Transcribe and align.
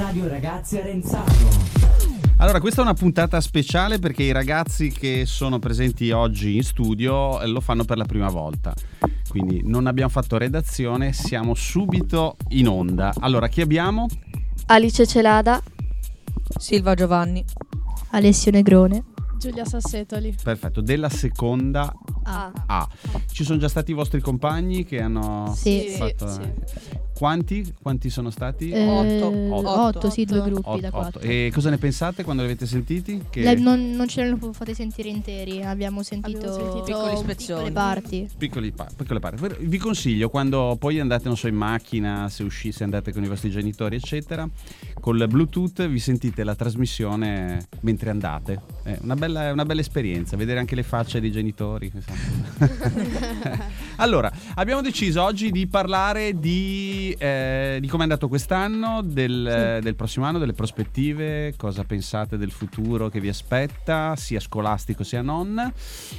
Radio 0.00 0.28
Ragazzi 0.28 0.78
Arenzano. 0.78 1.30
Allora, 2.38 2.58
questa 2.58 2.80
è 2.80 2.84
una 2.84 2.94
puntata 2.94 3.38
speciale 3.42 3.98
perché 3.98 4.22
i 4.22 4.32
ragazzi 4.32 4.90
che 4.90 5.24
sono 5.26 5.58
presenti 5.58 6.10
oggi 6.10 6.56
in 6.56 6.62
studio 6.62 7.38
eh, 7.38 7.46
lo 7.46 7.60
fanno 7.60 7.84
per 7.84 7.98
la 7.98 8.06
prima 8.06 8.30
volta. 8.30 8.72
Quindi 9.28 9.60
non 9.62 9.86
abbiamo 9.86 10.08
fatto 10.08 10.38
redazione, 10.38 11.12
siamo 11.12 11.52
subito 11.54 12.38
in 12.48 12.68
onda. 12.68 13.12
Allora, 13.20 13.48
chi 13.48 13.60
abbiamo? 13.60 14.06
Alice 14.68 15.06
Celada, 15.06 15.62
Silva 16.56 16.94
Giovanni. 16.94 17.44
Alessio 18.12 18.50
Negrone. 18.52 19.04
Giulia 19.36 19.66
Sassetoli. 19.66 20.34
Perfetto, 20.42 20.80
della 20.80 21.10
seconda 21.10 21.94
A. 22.24 22.52
A. 22.66 22.88
Ci 23.30 23.44
sono 23.44 23.58
già 23.58 23.68
stati 23.68 23.90
i 23.90 23.94
vostri 23.94 24.20
compagni 24.20 24.84
che 24.84 25.00
hanno 25.00 25.52
Sì. 25.56 25.86
Sì, 25.90 25.96
fatto... 25.96 26.28
sì. 26.28 26.40
Quanti? 27.20 27.74
Quanti 27.82 28.08
sono 28.08 28.30
stati? 28.30 28.70
Eh, 28.70 28.88
Otto. 28.88 29.54
Otto, 29.54 29.80
Otto. 29.98 30.10
sì, 30.10 30.24
due 30.24 30.40
gruppi 30.40 30.68
Otto, 30.70 30.80
da 30.80 30.88
otto. 30.88 30.96
quattro. 30.96 31.20
E 31.20 31.50
cosa 31.52 31.68
ne 31.68 31.76
pensate 31.76 32.24
quando 32.24 32.40
li 32.42 32.48
avete 32.48 32.64
sentiti? 32.64 33.26
Che... 33.28 33.42
Le- 33.42 33.54
non, 33.56 33.90
non 33.90 34.08
ce 34.08 34.24
l'hanno 34.24 34.52
fate 34.54 34.72
sentire 34.72 35.10
interi, 35.10 35.62
abbiamo 35.62 36.02
sentito, 36.02 36.38
Abbiamo 36.38 36.82
sentito 36.82 37.34
piccole 37.34 37.72
parti. 37.72 38.26
Piccoli 38.38 38.72
pa- 38.72 38.88
piccole 38.96 39.20
parti. 39.20 39.54
Vi 39.66 39.76
consiglio 39.76 40.30
quando 40.30 40.76
poi 40.78 40.98
andate, 40.98 41.24
non 41.26 41.36
so, 41.36 41.46
in 41.46 41.56
macchina, 41.56 42.26
se 42.30 42.42
uscite, 42.42 42.74
se 42.76 42.84
andate 42.84 43.12
con 43.12 43.22
i 43.22 43.28
vostri 43.28 43.50
genitori, 43.50 43.96
eccetera, 43.96 44.48
col 44.98 45.26
Bluetooth 45.28 45.86
vi 45.88 45.98
sentite 45.98 46.42
la 46.42 46.54
trasmissione 46.54 47.66
mentre 47.80 48.08
andate. 48.08 48.62
È 48.82 48.96
una 49.02 49.14
bella, 49.14 49.48
è 49.48 49.50
una 49.50 49.66
bella 49.66 49.82
esperienza, 49.82 50.38
vedere 50.38 50.58
anche 50.58 50.74
le 50.74 50.82
facce 50.84 51.20
dei 51.20 51.30
genitori. 51.30 51.92
allora, 53.96 54.30
abbiamo 54.54 54.82
deciso 54.82 55.22
oggi 55.22 55.50
di 55.50 55.66
parlare 55.66 56.38
di, 56.38 57.14
eh, 57.18 57.78
di 57.80 57.88
come 57.88 58.00
è 58.00 58.02
andato 58.04 58.28
quest'anno, 58.28 59.02
del, 59.02 59.46
eh, 59.46 59.80
del 59.80 59.94
prossimo 59.94 60.26
anno, 60.26 60.38
delle 60.38 60.52
prospettive, 60.52 61.54
cosa 61.56 61.84
pensate 61.84 62.36
del 62.36 62.50
futuro 62.50 63.08
che 63.08 63.20
vi 63.20 63.28
aspetta, 63.28 64.14
sia 64.16 64.40
scolastico 64.40 65.04
sia 65.04 65.22
non. 65.22 65.72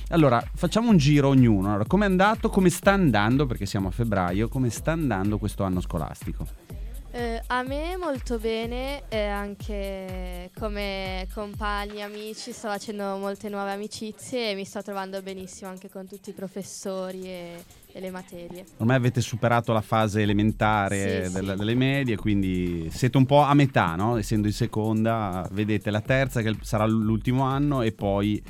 Allora, 0.10 0.44
facciamo 0.54 0.90
un 0.90 0.98
giro 0.98 1.28
ognuno. 1.28 1.70
Allora, 1.70 1.86
come 1.86 2.06
è 2.06 2.10
andato, 2.10 2.50
come 2.50 2.70
sta 2.70 2.92
andando, 2.92 3.46
perché 3.46 3.66
siamo 3.66 3.90
a 3.90 3.92
febbraio, 3.92 4.48
come 4.48 4.70
sta 4.70 4.92
andando 4.92 5.38
questo 5.38 5.64
anno 5.64 5.82
scolastico? 5.82 6.81
Eh, 7.14 7.42
a 7.48 7.62
me 7.64 7.98
molto 7.98 8.38
bene, 8.40 9.04
e 9.10 9.26
anche 9.26 10.50
come 10.58 11.28
compagni, 11.34 12.02
amici, 12.02 12.54
sto 12.54 12.70
facendo 12.70 13.18
molte 13.18 13.50
nuove 13.50 13.72
amicizie 13.74 14.52
e 14.52 14.56
mi 14.56 14.64
sto 14.64 14.82
trovando 14.82 15.22
benissimo 15.22 15.70
anche 15.70 15.90
con 15.90 16.08
tutti 16.08 16.30
i 16.30 16.34
professori 16.34 17.24
e, 17.26 17.64
e 17.92 18.00
le 18.00 18.12
materie. 18.12 18.64
Ormai 18.78 18.96
avete 18.96 19.20
superato 19.20 19.74
la 19.74 19.82
fase 19.82 20.22
elementare 20.22 21.26
Sì, 21.28 21.34
del- 21.34 21.50
sì. 21.50 21.56
delle 21.58 21.76
medie, 21.76 22.16
quindi 22.16 22.90
siete 22.90 23.18
un 23.18 23.26
po' 23.26 23.42
a 23.42 23.54
metà, 23.56 23.96
no? 23.96 24.16
Essendo 24.16 24.48
in 24.48 24.54
seconda, 24.54 25.46
vedete 25.52 25.92
la 25.92 26.02
terza 26.02 26.42
che 26.42 26.56
sarà 26.62 26.86
l'ultimo 26.86 27.44
anno 27.44 27.82
e 27.82 27.92
poi 27.92 28.42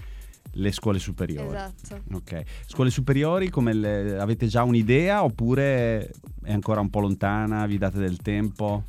le 0.54 0.72
scuole 0.72 1.00
superiori. 1.00 1.56
Esatto. 1.56 2.02
Ok. 2.14 2.44
Scuole 2.66 2.90
superiori, 2.90 3.50
come 3.50 3.74
le- 3.74 4.20
avete 4.20 4.48
già 4.48 4.64
un'idea 4.64 5.24
oppure 5.24 6.12
è 6.44 6.52
ancora 6.52 6.82
un 6.82 6.90
po' 6.90 7.00
lontana, 7.00 7.66
vi 7.66 7.78
date 7.78 8.00
del 8.00 8.18
tempo? 8.18 8.86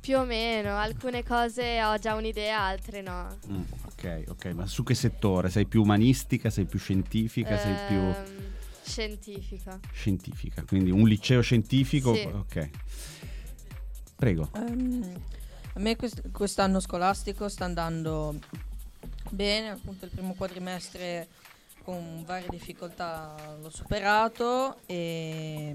Più 0.00 0.18
o 0.18 0.24
meno, 0.24 0.76
alcune 0.76 1.22
cose 1.22 1.82
ho 1.82 1.96
già 1.98 2.14
un'idea, 2.14 2.60
altre 2.60 3.02
no. 3.02 3.28
Mm, 3.48 3.62
ok, 3.86 4.24
ok, 4.28 4.44
ma 4.46 4.66
su 4.66 4.82
che 4.82 4.94
settore? 4.94 5.48
Sei 5.48 5.66
più 5.66 5.80
umanistica, 5.82 6.50
sei 6.50 6.64
più 6.64 6.78
scientifica, 6.78 7.56
sei 7.56 7.74
più 7.86 7.96
Ehm, 7.98 8.50
Scientifica. 8.84 9.78
scientifica? 9.92 10.64
Quindi 10.66 10.90
un 10.90 11.06
liceo 11.06 11.40
scientifico? 11.40 12.14
Sì. 12.14 12.22
Ok. 12.32 12.70
Prego. 14.16 14.50
Ehm, 14.56 15.04
a 15.74 15.80
me 15.80 15.96
quest- 15.96 16.30
quest'anno 16.32 16.80
scolastico 16.80 17.48
sta 17.48 17.64
andando 17.64 18.38
bene, 19.32 19.70
appunto 19.70 20.04
il 20.04 20.10
primo 20.10 20.34
quadrimestre 20.34 21.28
con 21.82 22.22
varie 22.24 22.48
difficoltà 22.48 23.56
l'ho 23.60 23.70
superato 23.70 24.78
e 24.86 25.74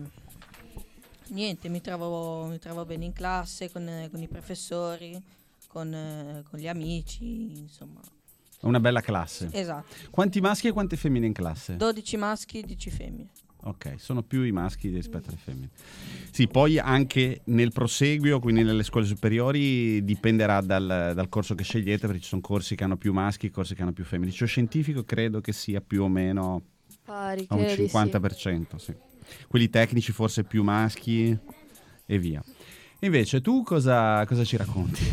niente, 1.29 1.67
mi 1.67 1.81
trovo, 1.81 2.45
mi 2.45 2.59
trovo 2.59 2.85
bene 2.85 3.05
in 3.05 3.13
classe 3.13 3.69
con, 3.71 4.07
con 4.09 4.21
i 4.21 4.27
professori, 4.27 5.21
con, 5.67 6.43
con 6.49 6.59
gli 6.59 6.67
amici, 6.67 7.57
insomma. 7.59 7.99
È 8.59 8.65
una 8.65 8.79
bella 8.79 9.01
classe. 9.01 9.49
Esatto, 9.51 9.93
Quanti 10.09 10.39
maschi 10.39 10.67
e 10.67 10.71
quante 10.71 10.95
femmine 10.95 11.25
in 11.27 11.33
classe? 11.33 11.75
12 11.75 12.17
maschi, 12.17 12.61
10 12.63 12.89
femmine. 12.89 13.29
Ok, 13.67 13.95
sono 13.97 14.23
più 14.23 14.43
i 14.43 14.51
maschi 14.51 14.87
rispetto 14.87 15.27
alle 15.27 15.37
femmine. 15.37 15.69
Sì, 16.31 16.47
poi 16.47 16.79
anche 16.79 17.41
nel 17.45 17.73
proseguio, 17.73 18.39
quindi 18.39 18.63
nelle 18.63 18.83
scuole 18.83 19.05
superiori, 19.05 20.05
dipenderà 20.05 20.61
dal, 20.61 21.11
dal 21.13 21.27
corso 21.27 21.53
che 21.53 21.63
scegliete, 21.63 22.07
perché 22.07 22.21
ci 22.21 22.29
sono 22.29 22.39
corsi 22.39 22.75
che 22.75 22.85
hanno 22.85 22.95
più 22.95 23.11
maschi 23.11 23.47
e 23.47 23.51
corsi 23.51 23.75
che 23.75 23.81
hanno 23.81 23.91
più 23.91 24.05
femmine. 24.05 24.27
Il 24.27 24.31
liceo 24.31 24.47
scientifico 24.47 25.03
credo 25.03 25.41
che 25.41 25.51
sia 25.51 25.81
più 25.81 26.03
o 26.03 26.07
meno 26.07 26.61
Pari, 27.03 27.45
a 27.49 27.55
un 27.55 27.65
credo 27.65 27.81
di 27.81 27.89
sì. 27.89 27.97
50%, 27.97 28.75
sì. 28.77 28.95
Quelli 29.49 29.69
tecnici 29.69 30.13
forse 30.13 30.45
più 30.45 30.63
maschi 30.63 31.37
e 32.05 32.17
via. 32.17 32.41
Invece 33.01 33.41
tu 33.41 33.61
cosa, 33.61 34.25
cosa 34.25 34.43
ci 34.43 34.57
racconti? 34.57 35.03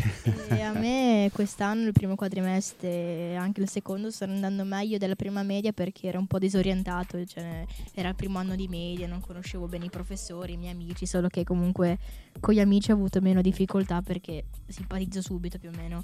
E 0.49 0.61
a 0.61 0.73
me 0.73 1.29
quest'anno 1.31 1.85
il 1.85 1.93
primo 1.93 2.15
quadrimestre 2.15 2.89
e 2.89 3.35
anche 3.35 3.61
il 3.61 3.69
secondo 3.69 4.09
stanno 4.09 4.33
andando 4.33 4.63
meglio 4.63 4.97
della 4.97 5.13
prima 5.15 5.43
media 5.43 5.71
perché 5.71 6.07
ero 6.07 6.17
un 6.17 6.25
po' 6.25 6.39
disorientato, 6.39 7.23
cioè 7.25 7.63
era 7.93 8.09
il 8.09 8.15
primo 8.15 8.39
anno 8.39 8.55
di 8.55 8.67
media, 8.67 9.05
non 9.05 9.21
conoscevo 9.21 9.67
bene 9.67 9.85
i 9.85 9.89
professori, 9.91 10.53
i 10.53 10.57
miei 10.57 10.71
amici, 10.71 11.05
solo 11.05 11.27
che 11.27 11.43
comunque 11.43 11.99
con 12.39 12.55
gli 12.55 12.59
amici 12.59 12.89
ho 12.89 12.95
avuto 12.95 13.21
meno 13.21 13.41
difficoltà 13.41 14.01
perché 14.01 14.45
simpatizzo 14.65 15.21
subito 15.21 15.59
più 15.59 15.69
o 15.69 15.77
meno. 15.77 16.03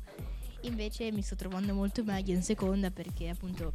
Invece 0.63 1.11
mi 1.11 1.21
sto 1.21 1.35
trovando 1.35 1.73
molto 1.73 2.03
meglio 2.03 2.33
in 2.33 2.43
seconda 2.43 2.91
perché 2.91 3.29
appunto 3.29 3.73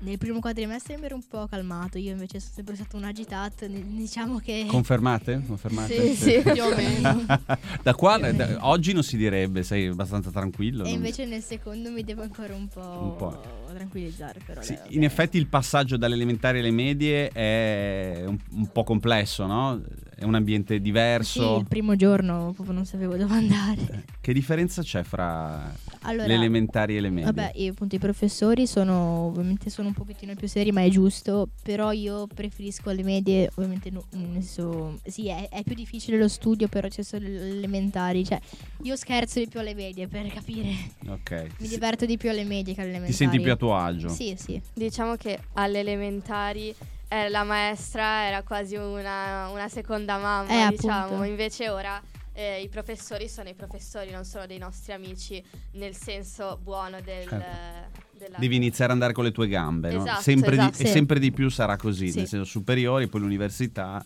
nel 0.00 0.18
primo 0.18 0.40
quadrimestre 0.40 0.98
mi 0.98 1.06
ero 1.06 1.14
un 1.14 1.22
po' 1.26 1.46
calmato, 1.46 1.96
io 1.96 2.12
invece 2.12 2.38
sono 2.38 2.52
sempre 2.54 2.74
stato 2.74 2.96
un 2.98 3.04
agitato, 3.04 3.66
diciamo 3.66 4.38
che... 4.38 4.66
Confermate? 4.68 5.42
Confermate? 5.46 6.14
Sì, 6.14 6.42
sì. 6.42 6.42
Più 6.42 6.62
o 6.62 6.74
meno. 6.74 7.24
da 7.82 7.94
qua, 7.94 8.18
da- 8.18 8.58
oggi 8.68 8.92
non 8.92 9.02
si 9.02 9.16
direbbe, 9.16 9.62
sei 9.62 9.86
abbastanza 9.86 10.30
tranquillo. 10.30 10.84
E 10.84 10.90
invece 10.90 11.24
nel 11.24 11.42
secondo 11.42 11.90
mi 11.90 12.02
devo 12.04 12.22
ancora 12.22 12.54
un 12.54 12.68
po', 12.68 12.80
Un 12.80 13.16
po'. 13.16 13.42
tranquillizzare. 13.72 14.40
Però 14.44 14.60
Sì, 14.60 14.76
in 14.88 15.02
effetti 15.02 15.38
il 15.38 15.46
passaggio 15.46 15.96
dalle 15.96 16.14
elementari 16.14 16.58
alle 16.58 16.70
medie 16.70 17.28
è 17.28 18.22
un, 18.26 18.36
un 18.50 18.66
po' 18.70 18.84
complesso, 18.84 19.46
no? 19.46 19.80
È 20.18 20.24
un 20.24 20.34
ambiente 20.34 20.76
Sì, 20.76 20.80
diverso. 20.80 21.58
il 21.58 21.66
primo 21.68 21.94
giorno 21.94 22.52
proprio 22.54 22.74
non 22.74 22.86
sapevo 22.86 23.16
dove 23.18 23.34
andare. 23.34 24.04
Che 24.18 24.32
differenza 24.32 24.80
c'è 24.82 25.02
fra 25.02 25.70
Allora, 26.04 26.26
le 26.26 26.32
elementari 26.34 26.96
e 26.96 27.00
le 27.00 27.10
medie? 27.10 27.24
vabbè, 27.30 27.52
io, 27.56 27.72
appunto 27.72 27.96
i 27.96 27.98
professori 27.98 28.66
sono 28.66 29.26
ovviamente 29.26 29.68
sono 29.68 29.88
un 29.88 29.94
pochettino 29.94 30.34
più 30.34 30.48
seri, 30.48 30.72
ma 30.72 30.80
è 30.82 30.88
giusto. 30.88 31.50
Però 31.62 31.92
io 31.92 32.26
preferisco 32.26 32.90
le 32.92 33.02
medie, 33.02 33.50
ovviamente 33.56 33.90
no, 33.90 34.04
nel 34.12 34.42
senso, 34.42 34.98
sì, 35.04 35.28
è, 35.28 35.50
è 35.50 35.62
più 35.62 35.74
difficile 35.74 36.16
lo 36.16 36.28
studio, 36.28 36.66
però 36.66 36.88
ci 36.88 37.02
sono 37.02 37.26
le 37.28 37.50
elementari. 37.50 38.24
Cioè, 38.24 38.40
io 38.84 38.96
scherzo 38.96 39.38
di 39.38 39.48
più 39.48 39.60
alle 39.60 39.74
medie 39.74 40.08
per 40.08 40.26
capire. 40.32 40.70
Ok. 41.08 41.30
Mi 41.58 41.66
Sì. 41.66 41.74
diverto 41.74 42.06
di 42.06 42.16
più 42.16 42.30
alle 42.30 42.44
medie 42.44 42.72
che 42.72 42.80
alle 42.80 42.90
Ti 42.92 42.96
elementari. 42.96 43.12
senti 43.12 43.38
più 43.40 43.52
a 43.52 43.56
tuo 43.56 43.76
agio? 43.76 44.08
Sì, 44.08 44.34
sì. 44.38 44.58
Diciamo 44.72 45.16
che 45.16 45.40
alle 45.52 45.80
elementari 45.80 46.74
eh, 47.08 47.28
la 47.28 47.44
maestra 47.44 48.26
era 48.26 48.42
quasi 48.42 48.76
una, 48.76 49.48
una 49.48 49.68
seconda 49.68 50.18
mamma, 50.18 50.66
Eh, 50.68 50.70
diciamo. 50.70 51.04
appunto. 51.04 51.24
Invece 51.24 51.68
ora 51.68 52.00
eh, 52.32 52.60
i 52.62 52.68
professori 52.68 53.28
sono 53.28 53.48
i 53.48 53.54
professori, 53.54 54.10
non 54.10 54.24
sono 54.24 54.46
dei 54.46 54.58
nostri 54.58 54.92
amici 54.92 55.42
nel 55.72 55.94
senso 55.96 56.58
buono 56.62 57.00
del, 57.00 57.26
Certo. 57.28 58.00
della... 58.18 58.36
Devi 58.38 58.56
iniziare 58.56 58.86
ad 58.86 58.90
andare 58.98 59.12
con 59.12 59.24
le 59.24 59.32
tue 59.32 59.48
gambe, 59.48 59.92
no? 59.92 60.02
Esatto, 60.02 60.20
sempre 60.22 60.50
di- 60.50 60.56
esatto. 60.58 60.82
e 60.82 60.86
Sì. 60.86 60.92
sempre 60.92 61.18
di 61.18 61.32
più 61.32 61.48
sarà 61.48 61.76
così, 61.76 62.10
Sì. 62.10 62.18
nel 62.18 62.26
senso 62.28 62.44
superiori, 62.46 63.06
poi 63.08 63.20
l'università, 63.22 64.04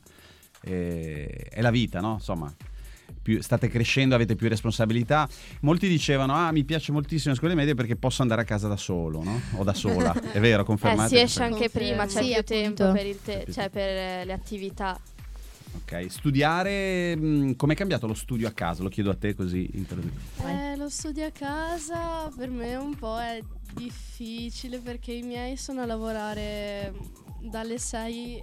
eh, 0.63 1.27
è 1.51 1.61
la 1.61 1.71
vita, 1.71 2.01
no? 2.01 2.15
Insomma, 2.15 2.55
più- 3.23 3.41
state 3.43 3.69
crescendo, 3.69 4.15
avete 4.15 4.35
più 4.37 4.49
responsabilità. 4.49 5.29
Molti 5.61 5.89
dicevano, 5.89 6.35
ah, 6.35 6.53
mi 6.53 6.65
piace 6.65 6.93
moltissimo 6.93 7.33
la 7.33 7.39
scuola 7.39 7.55
media 7.55 7.75
perché 7.75 7.97
posso 7.97 8.23
andare 8.23 8.43
a 8.43 8.45
casa 8.45 8.69
da 8.69 8.77
solo, 8.77 9.23
no? 9.23 9.41
O 9.57 9.65
da 9.65 9.75
sola, 9.75 10.13
è 10.33 10.41
vero, 10.41 10.63
Eh, 10.63 10.65
confermate? 10.65 11.09
si 11.09 11.17
esce 11.19 11.43
anche 11.43 11.69
Confermo. 11.71 11.89
prima, 11.89 12.07
c'è 12.07 12.23
Sì, 12.23 12.29
più 12.43 12.57
appunto. 12.57 12.85
tempo 12.85 12.93
per, 12.93 13.07
il 13.07 13.19
te- 13.23 13.47
cioè 13.53 13.69
per 13.71 13.89
eh, 13.89 14.25
le 14.25 14.33
attività. 14.33 14.99
Ok, 15.73 16.07
studiare, 16.11 17.15
mh, 17.17 17.55
com'è 17.55 17.75
cambiato 17.77 18.07
lo 18.09 18.15
studio 18.15 18.49
a 18.49 18.51
casa? 18.51 18.83
Lo 18.83 18.89
chiedo 18.89 19.11
a 19.11 19.15
te 19.15 19.35
così 19.35 19.71
introduco. 19.75 20.15
Eh, 20.47 20.77
lo 20.77 20.89
studio 20.89 21.25
a 21.27 21.31
casa 21.31 22.29
per 22.37 22.51
me 22.51 22.75
un 22.75 22.97
po' 22.97 23.19
è 23.21 23.41
difficile 23.75 24.79
perché 24.79 25.13
i 25.13 25.23
miei 25.23 25.57
sono 25.57 25.83
a 25.83 25.87
lavorare 25.87 26.93
dalle 27.41 27.79
6 27.79 28.43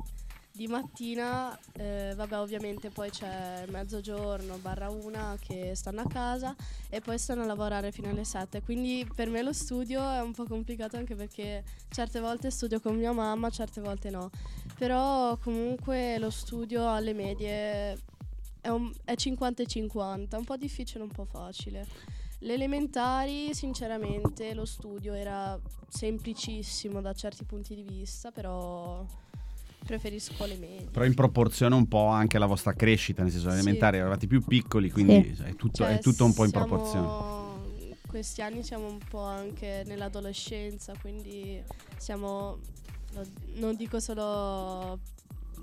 di 0.58 0.68
mattina, 0.68 1.58
eh, 1.74 2.14
vabbè 2.16 2.40
ovviamente 2.40 2.90
poi 2.90 3.12
c'è 3.12 3.64
mezzogiorno 3.68 4.58
barra 4.58 4.90
una 4.90 5.38
che 5.40 5.76
stanno 5.76 6.02
a 6.02 6.08
casa 6.08 6.56
e 6.90 7.00
poi 7.00 7.20
stanno 7.20 7.44
a 7.44 7.46
lavorare 7.46 7.92
fino 7.92 8.10
alle 8.10 8.24
7, 8.24 8.64
quindi 8.64 9.08
per 9.16 9.30
me 9.30 9.44
lo 9.44 9.54
studio 9.54 10.02
è 10.02 10.20
un 10.20 10.34
po' 10.34 10.46
complicato 10.46 10.98
anche 10.98 11.14
perché 11.14 11.64
certe 11.90 12.20
volte 12.20 12.50
studio 12.50 12.80
con 12.80 12.96
mia 12.96 13.12
mamma, 13.12 13.52
certe 13.52 13.82
volte 13.82 14.10
no, 14.10 14.32
però 14.80 15.38
comunque 15.38 16.18
lo 16.18 16.32
studio 16.32 16.92
alle 16.92 17.14
medie 17.14 17.96
è, 18.60 18.70
un- 18.70 18.92
è 19.06 19.14
50 19.14 19.62
e 19.62 19.66
50, 19.68 20.38
un 20.40 20.44
po' 20.44 20.58
difficile, 20.58 21.04
un 21.04 21.12
po' 21.12 21.26
facile. 21.26 21.86
Le 22.40 22.54
elementari, 22.54 23.54
sinceramente, 23.54 24.56
lo 24.56 24.66
studio 24.66 25.14
era 25.14 25.60
semplicissimo 25.88 27.00
da 27.00 27.14
certi 27.14 27.44
punti 27.46 27.76
di 27.76 27.84
vista, 27.84 28.32
però 28.32 29.06
preferisco 29.86 30.46
le 30.46 30.56
medie. 30.58 30.88
Però 30.92 31.06
in 31.06 31.14
proporzione 31.14 31.76
un 31.76 31.88
po' 31.88 32.08
anche 32.08 32.38
alla 32.38 32.46
vostra 32.46 32.74
crescita, 32.74 33.22
nel 33.24 33.32
senso 33.32 33.50
Sì. 33.50 33.56
elementari 33.56 33.98
eravate 33.98 34.28
più 34.28 34.44
piccoli, 34.44 34.90
quindi 34.92 35.36
è, 35.44 35.56
tutto, 35.56 35.84
Cioè, 35.84 35.98
è 35.98 36.00
tutto 36.00 36.26
un 36.26 36.34
po' 36.34 36.44
in 36.44 36.50
siamo- 36.50 36.66
proporzione. 36.66 37.36
Questi 38.08 38.42
anni 38.42 38.64
siamo 38.64 38.88
un 38.88 39.00
po' 39.10 39.22
anche 39.22 39.84
nell'adolescenza, 39.86 40.94
quindi 41.00 41.62
siamo, 41.98 42.60
non 43.56 43.76
dico 43.76 44.00
solo 44.00 45.00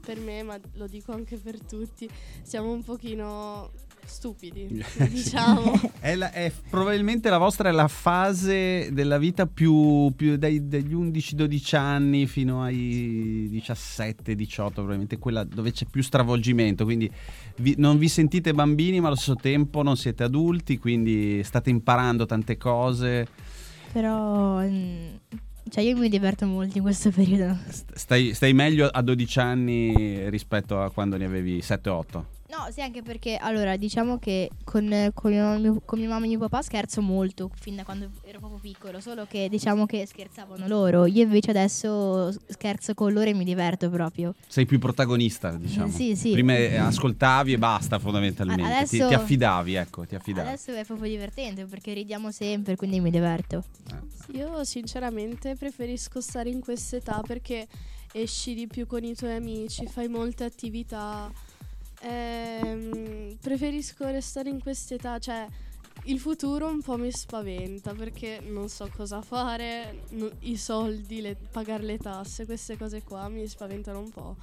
per 0.04 0.20
me, 0.20 0.42
ma 0.42 0.58
lo 0.74 0.86
dico 0.86 1.12
anche 1.12 1.36
per 1.38 1.58
tutti, 1.60 2.08
siamo 2.42 2.70
un 2.70 2.82
pochino 2.84 3.70
stupidi, 4.04 4.68
diciamo. 5.10 5.72
È, 6.00 6.14
la- 6.14 6.30
è 6.32 6.52
probabilmente 6.70 7.28
la 7.30 7.38
vostra 7.38 7.68
è 7.68 7.72
la 7.72 7.88
fase 7.88 8.88
della 8.92 9.18
vita 9.18 9.46
più, 9.46 10.12
più 10.16 10.36
dai, 10.36 10.66
dagli 10.68 10.94
11-12 10.94 11.76
anni 11.76 12.26
fino 12.26 12.62
ai 12.62 13.48
17-18, 13.52 14.72
probabilmente 14.72 15.18
quella 15.18 15.44
dove 15.44 15.72
c'è 15.72 15.86
più 15.90 16.02
stravolgimento. 16.02 16.84
Quindi 16.84 17.10
vi- 17.56 17.74
non 17.78 17.98
vi 17.98 18.08
sentite 18.08 18.52
bambini, 18.52 19.00
ma 19.00 19.06
allo 19.08 19.16
stesso 19.16 19.36
tempo 19.36 19.82
non 19.82 19.96
siete 19.96 20.22
adulti, 20.22 20.78
quindi 20.78 21.42
state 21.44 21.70
imparando 21.70 22.26
tante 22.26 22.56
cose. 22.56 23.26
Però 23.92 24.60
mm, 24.60 25.06
cioè 25.70 25.82
io 25.84 25.96
mi 25.96 26.08
diverto 26.08 26.46
molto 26.46 26.76
in 26.78 26.82
questo 26.82 27.10
periodo. 27.10 27.56
St- 27.68 27.94
Stai, 27.94 28.34
stai 28.34 28.52
meglio 28.52 28.86
a 28.86 29.00
12 29.02 29.38
anni 29.38 30.28
rispetto 30.30 30.80
a 30.80 30.90
quando 30.90 31.16
ne 31.16 31.24
avevi 31.24 31.58
7-8. 31.58 32.22
No, 32.56 32.70
sì, 32.70 32.80
anche 32.82 33.02
perché 33.02 33.36
allora 33.36 33.76
diciamo 33.76 34.18
che 34.18 34.48
con, 34.62 35.10
con, 35.12 35.32
mio, 35.32 35.82
con 35.84 35.98
mia 35.98 36.08
mamma 36.08 36.24
e 36.24 36.28
mio 36.28 36.38
papà 36.38 36.62
scherzo 36.62 37.00
molto 37.02 37.50
fin 37.58 37.74
da 37.74 37.82
quando 37.82 38.08
ero 38.22 38.38
proprio 38.38 38.60
piccolo, 38.60 39.00
solo 39.00 39.26
che 39.26 39.48
diciamo 39.48 39.86
che 39.86 40.06
scherzavano 40.06 40.68
loro. 40.68 41.06
Io 41.06 41.22
invece 41.24 41.50
adesso 41.50 42.30
scherzo 42.46 42.94
con 42.94 43.12
loro 43.12 43.28
e 43.28 43.34
mi 43.34 43.42
diverto 43.44 43.90
proprio. 43.90 44.34
Sei 44.46 44.66
più 44.66 44.78
protagonista, 44.78 45.50
diciamo. 45.50 45.90
Sì, 45.90 46.14
sì. 46.14 46.30
Prima 46.30 46.54
ascoltavi 46.86 47.54
e 47.54 47.58
basta, 47.58 47.98
fondamentalmente. 47.98 48.62
A- 48.62 48.66
Ti, 48.66 48.72
adesso- 49.00 49.08
ti 49.08 49.14
affidavi, 49.14 49.74
ecco, 49.74 50.06
ti 50.06 50.14
affidavi. 50.14 50.48
Adesso 50.48 50.72
è 50.74 50.84
proprio 50.84 51.08
divertente 51.10 51.64
perché 51.64 51.92
ridiamo 51.92 52.30
sempre, 52.30 52.76
quindi 52.76 53.00
mi 53.00 53.10
diverto. 53.10 53.64
Eh. 53.90 54.36
Io 54.38 54.62
sinceramente 54.62 55.56
preferisco 55.56 56.20
stare 56.20 56.50
in 56.50 56.60
quest'età 56.60 57.20
perché 57.26 57.66
esci 58.12 58.54
di 58.54 58.68
più 58.68 58.86
con 58.86 59.02
i 59.02 59.14
tuoi 59.16 59.34
amici, 59.34 59.86
fai 59.88 60.06
molte 60.06 60.44
attività. 60.44 61.32
Ehm, 62.04 63.36
preferisco 63.40 64.06
restare 64.06 64.50
in 64.50 64.60
quest'età, 64.60 65.18
cioè 65.18 65.46
il 66.06 66.18
futuro 66.18 66.66
un 66.68 66.82
po' 66.82 66.98
mi 66.98 67.10
spaventa 67.10 67.94
perché 67.94 68.40
non 68.42 68.68
so 68.68 68.90
cosa 68.94 69.22
fare, 69.22 70.02
no- 70.10 70.30
i 70.40 70.56
soldi, 70.58 71.22
le- 71.22 71.36
pagare 71.50 71.82
le 71.82 71.96
tasse, 71.96 72.44
queste 72.44 72.76
cose 72.76 73.02
qua 73.02 73.28
mi 73.28 73.46
spaventano 73.46 74.00
un 74.00 74.10
po'. 74.10 74.36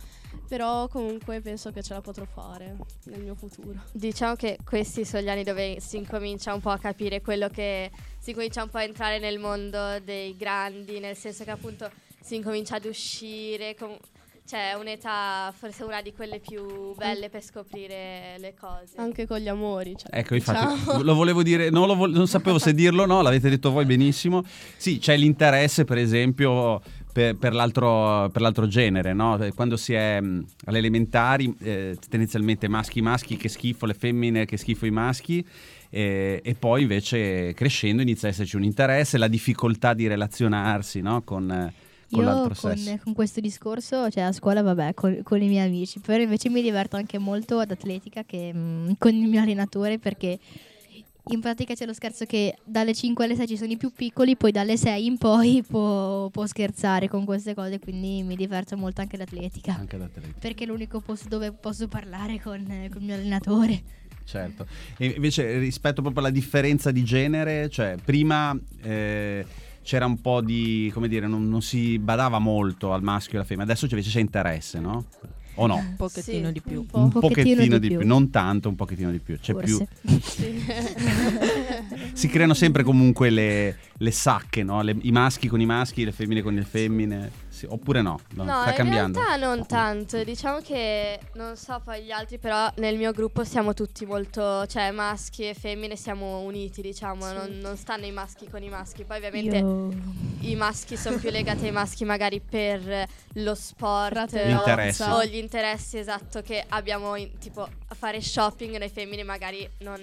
Però 0.47 0.87
comunque 0.87 1.39
penso 1.41 1.71
che 1.71 1.83
ce 1.83 1.93
la 1.93 2.01
potrò 2.01 2.25
fare 2.25 2.77
nel 3.05 3.21
mio 3.21 3.35
futuro. 3.35 3.79
Diciamo 3.91 4.35
che 4.35 4.57
questi 4.65 5.05
sono 5.05 5.21
gli 5.21 5.29
anni 5.29 5.43
dove 5.43 5.79
si 5.79 5.97
incomincia 5.97 6.53
un 6.53 6.61
po' 6.61 6.71
a 6.71 6.79
capire 6.79 7.21
quello 7.21 7.47
che 7.49 7.91
si 8.17 8.33
comincia 8.33 8.63
un 8.63 8.69
po' 8.69 8.77
a 8.77 8.83
entrare 8.83 9.19
nel 9.19 9.37
mondo 9.37 9.99
dei 9.99 10.35
grandi, 10.35 10.99
nel 10.99 11.15
senso 11.15 11.43
che 11.43 11.51
appunto 11.51 11.91
si 12.19 12.35
incomincia 12.35 12.75
ad 12.77 12.85
uscire, 12.85 13.75
com- 13.75 13.97
cioè 14.45 14.73
un'età 14.77 15.53
forse 15.57 15.83
una 15.83 16.01
di 16.01 16.11
quelle 16.13 16.39
più 16.39 16.93
belle 16.95 17.29
per 17.29 17.41
scoprire 17.43 18.35
le 18.39 18.53
cose. 18.59 18.93
Anche 18.97 19.25
con 19.25 19.37
gli 19.39 19.47
amori. 19.47 19.95
Cioè, 19.97 20.17
Ecco, 20.19 20.35
infatti, 20.35 20.75
diciamo. 20.79 21.01
lo 21.03 21.13
volevo 21.15 21.41
dire, 21.43 21.69
non, 21.69 21.87
lo 21.87 21.95
vo- 21.95 22.07
non 22.07 22.27
sapevo 22.27 22.59
se 22.59 22.73
dirlo 22.73 23.03
o 23.03 23.05
no, 23.05 23.21
l'avete 23.21 23.49
detto 23.49 23.71
voi 23.71 23.85
benissimo. 23.85 24.43
Sì, 24.77 24.97
c'è 24.99 25.15
l'interesse, 25.15 25.85
per 25.85 25.97
esempio, 25.97 26.81
per, 27.13 27.37
per 27.37 27.53
l'altro, 27.53 28.29
per 28.31 28.41
l'altro 28.41 28.67
genere, 28.67 29.13
no? 29.13 29.37
Quando 29.55 29.77
si 29.77 29.93
è 29.93 30.19
mh, 30.19 30.45
alle 30.65 30.77
elementari, 30.79 31.55
eh, 31.61 31.97
tendenzialmente 32.09 32.67
maschi 32.67 33.01
maschi, 33.01 33.37
che 33.37 33.47
schifo, 33.47 33.85
le 33.85 33.93
femmine, 33.93 34.45
che 34.45 34.57
schifo 34.57 34.85
i 34.85 34.91
maschi. 34.91 35.45
eh, 35.93 36.39
e 36.43 36.55
poi 36.55 36.83
invece 36.83 37.53
crescendo 37.53 38.01
inizia 38.01 38.27
ad 38.29 38.33
esserci 38.33 38.55
un 38.55 38.63
interesse, 38.63 39.17
la 39.17 39.27
difficoltà 39.27 39.93
di 39.93 40.07
relazionarsi 40.07 41.01
no? 41.01 41.21
con, 41.23 41.51
eh, 41.51 41.73
con 42.11 42.19
Io 42.19 42.25
l'altro 42.25 42.55
con, 42.59 42.77
sesso. 42.77 42.99
con 43.03 43.13
questo 43.13 43.39
discorso, 43.39 44.09
cioè 44.09 44.23
a 44.23 44.31
scuola, 44.31 44.61
vabbè, 44.61 44.93
con, 44.93 45.21
con 45.23 45.41
i 45.41 45.47
miei 45.47 45.65
amici, 45.65 45.99
però 45.99 46.21
invece 46.21 46.49
mi 46.49 46.61
diverto 46.61 46.97
anche 46.97 47.17
molto 47.17 47.59
ad 47.59 47.71
atletica 47.71 48.23
che, 48.23 48.51
mm, 48.53 48.91
con 48.97 49.13
il 49.13 49.27
mio 49.27 49.41
allenatore 49.41 49.97
perché 49.97 50.37
in 51.29 51.39
pratica 51.39 51.73
c'è 51.75 51.85
lo 51.85 51.93
scherzo 51.93 52.25
che 52.25 52.57
dalle 52.63 52.93
5 52.93 53.23
alle 53.23 53.35
6 53.35 53.47
ci 53.47 53.57
sono 53.57 53.71
i 53.71 53.77
più 53.77 53.91
piccoli, 53.91 54.35
poi 54.35 54.51
dalle 54.51 54.75
6 54.75 55.05
in 55.05 55.17
poi 55.17 55.63
può, 55.67 56.29
può 56.29 56.45
scherzare 56.45 57.07
con 57.07 57.25
queste 57.25 57.53
cose, 57.53 57.79
quindi 57.79 58.23
mi 58.23 58.35
diverto 58.35 58.75
molto 58.75 59.01
anche 59.01 59.17
l'atletica. 59.17 59.75
Anche 59.77 59.95
ad 59.95 60.01
atletica. 60.01 60.35
Perché 60.39 60.63
è 60.63 60.67
l'unico 60.67 60.99
posto 60.99 61.29
dove 61.29 61.51
posso 61.51 61.87
parlare 61.87 62.39
con, 62.41 62.59
eh, 62.69 62.89
con 62.89 63.01
il 63.01 63.07
mio 63.07 63.15
allenatore. 63.15 63.99
Certo. 64.23 64.65
E 64.97 65.07
invece 65.07 65.57
rispetto 65.57 66.01
proprio 66.01 66.23
alla 66.23 66.31
differenza 66.31 66.91
di 66.91 67.03
genere, 67.03 67.69
cioè 67.69 67.97
prima 68.03 68.57
eh, 68.81 69.45
c'era 69.83 70.05
un 70.05 70.19
po' 70.21 70.41
di, 70.41 70.89
come 70.93 71.07
dire, 71.07 71.27
non, 71.27 71.47
non 71.49 71.61
si 71.61 71.97
badava 71.99 72.39
molto 72.39 72.93
al 72.93 73.01
maschio 73.03 73.33
e 73.33 73.35
alla 73.37 73.45
femmina, 73.45 73.65
adesso 73.65 73.85
invece 73.89 74.09
c'è 74.09 74.19
interesse, 74.19 74.79
no? 74.79 75.05
O 75.55 75.67
no? 75.67 75.75
Un 75.75 75.95
pochettino 75.97 76.47
Sì, 76.47 76.53
di 76.53 76.61
più. 76.61 76.79
un 76.79 76.85
po'. 76.85 76.97
Un 76.99 77.09
pochettino 77.09 77.43
pochettino 77.55 77.73
di 77.77 77.79
di 77.81 77.87
più. 77.89 77.97
più. 77.99 78.07
non 78.07 78.29
tanto, 78.29 78.69
un 78.69 78.75
pochettino 78.75 79.11
di 79.11 79.19
più. 79.19 79.37
C'è 79.37 79.53
più, 79.53 79.77
Forse. 79.77 80.21
Sì. 80.21 80.63
si 82.13 82.27
creano 82.29 82.53
sempre 82.53 82.83
comunque 82.83 83.29
le, 83.29 83.77
le 83.97 84.11
sacche, 84.11 84.63
no? 84.63 84.81
Le- 84.81 84.95
I 85.01 85.11
maschi 85.11 85.47
con 85.49 85.59
i 85.59 85.65
maschi, 85.65 86.05
le 86.05 86.11
femmine 86.13 86.41
con 86.41 86.53
le 86.53 86.63
femmine. 86.63 87.31
Sì, 87.61 87.67
oppure 87.69 88.01
no? 88.01 88.19
No, 88.33 88.43
No, 88.43 88.59
sta 88.61 88.69
in 88.71 88.75
cambiando. 88.75 89.19
realtà 89.19 89.35
non 89.45 89.67
tanto, 89.67 90.23
diciamo 90.23 90.61
che 90.61 91.19
non 91.33 91.55
so 91.55 91.79
poi 91.83 92.01
gli 92.03 92.09
altri, 92.09 92.39
però 92.39 92.67
nel 92.77 92.97
mio 92.97 93.11
gruppo 93.11 93.43
siamo 93.43 93.75
tutti 93.75 94.03
molto, 94.03 94.65
cioè 94.65 94.89
maschi 94.89 95.47
e 95.47 95.53
femmine 95.53 95.95
siamo 95.95 96.39
uniti, 96.39 96.81
diciamo, 96.81 97.27
Sì. 97.27 97.33
non, 97.35 97.57
non 97.61 97.77
stanno 97.77 98.05
i 98.07 98.11
maschi 98.11 98.49
con 98.49 98.63
i 98.63 98.69
maschi, 98.69 99.03
poi 99.03 99.17
ovviamente 99.17 99.57
Io... 99.57 99.91
i 100.39 100.55
maschi 100.55 100.97
sono 100.97 101.17
più 101.19 101.29
legati 101.29 101.65
ai 101.65 101.71
maschi 101.71 102.03
magari 102.03 102.39
per 102.41 103.07
lo 103.33 103.53
sport. 103.53 104.33
Interessi. 104.33 105.03
o 105.03 105.23
gli 105.23 105.35
interessi 105.35 105.99
esatto 105.99 106.41
che 106.41 106.65
abbiamo 106.67 107.15
in- 107.15 107.37
tipo 107.37 107.61
a 107.61 107.93
fare 107.95 108.21
shopping, 108.21 108.75
noi 108.77 108.89
femmine 108.89 109.21
magari 109.23 109.69
non 109.81 109.99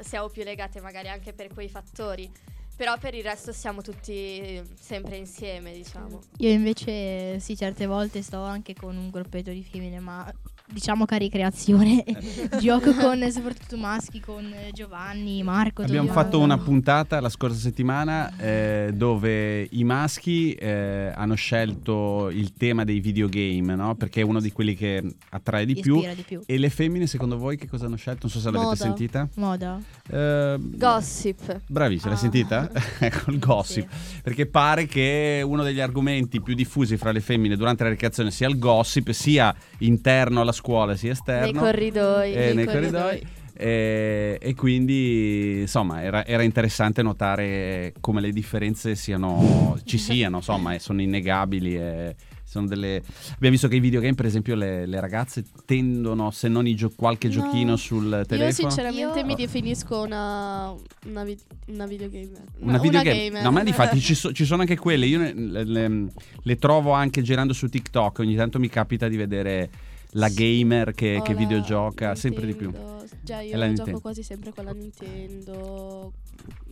siamo 0.00 0.28
più 0.28 0.44
legate 0.44 0.80
magari 0.80 1.08
anche 1.08 1.32
per 1.32 1.48
quei 1.52 1.68
fattori. 1.68 2.30
Però 2.80 2.96
per 2.96 3.12
il 3.14 3.22
resto 3.22 3.52
siamo 3.52 3.82
tutti 3.82 4.58
sempre 4.74 5.18
insieme, 5.18 5.74
diciamo. 5.74 6.18
Io 6.38 6.48
invece 6.48 7.38
sì, 7.38 7.54
certe 7.54 7.84
volte 7.84 8.22
sto 8.22 8.40
anche 8.40 8.72
con 8.72 8.96
un 8.96 9.10
gruppetto 9.10 9.50
di 9.50 9.62
femmine, 9.62 10.00
ma 10.00 10.32
diciamo 10.70 11.04
che 11.04 11.14
a 11.14 11.18
ricreazione 11.18 12.04
gioco 12.60 12.92
con 12.94 13.24
soprattutto 13.30 13.76
maschi, 13.76 14.20
con 14.20 14.44
eh, 14.44 14.70
Giovanni, 14.72 15.42
Marco. 15.42 15.82
Abbiamo 15.82 16.06
Togliano. 16.08 16.22
fatto 16.26 16.40
una 16.40 16.58
puntata 16.58 17.20
la 17.20 17.28
scorsa 17.28 17.58
settimana 17.58 18.36
eh, 18.38 18.90
dove 18.94 19.66
i 19.70 19.84
maschi 19.84 20.52
eh, 20.54 21.12
hanno 21.14 21.34
scelto 21.34 22.30
il 22.30 22.52
tema 22.54 22.84
dei 22.84 23.00
videogame, 23.00 23.74
no? 23.74 23.94
Perché 23.94 24.20
è 24.20 24.24
uno 24.24 24.40
di 24.40 24.52
quelli 24.52 24.74
che 24.74 25.02
attrae 25.30 25.66
di 25.66 25.74
più. 25.74 26.00
Di 26.14 26.22
più. 26.26 26.40
E 26.46 26.58
le 26.58 26.70
femmine, 26.70 27.06
secondo 27.06 27.36
voi, 27.36 27.56
che 27.56 27.68
cosa 27.68 27.86
hanno 27.86 27.96
scelto? 27.96 28.20
Non 28.22 28.30
so 28.30 28.38
se 28.38 28.44
l'avete 28.46 28.64
Moda. 28.64 28.76
sentita. 28.76 29.28
Moda. 29.36 29.80
Eh, 30.10 30.56
Gossip. 30.58 31.60
Bravissima, 31.66 32.10
l'hai 32.10 32.18
Ah. 32.18 32.20
sentita? 32.20 32.70
ecco 33.00 33.30
il 33.30 33.38
gossip. 33.38 33.88
Perché 34.22 34.46
pare 34.46 34.86
che 34.86 35.42
uno 35.44 35.62
degli 35.62 35.80
argomenti 35.80 36.40
più 36.40 36.54
diffusi 36.54 36.96
fra 36.96 37.12
le 37.12 37.20
femmine 37.20 37.56
durante 37.56 37.82
la 37.84 37.90
ricreazione 37.90 38.30
sia 38.30 38.48
il 38.48 38.58
gossip, 38.58 39.10
sia 39.10 39.54
interno 39.78 40.40
alla 40.40 40.52
scuola 40.52 40.59
sia 40.96 41.08
Nei 41.08 41.18
esterno. 41.18 41.60
corridoi. 41.60 42.32
eh, 42.32 42.52
nei 42.54 42.66
corridoi. 42.66 43.26
E, 43.62 44.38
e 44.40 44.54
quindi 44.54 45.60
insomma 45.60 46.02
era, 46.02 46.24
era 46.24 46.42
interessante 46.42 47.02
notare 47.02 47.92
come 48.00 48.22
le 48.22 48.30
differenze 48.32 48.94
siano, 48.94 49.78
ci 49.84 49.98
siano, 49.98 50.36
insomma, 50.38 50.72
e 50.74 50.78
sono 50.78 51.02
innegabili. 51.02 51.76
E 51.76 52.16
sono 52.50 52.66
delle... 52.66 52.96
Abbiamo 53.34 53.52
visto 53.52 53.68
che 53.68 53.76
i 53.76 53.80
videogame, 53.80 54.14
per 54.14 54.24
esempio, 54.26 54.56
le, 54.56 54.84
le 54.86 54.98
ragazze 54.98 55.44
tendono, 55.66 56.32
se 56.32 56.48
non 56.48 56.66
i 56.66 56.74
gio- 56.74 56.90
qualche 56.96 57.28
No. 57.28 57.34
giochino 57.34 57.76
sul 57.76 58.06
Io 58.10 58.24
telefono. 58.26 58.70
sinceramente 58.70 59.20
Io- 59.20 59.24
mi 59.26 59.34
definisco 59.36 60.00
una, 60.02 60.74
una, 61.06 61.22
vi- 61.24 61.38
una 61.66 61.86
videogamer. 61.86 62.42
Una 62.60 62.78
videogame. 62.78 63.24
gamer. 63.28 63.42
No, 63.44 63.52
ma 63.52 63.62
difatti 63.62 64.00
ci, 64.00 64.14
so- 64.16 64.32
ci 64.32 64.44
sono 64.44 64.62
anche 64.62 64.76
quelle. 64.76 65.06
Io 65.06 65.18
ne- 65.18 65.32
le, 65.34 65.64
le- 65.64 66.06
le 66.42 66.56
trovo 66.56 66.90
anche 66.92 67.22
girando 67.22 67.52
su 67.52 67.68
TikTok. 67.68 68.18
Ogni 68.20 68.34
tanto 68.34 68.58
mi 68.58 68.68
capita 68.68 69.06
di 69.06 69.16
vedere 69.16 69.70
la 70.14 70.28
gamer 70.28 70.92
che, 70.92 71.18
Ho 71.18 71.22
che 71.22 71.32
la 71.32 71.38
videogioca, 71.38 72.14
sempre 72.14 72.46
di 72.46 72.54
più. 72.54 72.70
Nintendo. 72.70 73.04
Già 73.22 73.40
io 73.40 73.50
la 73.56 73.66
gioco 73.66 73.66
Nintendo. 73.74 74.00
quasi 74.00 74.22
sempre 74.22 74.52
con 74.52 74.64
la 74.64 74.72
Nintendo. 74.72 76.12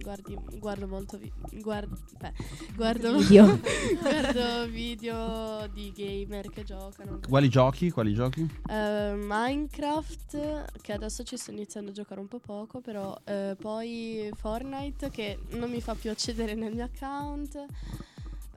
Guardi, 0.00 0.36
guardo 0.58 0.86
molto 0.88 1.18
vi- 1.18 1.30
guard- 1.60 1.96
beh, 2.18 2.32
guardo, 2.74 3.18
Video. 3.18 3.60
guardo 4.00 4.66
video 4.68 5.66
di 5.72 5.92
gamer 5.94 6.48
che 6.50 6.64
giocano. 6.64 7.20
Quali 7.28 7.48
giochi? 7.48 7.90
Quali 7.90 8.14
giochi? 8.14 8.48
Eh, 8.68 9.14
Minecraft, 9.16 10.80
che 10.80 10.92
adesso 10.92 11.22
ci 11.24 11.36
sto 11.36 11.50
iniziando 11.50 11.90
a 11.90 11.94
giocare 11.94 12.20
un 12.20 12.28
po' 12.28 12.38
poco, 12.40 12.80
però 12.80 13.16
eh, 13.24 13.56
poi 13.60 14.30
Fortnite 14.34 15.10
che 15.10 15.38
non 15.50 15.70
mi 15.70 15.80
fa 15.80 15.94
più 15.94 16.10
accedere 16.10 16.54
nel 16.54 16.74
mio 16.74 16.84
account. 16.84 17.64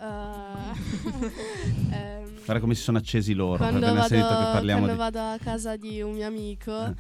Eh, 0.02 1.94
ehm, 1.94 2.34
Guarda 2.44 2.60
come 2.60 2.74
si 2.74 2.82
sono 2.82 2.98
accesi 2.98 3.34
loro. 3.34 3.58
quando 3.58 3.94
vado, 3.94 4.18
quando 4.64 4.88
di... 4.88 4.96
vado 4.98 5.20
a 5.20 5.38
casa 5.42 5.76
di 5.78 6.02
un 6.02 6.14
mio 6.14 6.26
amico, 6.26 6.96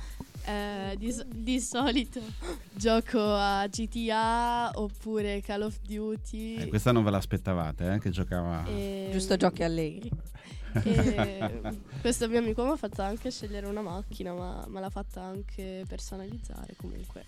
eh, 0.45 0.95
di, 0.97 1.11
s- 1.11 1.25
di 1.25 1.59
solito 1.59 2.21
gioco 2.71 3.19
a 3.19 3.65
GTA 3.67 4.71
oppure 4.75 5.41
Call 5.41 5.63
of 5.63 5.79
Duty. 5.81 6.55
Eh, 6.57 6.67
questa 6.67 6.91
non 6.91 7.03
ve 7.03 7.09
l'aspettavate, 7.09 7.93
eh, 7.95 7.99
che 7.99 8.11
giocava... 8.11 8.65
e- 8.67 9.09
Giusto 9.11 9.35
giochi 9.35 9.63
allegri. 9.63 10.09
e 10.83 11.49
questo 11.99 12.29
mio 12.29 12.39
amico 12.39 12.63
mi 12.63 12.71
ha 12.71 12.77
fatto 12.77 13.01
anche 13.01 13.29
scegliere 13.31 13.65
una 13.65 13.81
macchina, 13.81 14.31
ma 14.33 14.63
me 14.67 14.79
l'ha 14.79 14.89
fatta 14.89 15.21
anche 15.23 15.83
personalizzare 15.87 16.75
comunque. 16.77 17.25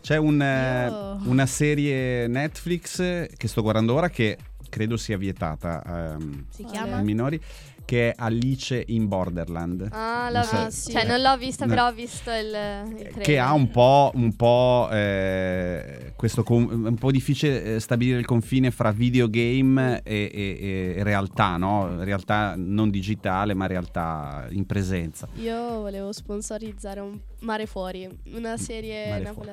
C'è 0.00 0.16
un, 0.16 0.40
eh, 0.40 0.86
Io- 0.88 1.18
una 1.28 1.44
serie 1.46 2.26
Netflix 2.26 2.96
che 3.36 3.46
sto 3.48 3.60
guardando 3.62 3.92
ora 3.94 4.08
che 4.08 4.38
credo 4.70 4.96
sia 4.96 5.18
vietata 5.18 5.82
ehm, 6.14 6.46
Si 6.48 6.64
chiama? 6.64 6.96
ai 6.96 7.04
minori, 7.04 7.38
che 7.84 8.10
è 8.10 8.14
Alice 8.16 8.82
in 8.86 9.08
Borderland. 9.08 9.88
Ah, 9.90 10.30
l'ho 10.30 10.42
so- 10.42 10.70
sì. 10.70 10.92
Cioè, 10.92 11.04
non 11.04 11.20
l'ho 11.20 11.36
vista, 11.36 11.64
No. 11.66 11.70
però 11.74 11.88
ho 11.88 11.92
visto 11.92 12.30
il, 12.30 12.56
il 12.98 13.18
che 13.18 13.38
ha 13.38 13.52
un 13.52 13.68
po', 13.70 14.12
un 14.14 14.34
po', 14.36 14.88
eh, 14.92 16.12
questo 16.16 16.42
con- 16.44 16.84
un 16.86 16.94
po' 16.94 17.10
difficile 17.10 17.74
eh, 17.76 17.80
stabilire 17.80 18.18
il 18.18 18.26
confine 18.26 18.70
fra 18.70 18.92
videogame 18.92 20.02
e, 20.04 20.30
e- 20.32 20.94
e 20.98 21.02
realtà, 21.02 21.56
no? 21.56 22.02
Realtà 22.04 22.54
non 22.56 22.90
digitale, 22.90 23.54
ma 23.54 23.66
realtà 23.66 24.46
in 24.50 24.66
presenza. 24.66 25.26
Io 25.34 25.80
volevo 25.80 26.12
sponsorizzare 26.12 27.00
un 27.00 27.18
Mare 27.40 27.66
Fuori, 27.66 28.08
una 28.34 28.56
serie 28.56 29.08
Mare 29.08 29.32
Fuori. 29.32 29.50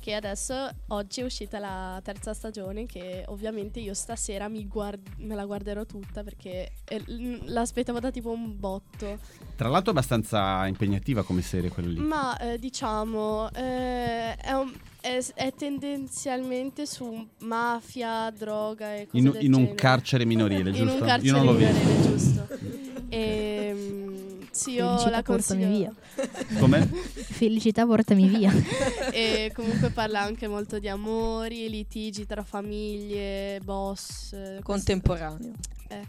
Che 0.00 0.14
adesso 0.14 0.54
oggi 0.88 1.20
è 1.20 1.24
uscita 1.24 1.58
la 1.58 2.00
terza 2.02 2.32
stagione. 2.32 2.86
Che 2.86 3.24
ovviamente 3.28 3.80
io 3.80 3.92
stasera 3.92 4.48
mi 4.48 4.66
guard- 4.66 5.06
me 5.18 5.34
la 5.34 5.44
guarderò 5.44 5.84
tutta 5.84 6.22
perché 6.24 6.72
eh, 6.88 7.02
l'aspettavo 7.44 8.00
da 8.00 8.10
tipo 8.10 8.30
un 8.30 8.58
botto. 8.58 9.18
Tra 9.56 9.68
l'altro 9.68 9.92
è 9.92 9.94
abbastanza 9.94 10.66
impegnativa 10.66 11.22
come 11.22 11.42
serie 11.42 11.68
quella 11.68 11.90
lì. 11.90 11.98
Ma 12.00 12.36
eh, 12.38 12.58
diciamo, 12.58 13.50
eh, 13.52 14.34
è, 14.36 14.52
un- 14.52 14.72
è- 15.02 15.22
è 15.34 15.52
tendenzialmente 15.54 16.86
su 16.86 17.28
mafia, 17.40 18.30
droga 18.30 18.94
e 18.96 19.06
cose 19.06 19.18
In, 19.18 19.36
in 19.40 19.52
un 19.52 19.58
genere. 19.60 19.74
carcere 19.74 20.24
minorile, 20.24 20.70
In 20.70 20.76
giusto? 20.76 20.92
un 20.94 21.00
carcere 21.00 21.26
Io 21.26 21.32
non 21.36 21.44
l'ho 21.44 21.54
visto. 21.54 21.74
minorile, 21.74 22.02
giusto. 22.10 22.48
Ehm, 23.12 24.28
sì, 24.28 24.29
io 24.66 24.86
Felicità, 24.86 25.10
la 25.10 25.22
portami 25.22 25.62
consiglio. 25.64 25.94
via. 26.16 26.58
Come? 26.58 26.86
Felicità, 27.14 27.86
portami 27.86 28.28
via. 28.28 28.52
e 29.12 29.50
comunque 29.54 29.90
parla 29.90 30.20
anche 30.20 30.46
molto 30.48 30.78
di 30.78 30.88
amori, 30.88 31.68
litigi 31.70 32.26
tra 32.26 32.42
famiglie, 32.44 33.60
boss. 33.64 34.32
eh, 34.32 34.58
Contemporaneo. 34.62 35.52
questo- 35.86 36.06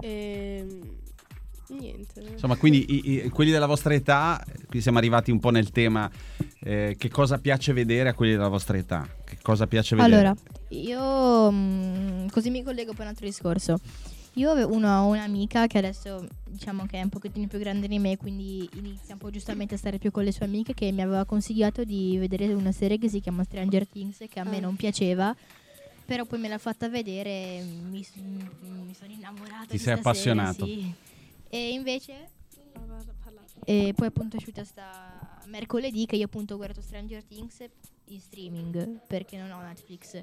E 0.00 0.66
niente. 1.68 2.20
Insomma, 2.32 2.56
quindi 2.56 2.84
i- 2.88 3.24
i- 3.24 3.28
quelli 3.30 3.50
della 3.50 3.66
vostra 3.66 3.94
età, 3.94 4.42
qui 4.68 4.80
siamo 4.80 4.98
arrivati 4.98 5.30
un 5.30 5.40
po' 5.40 5.50
nel 5.50 5.70
tema, 5.70 6.10
eh, 6.60 6.94
che 6.98 7.08
cosa 7.08 7.38
piace 7.38 7.72
vedere 7.72 8.08
a 8.10 8.14
quelli 8.14 8.32
della 8.32 8.48
vostra 8.48 8.76
età? 8.76 9.08
Che 9.24 9.38
cosa 9.42 9.66
piace 9.66 9.96
vedere? 9.96 10.14
Allora, 10.16 10.36
io 10.68 11.50
mm, 11.50 12.28
così 12.28 12.50
mi 12.50 12.62
collego 12.62 12.92
poi 12.92 13.00
a 13.00 13.04
un 13.04 13.08
altro 13.08 13.26
discorso. 13.26 13.78
Io 14.36 14.50
avevo 14.50 14.74
una, 14.74 15.02
un'amica 15.02 15.66
che 15.68 15.78
adesso 15.78 16.26
diciamo 16.44 16.86
che 16.86 16.98
è 16.98 17.02
un 17.02 17.08
pochettino 17.08 17.46
più 17.46 17.58
grande 17.58 17.86
di 17.86 17.98
me, 18.00 18.16
quindi 18.16 18.68
inizia 18.74 19.14
un 19.14 19.20
po' 19.20 19.30
giustamente 19.30 19.74
a 19.74 19.78
stare 19.78 19.98
più 19.98 20.10
con 20.10 20.24
le 20.24 20.32
sue 20.32 20.44
amiche, 20.46 20.74
che 20.74 20.90
mi 20.90 21.02
aveva 21.02 21.24
consigliato 21.24 21.84
di 21.84 22.16
vedere 22.18 22.52
una 22.52 22.72
serie 22.72 22.98
che 22.98 23.08
si 23.08 23.20
chiama 23.20 23.44
Stranger 23.44 23.86
Things, 23.86 24.24
che 24.28 24.40
a 24.40 24.44
me 24.44 24.56
Ah. 24.56 24.60
non 24.60 24.74
piaceva, 24.76 25.34
però 26.04 26.24
poi 26.24 26.40
me 26.40 26.48
l'ha 26.48 26.58
fatta 26.58 26.88
vedere 26.88 27.30
e 27.30 27.62
mi, 27.62 28.04
mi 28.86 28.94
sono 28.94 29.12
innamorata. 29.12 29.66
Ti 29.66 29.76
di 29.76 29.78
sei 29.78 29.78
sta 29.78 29.78
serie, 29.78 30.00
appassionato. 30.00 30.66
sì. 30.66 30.92
E 31.50 31.68
invece 31.72 32.30
e 33.66 33.92
poi 33.94 34.08
appunto 34.08 34.34
è 34.34 34.38
uscita 34.38 34.64
sta 34.64 35.40
mercoledì 35.46 36.04
che 36.06 36.16
io 36.16 36.24
appunto 36.26 36.54
ho 36.54 36.56
guardato 36.56 36.82
Stranger 36.82 37.22
Things 37.22 37.64
in 38.08 38.20
streaming 38.20 39.00
perché 39.06 39.36
non 39.36 39.50
ho 39.50 39.60
Netflix. 39.62 40.14
È 40.14 40.22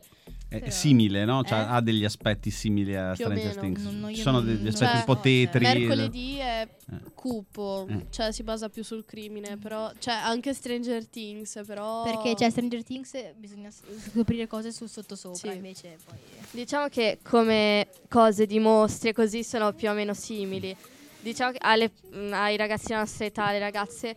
Però- 0.59 0.69
simile, 0.69 1.25
no? 1.25 1.43
Cioè, 1.43 1.59
Eh? 1.59 1.65
ha 1.67 1.81
degli 1.81 2.03
aspetti 2.05 2.51
simili 2.51 2.95
a 2.95 3.13
Stranger. 3.15 3.55
Things. 3.57 3.81
Non- 3.83 3.99
non- 3.99 4.13
Ci 4.13 4.21
sono 4.21 4.37
non- 4.39 4.45
degli 4.47 4.67
aspetti 4.67 4.95
un 4.97 5.03
po' 5.05 5.13
cioè, 5.15 5.21
tetri. 5.23 5.63
Mercoledì 5.63 6.37
è 6.37 6.67
Eh. 6.91 6.97
cupo, 7.15 7.87
Eh. 7.89 8.05
cioè 8.09 8.31
si 8.31 8.43
basa 8.43 8.69
più 8.69 8.83
sul 8.83 9.03
crimine, 9.05 9.57
però 9.57 9.91
cioè 9.99 10.13
anche 10.13 10.53
Stranger 10.53 11.05
Things, 11.07 11.61
però 11.65 12.03
Perché 12.03 12.35
c'è 12.35 12.49
Stranger 12.49 12.83
Things 12.83 13.33
bisogna 13.37 13.69
scoprire 13.71 14.47
cose 14.47 14.71
sul 14.71 14.89
sottosopra, 14.89 15.51
Sì. 15.51 15.55
invece 15.55 15.97
poi 16.05 16.17
Diciamo 16.51 16.87
che 16.89 17.19
come 17.23 17.87
cose 18.09 18.45
di 18.45 18.59
mostri 18.59 19.09
e 19.09 19.13
così 19.13 19.43
sono 19.43 19.71
più 19.73 19.89
o 19.89 19.93
meno 19.93 20.13
simili. 20.13 20.75
Diciamo 21.21 21.51
che 21.51 21.59
alle- 21.61 21.91
ai 22.31 22.57
ragazzi 22.57 22.87
della 22.87 22.99
nostra 23.01 23.25
età, 23.25 23.45
alle 23.45 23.59
ragazze, 23.59 24.15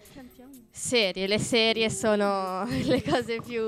serie. 0.75 1.26
Le 1.28 1.38
serie 1.38 1.88
sono 1.88 2.66
le 2.85 3.02
cose 3.02 3.40
più... 3.40 3.62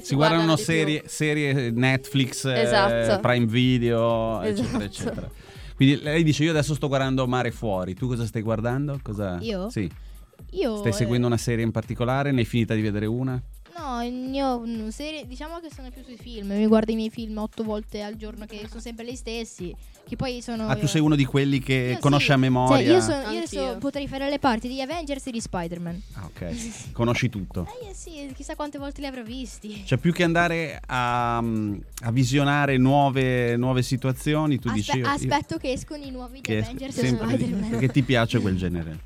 Si 0.00 0.14
guardano 0.14 0.56
serie, 0.56 1.02
serie 1.06 1.70
Netflix, 1.70 2.46
eh, 2.46 2.62
Esatto. 2.62 3.20
Prime 3.20 3.46
Video, 3.46 4.40
eccetera, 4.40 4.66
Esatto. 4.66 4.84
eccetera. 4.84 5.30
Quindi 5.76 6.02
lei 6.02 6.22
dice: 6.22 6.44
Io 6.44 6.50
adesso 6.50 6.74
sto 6.74 6.88
guardando 6.88 7.26
Mare 7.26 7.50
Fuori. 7.50 7.94
Tu 7.94 8.06
cosa 8.06 8.24
stai 8.24 8.42
guardando? 8.42 8.98
Cosa... 9.02 9.38
Io? 9.40 9.68
Sì. 9.68 9.90
io 10.50 10.76
Stai 10.76 10.90
eh, 10.90 10.94
seguendo 10.94 11.26
una 11.26 11.36
serie 11.36 11.64
in 11.64 11.70
particolare? 11.70 12.30
Ne 12.32 12.40
hai 12.40 12.46
finita 12.46 12.74
di 12.74 12.80
vedere 12.80 13.06
una? 13.06 13.40
No, 13.76 14.00
io 14.02 14.60
mm, 14.60 14.88
serie, 14.88 15.26
diciamo 15.26 15.58
che 15.60 15.68
sono 15.74 15.88
più 15.90 16.02
sui 16.04 16.16
film, 16.18 16.48
mi 16.52 16.66
guardo 16.66 16.92
i 16.92 16.94
miei 16.94 17.08
film 17.10 17.38
otto 17.38 17.62
volte 17.64 18.02
al 18.02 18.16
giorno 18.16 18.44
che 18.44 18.66
sono 18.68 18.80
sempre 18.80 19.04
gli 19.10 19.14
stessi, 19.16 19.74
che 20.06 20.14
poi 20.14 20.42
sono 20.42 20.66
Ah, 20.68 20.76
tu 20.76 20.86
sei 20.86 21.00
uno 21.00 21.14
di 21.16 21.24
quelli 21.24 21.58
che 21.58 21.92
Io 21.94 21.98
conosce 21.98 22.26
sì. 22.26 22.32
a 22.32 22.36
memoria. 22.36 22.76
Cioè, 22.84 22.92
io, 22.94 23.00
sono- 23.00 23.30
io 23.32 23.38
adesso 23.38 23.76
potrei 23.78 24.06
fare 24.08 24.28
le 24.28 24.38
parti 24.38 24.68
di 24.68 24.80
Avengers 24.82 25.26
e 25.26 25.30
di 25.30 25.40
Spider-Man. 25.40 26.02
Ah, 26.14 26.24
ok. 26.26 26.92
Conosci 26.92 27.30
tutto. 27.30 27.66
Eh 27.88 27.94
sì, 27.94 28.30
chissà 28.34 28.54
quante 28.56 28.76
volte 28.78 29.00
li 29.00 29.06
avrò 29.06 29.22
visti. 29.22 29.82
Cioè, 29.86 29.96
più 29.98 30.12
che 30.12 30.22
andare 30.22 30.78
a, 30.86 31.38
a 31.38 32.10
visionare 32.12 32.76
nuove, 32.76 33.56
nuove 33.56 33.82
situazioni, 33.82 34.58
tu 34.58 34.68
Aspe- 34.68 34.80
dici. 34.80 34.98
io- 34.98 35.08
aspetto 35.08 35.56
che 35.56 35.72
escono 35.72 36.04
i 36.04 36.10
nuovi 36.10 36.40
di 36.42 36.54
Avengers 36.56 36.98
e 36.98 37.06
Spider-Man. 37.08 37.70
perché 37.70 37.88
ti 37.88 38.02
piace 38.02 38.38
quel 38.38 38.56
genere. 38.58 38.98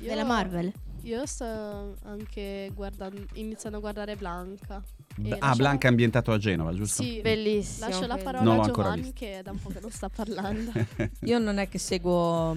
Io- 0.00 0.08
Della 0.08 0.24
Marvel. 0.24 0.72
Io 1.08 1.24
sto 1.24 1.96
anche 2.02 2.70
guardando, 2.74 3.24
iniziando 3.34 3.78
a 3.78 3.80
guardare 3.80 4.14
Blanca. 4.14 4.84
E 5.22 5.36
ah, 5.38 5.54
Blanca 5.54 5.86
è 5.86 5.90
ambientato 5.90 6.32
a 6.32 6.36
Genova, 6.36 6.74
giusto? 6.74 7.02
Sì, 7.02 7.22
Bellissimo. 7.22 7.88
lascio 7.88 8.06
la 8.06 8.18
parola 8.18 8.50
a 8.50 8.52
ancora 8.52 8.66
Giovanni 8.66 9.00
visto. 9.00 9.14
che 9.16 9.38
è 9.38 9.42
da 9.42 9.50
un 9.50 9.58
po' 9.58 9.70
che 9.70 9.80
non 9.80 9.90
sta 9.90 10.10
parlando. 10.10 10.70
Io 11.24 11.38
non 11.38 11.56
è 11.56 11.66
che 11.66 11.78
seguo 11.78 12.54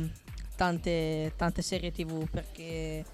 tante, 0.57 1.31
tante 1.37 1.61
serie 1.61 1.93
tv 1.93 2.27
perché 2.29 3.05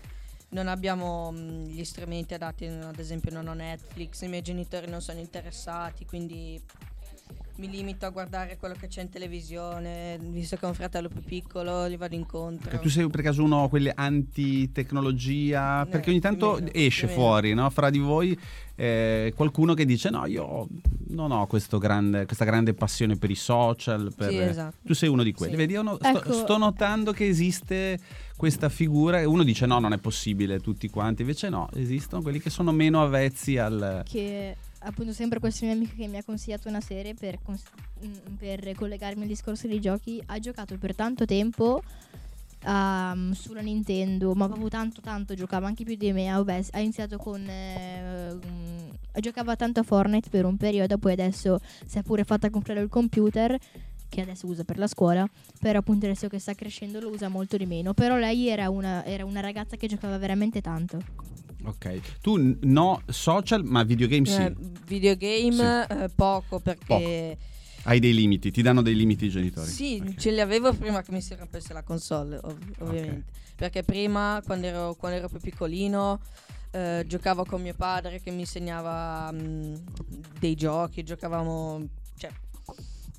non 0.50 0.68
abbiamo 0.68 1.32
mh, 1.32 1.66
gli 1.66 1.84
strumenti 1.84 2.34
adatti, 2.34 2.66
ad 2.66 2.98
esempio 2.98 3.32
non 3.32 3.48
ho 3.48 3.54
Netflix, 3.54 4.22
i 4.22 4.28
miei 4.28 4.42
genitori 4.42 4.90
non 4.90 5.02
sono 5.02 5.20
interessati, 5.20 6.04
quindi 6.08 6.60
mi 7.58 7.70
limito 7.70 8.06
a 8.06 8.10
guardare 8.10 8.58
quello 8.58 8.76
che 8.80 8.88
c'è 8.88 9.02
in 9.02 9.10
televisione, 9.10 10.20
visto 10.22 10.56
che 10.58 10.66
ho 10.66 10.70
un 10.70 10.76
fratello 10.76 11.10
più 11.10 11.24
piccolo, 11.24 11.90
gli 11.90 11.98
vado 11.98 12.14
incontro. 12.16 12.70
Perché 12.70 12.84
tu 12.84 12.90
sei 12.90 13.08
per 13.10 13.22
caso 13.22 13.44
uno 13.44 13.68
quelli 13.68 13.92
anti-tecnologia? 13.94 15.80
No, 15.80 15.88
Perché 15.88 16.10
ogni 16.12 16.20
tanto 16.20 16.54
meno, 16.56 16.70
esce 16.74 17.08
fuori, 17.08 17.54
no? 17.54 17.70
Fra 17.70 17.90
di 17.90 17.98
voi 18.00 18.38
eh, 18.76 19.34
qualcuno 19.36 19.74
che 19.74 19.86
dice: 19.86 20.10
No, 20.10 20.26
io 20.28 20.68
non 21.10 21.32
ho 21.32 21.48
questo 21.48 21.80
grande- 21.80 22.26
questa 22.26 22.46
grande 22.46 22.74
passione 22.74 23.18
per 23.18 23.32
i 23.32 23.36
social. 23.36 24.14
Per... 24.16 24.30
Sì, 24.30 24.38
esatto. 24.38 24.76
Tu 24.86 24.94
sei 24.94 25.10
uno 25.10 25.24
di 25.24 25.34
quelli. 25.34 25.54
Sì. 25.54 25.58
Vedi, 25.58 25.74
io 25.74 25.82
no- 25.82 25.96
sto, 25.96 26.08
Ecco. 26.08 26.34
sto 26.34 26.58
notando 26.58 27.12
che 27.12 27.26
esiste 27.28 28.00
questa 28.36 28.70
figura 28.70 29.20
e 29.20 29.26
uno 29.26 29.44
dice: 29.44 29.66
No, 29.66 29.80
non 29.80 29.94
è 29.94 29.98
possibile, 29.98 30.60
tutti 30.60 30.90
quanti. 30.90 31.22
Invece, 31.22 31.50
no, 31.50 31.70
esistono 31.74 32.22
quelli 32.22 32.40
che 32.40 32.52
sono 32.52 32.72
meno 32.72 33.02
avvezzi 33.02 33.58
al. 33.58 34.04
Che 34.08 34.56
appunto 34.80 35.14
sempre 35.14 35.40
questa 35.40 35.66
mia 35.66 35.76
amica 35.76 35.94
che 35.96 36.08
mi 36.08 36.18
ha 36.18 36.24
consigliato 36.24 36.68
una 36.68 36.82
serie 36.82 37.14
per, 37.14 37.40
cons- 37.42 37.64
mm, 38.06 38.36
per 38.38 38.74
collegarmi 38.76 39.24
al 39.24 39.28
discorso 39.28 39.68
dei 39.68 39.80
giochi, 39.80 40.22
ha 40.28 40.40
giocato 40.40 40.78
per 40.78 40.96
tanto 40.96 41.26
tempo 41.26 41.82
ehm, 42.64 43.32
sulla 43.32 43.62
Nintendo, 43.62 44.34
ma 44.34 44.48
proprio 44.48 44.70
tanto 44.70 45.02
tanto, 45.02 45.34
giocava 45.34 45.68
anche 45.68 45.84
più 45.84 45.96
di 45.96 46.12
me, 46.12 46.30
ah, 46.30 46.44
ha 46.72 46.80
iniziato 46.80 47.18
con... 47.18 47.48
eh, 47.48 48.38
giocava 49.20 49.56
tanto 49.56 49.80
a 49.80 49.84
Fortnite 49.84 50.30
per 50.30 50.46
un 50.46 50.58
periodo, 50.58 50.98
poi 50.98 51.14
adesso 51.14 51.60
si 51.86 51.98
è 51.98 52.04
pure 52.04 52.24
fatta 52.24 52.50
comprare 52.50 52.82
il 52.82 52.90
computer 52.90 53.58
che 54.10 54.22
adesso 54.22 54.48
usa 54.48 54.64
per 54.64 54.78
la 54.78 54.88
scuola, 54.88 55.28
però 55.60 55.80
appunto 55.80 56.06
adesso 56.06 56.28
che 56.28 56.40
sta 56.40 56.54
crescendo 56.54 57.00
lo 57.00 57.10
usa 57.10 57.28
molto 57.28 57.58
di 57.58 57.66
meno. 57.66 57.94
Però 57.94 58.16
lei 58.16 58.48
era 58.48 58.70
una, 58.70 59.04
era 59.04 59.26
una 59.26 59.42
ragazza 59.42 59.76
che 59.76 59.88
giocava 59.88 60.18
veramente 60.18 60.62
tanto. 60.62 61.00
Ok. 61.68 62.20
Tu 62.22 62.58
no 62.62 63.02
social, 63.08 63.64
ma 63.64 63.84
videogame 63.84 64.26
sì. 64.26 64.42
Eh, 64.42 64.56
videogame 64.86 65.86
eh, 65.88 66.10
poco 66.16 66.60
perché 66.60 67.38
Hai 67.84 68.00
dei 68.00 68.14
limiti, 68.14 68.52
ti 68.52 68.62
danno 68.62 68.82
dei 68.82 68.96
limiti 68.96 69.26
i 69.26 69.30
genitori. 69.30 69.70
sì, 69.70 70.02
Ok. 70.02 70.16
ce 70.16 70.32
li 70.32 70.42
avevo 70.42 70.74
prima 70.74 71.02
che 71.02 71.12
mi 71.12 71.22
si 71.22 71.36
rompesse 71.36 71.72
la 71.74 71.84
console, 71.84 72.38
ov- 72.42 72.76
ovviamente. 72.80 73.32
Perché 73.56 73.84
prima, 73.84 74.42
quando 74.46 74.68
ero, 74.68 74.96
quando 74.96 75.18
ero 75.18 75.30
più 75.30 75.40
piccolino, 75.40 76.20
eh, 76.72 77.04
giocavo 77.08 77.44
con 77.46 77.62
mio 77.62 77.74
padre 77.74 78.22
che 78.22 78.30
mi 78.32 78.42
insegnava 78.42 79.32
mm, 79.32 79.76
dei 80.40 80.56
giochi, 80.56 81.04
giocavamo 81.04 81.88
cioè, 82.18 82.32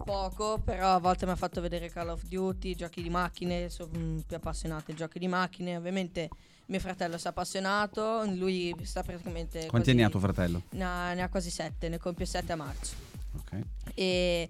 poco, 0.04 0.60
però 0.62 0.94
a 0.94 0.98
volte 0.98 1.26
mi 1.26 1.32
ha 1.32 1.36
fatto 1.36 1.60
vedere 1.60 1.88
Call 1.90 2.10
of 2.10 2.22
Duty, 2.24 2.74
giochi 2.74 3.02
di 3.02 3.10
macchine, 3.10 3.68
sono 3.68 3.90
mm, 3.96 4.18
più 4.26 4.36
appassionato 4.36 4.90
ai 4.90 4.96
giochi 4.96 5.18
di 5.18 5.28
macchine. 5.28 5.76
Ovviamente 5.76 6.28
mio 6.68 6.80
fratello 6.80 7.16
si 7.16 7.26
è 7.26 7.30
appassionato, 7.30 8.24
lui 8.34 8.74
sta 8.82 9.02
praticamente... 9.02 9.66
Quanti 9.66 9.90
anni 9.90 10.04
ha 10.04 10.10
tuo 10.10 10.20
fratello? 10.20 10.62
Ne 10.70 10.84
ha, 10.84 11.14
ne 11.14 11.22
ha 11.22 11.28
quasi 11.28 11.50
sette, 11.50 11.88
ne 11.88 11.98
compie 11.98 12.26
sette 12.26 12.52
a 12.52 12.56
marzo 12.56 12.94
Ok. 13.38 13.60
e 13.94 14.48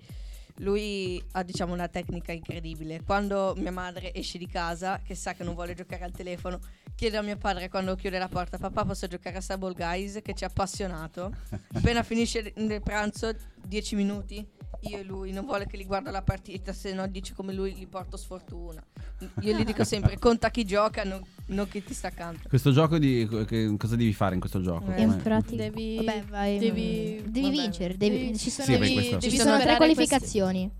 lui 0.56 1.22
ha 1.32 1.44
diciamo 1.44 1.72
una 1.72 1.87
tecnica 1.87 2.32
incredibile. 2.32 3.02
Quando 3.04 3.54
mia 3.56 3.70
madre 3.70 4.12
esce 4.12 4.38
di 4.38 4.48
casa, 4.48 5.00
che 5.04 5.14
sa 5.14 5.34
che 5.34 5.44
non 5.44 5.54
vuole 5.54 5.75
giocare 5.75 6.02
al 6.02 6.10
telefono, 6.10 6.58
chiede 6.96 7.16
a 7.16 7.22
mio 7.22 7.37
padre 7.37 7.68
quando 7.68 7.94
chiude 7.94 8.18
la 8.18 8.26
porta, 8.26 8.58
papà 8.58 8.84
posso 8.84 9.06
giocare 9.06 9.37
a 9.37 9.40
Sable 9.40 9.75
Guys 9.75 10.18
che 10.20 10.34
ci 10.34 10.42
ha 10.42 10.48
appassionato. 10.48 11.32
Appena 11.75 12.02
finisce 12.02 12.52
il 12.56 12.82
pranzo, 12.82 13.32
10 13.64 13.94
minuti, 13.94 14.44
io 14.80 14.98
e 14.98 15.02
lui, 15.04 15.30
non 15.30 15.44
vuole 15.44 15.66
che 15.66 15.76
li 15.76 15.84
guarda 15.84 16.10
la 16.10 16.22
partita, 16.22 16.72
se 16.72 16.92
no 16.92 17.06
dice 17.06 17.34
come 17.34 17.52
lui 17.52 17.75
gli 17.75 17.87
porto 17.87 18.16
sfortuna. 18.16 18.84
Io 19.42 19.56
gli 19.56 19.64
dico 19.64 19.84
sempre, 19.84 20.18
conta 20.18 20.50
chi 20.50 20.64
gioca, 20.64 21.04
non, 21.04 21.22
non 21.48 21.68
chi 21.68 21.82
ti 21.84 21.94
sta 21.94 22.08
accanto. 22.08 22.48
Questo 22.48 22.72
gioco 22.72 22.98
di 22.98 23.28
che- 23.46 23.74
cosa 23.78 23.96
devi 23.96 24.12
fare 24.12 24.34
in 24.34 24.40
questo 24.40 24.60
gioco? 24.60 24.92
Eh, 24.92 25.02
In 25.02 25.16
pratica, 25.22 25.62
Devi, 25.64 25.96
vabbè, 25.96 26.24
vai, 26.30 26.58
devi, 26.58 27.22
devi 27.26 27.40
vabbè. 27.42 27.54
vincere, 27.56 27.96
devi- 27.96 28.16
Devi- 28.26 28.38
ci 28.38 28.50
sono, 28.50 28.66
Sì, 28.66 28.78
devi, 28.78 29.16
ci 29.20 29.36
sono 29.38 29.58
tre 29.58 29.76
qualificazioni. 29.76 30.70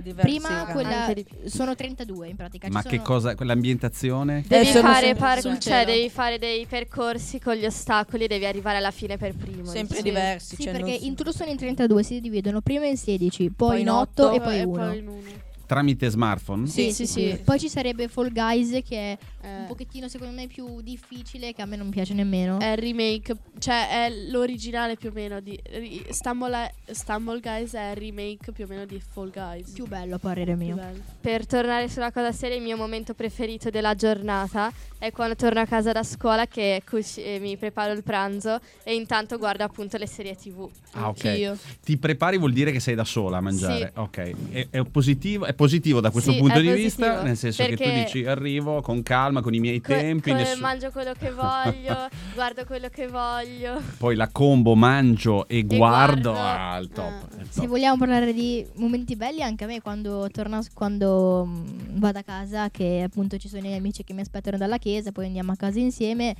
Diversi 0.00 0.30
Prima 0.30 0.66
quella 0.66 1.12
sono 1.46 1.74
32 1.74 2.28
in 2.28 2.36
pratica. 2.36 2.68
ci 2.68 2.72
Ma 2.72 2.82
che 2.84 3.02
cosa? 3.02 3.34
Quell'ambientazione? 3.34 4.44
Devi 4.46 4.68
Eh, 4.68 4.72
fare, 4.80 5.14
par- 5.16 5.58
cioè, 5.58 5.84
devi 5.84 6.08
fare 6.08 6.38
dei 6.38 6.66
percorsi 6.66 7.40
con 7.40 7.54
gli 7.54 7.64
ostacoli 7.64 8.22
e 8.22 8.28
devi 8.28 8.46
arrivare 8.46 8.76
alla 8.76 8.92
fine 8.92 9.16
per 9.16 9.34
primo. 9.34 9.64
Sempre 9.64 9.96
diciamo. 10.00 10.02
diversi. 10.02 10.54
Sì, 10.54 10.62
cioè, 10.62 10.72
perché 10.72 10.90
non- 10.98 11.04
in 11.08 11.14
tutto 11.16 11.32
sono 11.32 11.50
in 11.50 11.56
32, 11.56 12.04
si 12.04 12.20
dividono 12.20 12.60
prima 12.60 12.86
in 12.86 12.96
16, 12.96 13.50
poi, 13.50 13.68
Poi 13.70 13.80
in 13.80 13.86
in 13.88 13.92
8 13.92 14.26
otto 14.26 14.36
e 14.36 14.40
poi 14.40 14.58
e 14.58 14.62
1. 14.62 14.86
poi 14.86 14.98
in 14.98 15.08
uno. 15.08 15.46
Tramite 15.66 16.08
smartphone? 16.08 16.66
Sì, 16.68 16.84
Sì, 16.84 16.92
sì, 16.92 17.06
sì. 17.06 17.30
sì. 17.36 17.40
Poi 17.44 17.58
ci 17.58 17.68
sarebbe 17.68 18.06
Fall 18.08 18.32
Guys 18.32 18.80
che 18.86 18.96
è 18.96 19.18
un 19.40 19.48
Eh, 19.48 19.64
pochettino 19.68 20.08
secondo 20.08 20.34
me 20.34 20.46
più 20.46 20.80
difficile, 20.80 21.52
che 21.52 21.62
a 21.62 21.64
me 21.66 21.76
non 21.76 21.90
piace 21.90 22.12
nemmeno. 22.14 22.58
è 22.58 22.72
il 22.72 22.76
remake, 22.78 23.36
cioè 23.58 24.06
è 24.06 24.10
l'originale 24.30 24.96
più 24.96 25.10
o 25.10 25.12
meno 25.12 25.40
di 25.40 25.58
ri- 25.70 26.04
Stumble, 26.10 26.74
Stumble 26.90 27.40
Guys 27.40 27.74
è 27.74 27.90
il 27.90 27.96
remake 27.96 28.52
più 28.52 28.64
o 28.64 28.66
meno 28.68 28.84
di 28.84 29.00
Fall 29.00 29.30
Guys. 29.30 29.70
più 29.70 29.86
bello 29.86 30.16
a 30.16 30.18
parere 30.18 30.54
mio. 30.56 30.76
Per 31.20 31.46
tornare 31.46 31.88
sulla 31.88 32.10
cosa 32.10 32.32
seria, 32.32 32.56
il 32.56 32.62
mio 32.62 32.76
momento 32.76 33.14
preferito 33.14 33.70
della 33.70 33.94
giornata 33.94 34.72
è 34.98 35.12
quando 35.12 35.36
torno 35.36 35.60
a 35.60 35.66
casa 35.66 35.92
da 35.92 36.02
scuola 36.02 36.46
che 36.46 36.82
cuci- 36.88 37.22
eh, 37.22 37.38
mi 37.38 37.56
preparo 37.56 37.92
il 37.92 38.02
pranzo 38.02 38.58
e 38.82 38.94
intanto 38.96 39.38
guardo 39.38 39.62
appunto 39.62 39.96
le 39.96 40.06
serie 40.08 40.34
tv. 40.34 40.68
Ah, 40.92 41.08
ok. 41.08 41.24
Anch'io. 41.24 41.56
Ti 41.84 41.96
prepari 41.98 42.36
vuol 42.38 42.52
dire 42.52 42.72
che 42.72 42.80
sei 42.80 42.96
da 42.96 43.04
sola 43.04 43.36
a 43.36 43.40
mangiare. 43.40 43.92
Sì. 43.94 44.00
Ok. 44.00 44.32
È, 44.50 44.66
è 44.70 44.82
positivo, 44.84 45.44
è 45.46 45.54
positivo 45.54 46.00
da 46.00 46.10
questo 46.10 46.32
Sì, 46.32 46.38
punto 46.38 46.58
di 46.58 46.66
positivo, 46.68 46.84
vista, 47.06 47.22
nel 47.22 47.36
senso 47.36 47.62
che 47.64 47.76
tu 47.76 47.82
perché- 47.84 48.02
dici 48.04 48.24
arrivo 48.24 48.80
con 48.80 49.02
calma, 49.04 49.26
con 49.42 49.54
i 49.54 49.60
miei 49.60 49.80
Que- 49.80 49.96
tempi, 49.96 50.30
que- 50.30 50.34
nessu- 50.40 50.60
mangio 50.60 50.90
quello 50.90 51.12
che 51.12 51.30
voglio, 51.30 52.08
guardo 52.34 52.64
quello 52.64 52.88
che 52.88 53.06
voglio. 53.06 53.80
poi 53.98 54.16
la 54.16 54.28
combo 54.28 54.74
mangio 54.74 55.46
e, 55.48 55.62
guardo, 55.64 56.32
guardo. 56.32 56.34
ah, 56.34 56.78
il 56.78 56.88
top. 56.88 57.26
Eh. 57.36 57.40
il 57.42 57.46
Se 57.50 57.60
top. 57.60 57.68
vogliamo 57.68 57.96
parlare 57.98 58.32
di 58.32 58.66
momenti 58.74 59.14
belli, 59.16 59.42
anche 59.42 59.64
a 59.64 59.66
me 59.66 59.80
quando 59.80 60.28
torno, 60.32 60.60
quando 60.74 61.44
mm, 61.46 61.66
vado 61.98 62.18
a 62.18 62.22
casa, 62.22 62.70
che 62.70 63.02
appunto 63.04 63.36
ci 63.38 63.48
sono 63.48 63.60
i 63.60 63.64
miei 63.66 63.78
amici 63.78 64.02
che 64.04 64.12
mi 64.12 64.20
aspettano 64.22 64.56
dalla 64.56 64.78
chiesa, 64.78 65.12
poi 65.12 65.26
andiamo 65.26 65.52
a 65.52 65.56
casa 65.56 65.78
insieme. 65.78 66.34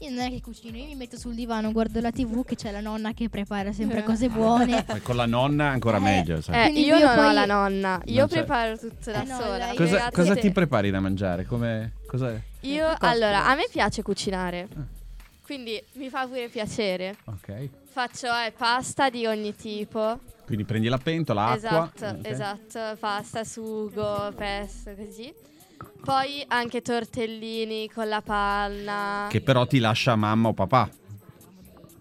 Io 0.00 0.10
non 0.10 0.18
è 0.18 0.28
che 0.30 0.42
cucino, 0.42 0.76
io 0.76 0.84
mi 0.84 0.94
metto 0.94 1.16
sul 1.16 1.34
divano, 1.34 1.72
guardo 1.72 2.00
la 2.00 2.10
tv, 2.12 2.44
che 2.44 2.54
c'è 2.54 2.70
la 2.70 2.80
nonna 2.80 3.12
che 3.14 3.30
prepara 3.30 3.72
sempre 3.72 4.02
cose 4.02 4.28
buone. 4.28 4.84
Poi 4.84 5.00
con 5.00 5.16
la 5.16 5.24
nonna 5.24 5.68
ancora 5.68 5.96
Eh, 5.96 6.00
meglio. 6.00 6.40
sai. 6.42 6.68
Eh, 6.76 6.80
io 6.80 6.96
io 6.98 7.06
non 7.14 7.24
ho 7.24 7.32
la 7.32 7.46
nonna, 7.46 8.02
io 8.04 8.18
Non 8.20 8.28
c'è. 8.28 8.34
preparo 8.34 8.76
tutto 8.76 9.10
da 9.10 9.22
Eh 9.22 9.26
no, 9.26 9.38
sola. 9.40 9.72
cosa, 9.74 10.10
cosa 10.10 10.36
ti 10.36 10.50
prepari 10.50 10.90
da 10.90 11.00
mangiare? 11.00 11.46
Come, 11.46 11.94
cosa 12.06 12.38
Io, 12.60 12.94
allora, 12.98 13.46
a 13.46 13.54
me 13.54 13.66
piace 13.70 14.02
cucinare, 14.02 14.68
Ah. 14.76 14.82
quindi 15.42 15.82
mi 15.94 16.10
fa 16.10 16.26
pure 16.26 16.48
piacere. 16.50 17.16
Ok. 17.24 17.68
Faccio 17.86 18.26
eh, 18.26 18.52
pasta 18.54 19.08
di 19.08 19.24
ogni 19.24 19.54
tipo. 19.56 20.18
Quindi 20.44 20.64
prendi 20.64 20.88
la 20.88 20.98
pentola, 20.98 21.46
acqua. 21.46 21.90
Esatto, 21.94 22.18
ok. 22.18 22.26
esatto, 22.26 22.96
pasta, 23.00 23.44
sugo, 23.44 24.30
pesto, 24.36 24.94
così. 24.94 25.32
Poi 26.02 26.44
anche 26.48 26.82
tortellini 26.82 27.90
con 27.90 28.08
la 28.08 28.22
panna. 28.22 29.26
Che 29.28 29.40
però 29.40 29.66
ti 29.66 29.78
lascia 29.78 30.14
mamma 30.16 30.48
o 30.48 30.52
papà. 30.52 30.88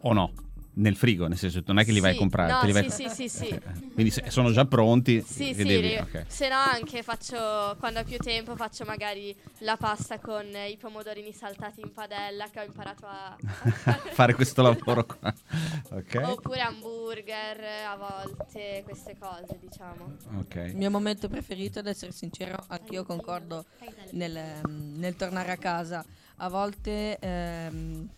O 0.02 0.14
no? 0.14 0.32
Nel 0.78 0.96
frigo, 0.98 1.28
nel 1.28 1.38
senso, 1.38 1.62
non 1.68 1.80
è 1.80 1.86
che 1.86 1.94
li 1.94 2.02
vai 2.02 2.10
a 2.12 2.14
Sì, 2.14 2.20
comprare. 2.20 2.52
no, 2.52 2.60
li 2.64 2.72
vai 2.74 2.90
sì, 2.90 3.08
sì, 3.08 3.10
sì, 3.10 3.30
sì. 3.30 3.48
Eh, 3.48 3.62
Quindi 3.94 4.12
se- 4.12 4.30
sono 4.30 4.52
già 4.52 4.66
pronti. 4.66 5.22
Sì, 5.22 5.54
sì, 5.54 5.64
devi- 5.64 5.80
ri- 5.80 5.98
ok. 5.98 6.26
se 6.28 6.50
no 6.50 6.56
anche 6.56 7.02
faccio, 7.02 7.78
quando 7.80 8.02
ho 8.02 8.04
più 8.04 8.18
tempo, 8.18 8.58
faccio 8.58 8.84
magari 8.84 9.34
la 9.60 9.78
pasta 9.78 10.20
con 10.20 10.46
i 10.46 10.76
pomodorini 10.76 11.32
saltati 11.32 11.80
in 11.80 11.94
padella 11.94 12.50
che 12.50 12.60
ho 12.60 12.64
imparato 12.64 13.06
a... 13.06 13.38
Fare 14.12 14.34
questo 14.34 14.62
lavoro 14.62 15.06
qua. 15.06 15.34
Ok. 15.92 16.16
Oppure 16.24 16.60
hamburger 16.60 17.64
a 17.88 17.96
volte, 17.96 18.82
queste 18.84 19.16
cose 19.18 19.58
diciamo. 19.58 20.18
Ok. 20.40 20.56
Il 20.56 20.76
mio 20.76 20.90
momento 20.92 21.30
preferito, 21.30 21.80
ad 21.80 21.88
essere 21.88 22.12
sincero, 22.12 22.62
anch'io 22.68 23.04
concordo 23.06 23.64
nel, 24.12 24.36
ehm, 24.36 24.94
nel 24.98 25.16
tornare 25.16 25.52
a 25.52 25.58
casa. 25.58 26.04
A 26.38 26.50
volte 26.50 27.18
ehm, 27.20 28.10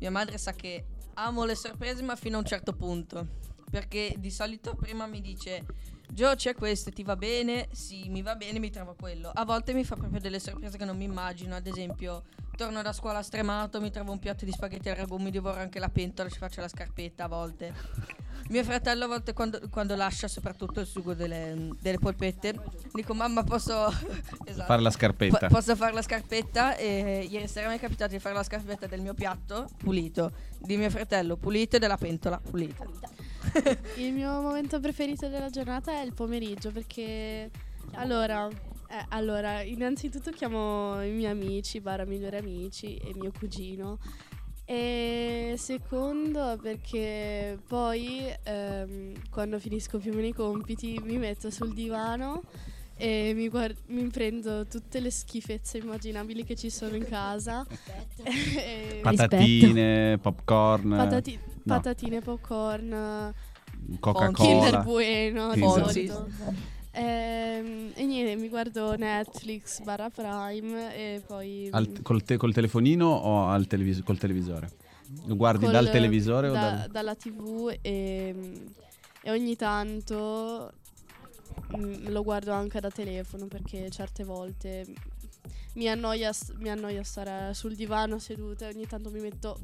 mia 0.00 0.10
madre 0.10 0.36
sa 0.36 0.52
che 0.52 0.84
amo 1.18 1.44
le 1.44 1.54
sorprese, 1.54 2.02
ma 2.02 2.16
fino 2.16 2.36
a 2.36 2.40
un 2.40 2.46
certo 2.46 2.72
punto. 2.72 3.46
Perché 3.70 4.14
di 4.18 4.30
solito 4.30 4.74
prima 4.74 5.06
mi 5.06 5.20
dice: 5.20 5.64
Gio, 6.10 6.34
c'è 6.34 6.54
questo, 6.54 6.90
ti 6.90 7.02
va 7.02 7.16
bene? 7.16 7.68
Sì, 7.72 8.08
mi 8.08 8.22
va 8.22 8.34
bene, 8.34 8.58
mi 8.58 8.70
trovo 8.70 8.94
quello. 8.98 9.30
A 9.34 9.44
volte 9.44 9.74
mi 9.74 9.84
fa 9.84 9.96
proprio 9.96 10.20
delle 10.20 10.40
sorprese 10.40 10.78
che 10.78 10.84
non 10.84 10.96
mi 10.96 11.04
immagino. 11.04 11.54
Ad 11.54 11.66
esempio, 11.66 12.24
torno 12.56 12.80
da 12.82 12.92
scuola 12.92 13.22
stremato, 13.22 13.80
mi 13.80 13.90
trovo 13.90 14.12
un 14.12 14.18
piatto 14.18 14.44
di 14.44 14.52
spaghetti 14.52 14.88
al 14.88 14.96
ragù, 14.96 15.16
mi 15.18 15.30
divoro 15.30 15.60
anche 15.60 15.78
la 15.78 15.90
pentola, 15.90 16.30
ci 16.30 16.38
faccio 16.38 16.60
la 16.60 16.68
scarpetta 16.68 17.24
a 17.24 17.28
volte. 17.28 17.74
Mio 18.48 18.64
fratello 18.64 19.04
a 19.04 19.08
volte 19.08 19.32
quando, 19.34 19.60
quando 19.70 19.94
lascia 19.94 20.26
soprattutto 20.26 20.80
il 20.80 20.86
sugo 20.86 21.12
delle, 21.14 21.70
delle 21.80 21.98
polpette, 21.98 22.54
dico 22.92 23.12
mamma 23.12 23.44
posso 23.44 23.88
esatto. 24.44 24.66
Fare 24.66 24.80
la 24.80 24.90
scarpetta. 24.90 25.48
Po- 25.48 25.54
posso 25.54 25.76
fare 25.76 25.92
la 25.92 26.02
scarpetta 26.02 26.76
e 26.76 27.26
ieri 27.28 27.46
sera 27.46 27.68
mi 27.68 27.76
è 27.76 27.80
capitato 27.80 28.12
di 28.12 28.18
fare 28.18 28.34
la 28.34 28.42
scarpetta 28.42 28.86
del 28.86 29.00
mio 29.00 29.12
piatto 29.12 29.68
pulito, 29.76 30.32
di 30.58 30.76
mio 30.76 30.88
fratello 30.88 31.36
pulito 31.36 31.76
e 31.76 31.78
della 31.78 31.98
pentola 31.98 32.40
pulita. 32.40 32.86
Il 33.96 34.12
mio 34.12 34.40
momento 34.40 34.80
preferito 34.80 35.28
della 35.28 35.48
giornata 35.50 35.92
è 35.92 36.02
il 36.02 36.12
pomeriggio 36.12 36.70
perché 36.70 37.50
allora, 37.92 38.46
eh, 38.48 39.04
allora, 39.10 39.62
innanzitutto 39.62 40.30
chiamo 40.30 41.02
i 41.02 41.10
miei 41.10 41.30
amici, 41.30 41.80
barra 41.80 42.04
migliori 42.04 42.36
amici 42.36 42.96
e 42.96 43.12
mio 43.14 43.32
cugino. 43.36 43.98
E 44.70 45.54
secondo 45.56 46.58
perché 46.60 47.58
poi 47.66 48.30
ehm, 48.42 49.14
quando 49.30 49.58
finisco 49.58 49.96
più 49.96 50.12
o 50.12 50.14
meno 50.14 50.26
i 50.26 50.34
compiti 50.34 51.00
mi 51.02 51.16
metto 51.16 51.48
sul 51.48 51.72
divano 51.72 52.42
e 52.94 53.32
mi, 53.34 53.48
guard- 53.48 53.78
mi 53.86 54.06
prendo 54.08 54.66
tutte 54.66 55.00
le 55.00 55.10
schifezze 55.10 55.78
immaginabili 55.78 56.44
che 56.44 56.54
ci 56.54 56.68
sono 56.68 56.96
in 56.96 57.06
casa. 57.06 57.64
Patatine, 59.00 60.18
popcorn, 60.18 60.96
patati- 60.96 61.40
no. 61.42 61.62
patatine, 61.74 62.20
popcorn, 62.20 63.32
Kinder 63.86 63.98
Coca-Cola. 64.00 64.82
Bueno 64.82 65.54
di 65.54 65.60
Kinder. 65.60 66.54
Solito. 66.98 67.08
Ehm, 67.10 67.92
e 67.94 68.04
niente, 68.04 68.36
mi 68.36 68.48
guardo 68.48 68.96
Netflix 68.96 69.80
barra 69.82 70.10
Prime 70.10 70.94
e 70.94 71.22
poi 71.26 71.68
Al- 71.72 72.00
col, 72.02 72.22
te- 72.22 72.36
col 72.36 72.52
telefonino 72.52 73.06
o 73.06 73.46
al 73.48 73.66
televis- 73.66 74.02
col 74.02 74.18
televisore? 74.18 74.70
Lo 75.26 75.36
guardi 75.36 75.64
col- 75.64 75.72
dal 75.72 75.90
televisore 75.90 76.48
o 76.48 76.52
da- 76.52 76.70
dal... 76.70 76.88
dalla 76.90 77.14
tv 77.14 77.76
e, 77.80 78.34
e 79.22 79.30
ogni 79.30 79.56
tanto 79.56 80.72
mm, 81.76 82.08
lo 82.08 82.22
guardo 82.22 82.52
anche 82.52 82.78
da 82.80 82.90
telefono 82.90 83.46
perché 83.46 83.88
certe 83.90 84.24
volte 84.24 84.84
mi 85.74 85.88
annoia, 85.88 86.30
mi 86.58 86.68
annoia 86.70 87.02
stare 87.04 87.54
sul 87.54 87.74
divano 87.74 88.18
seduta 88.18 88.66
e 88.66 88.74
ogni 88.74 88.86
tanto 88.86 89.10
mi 89.10 89.20
metto 89.20 89.58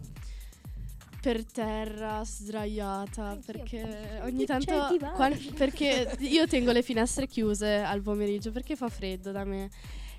per 1.24 1.42
terra, 1.42 2.22
sdraiata, 2.22 3.38
perché 3.46 4.20
ogni 4.24 4.44
tanto... 4.44 4.88
divano. 4.90 5.14
quan- 5.14 5.52
perché 5.56 6.16
io 6.18 6.46
tengo 6.46 6.70
le 6.70 6.82
finestre 6.82 7.26
chiuse 7.26 7.76
al 7.78 8.02
pomeriggio 8.02 8.52
perché 8.52 8.76
fa 8.76 8.90
freddo 8.90 9.32
da 9.32 9.42
me. 9.44 9.70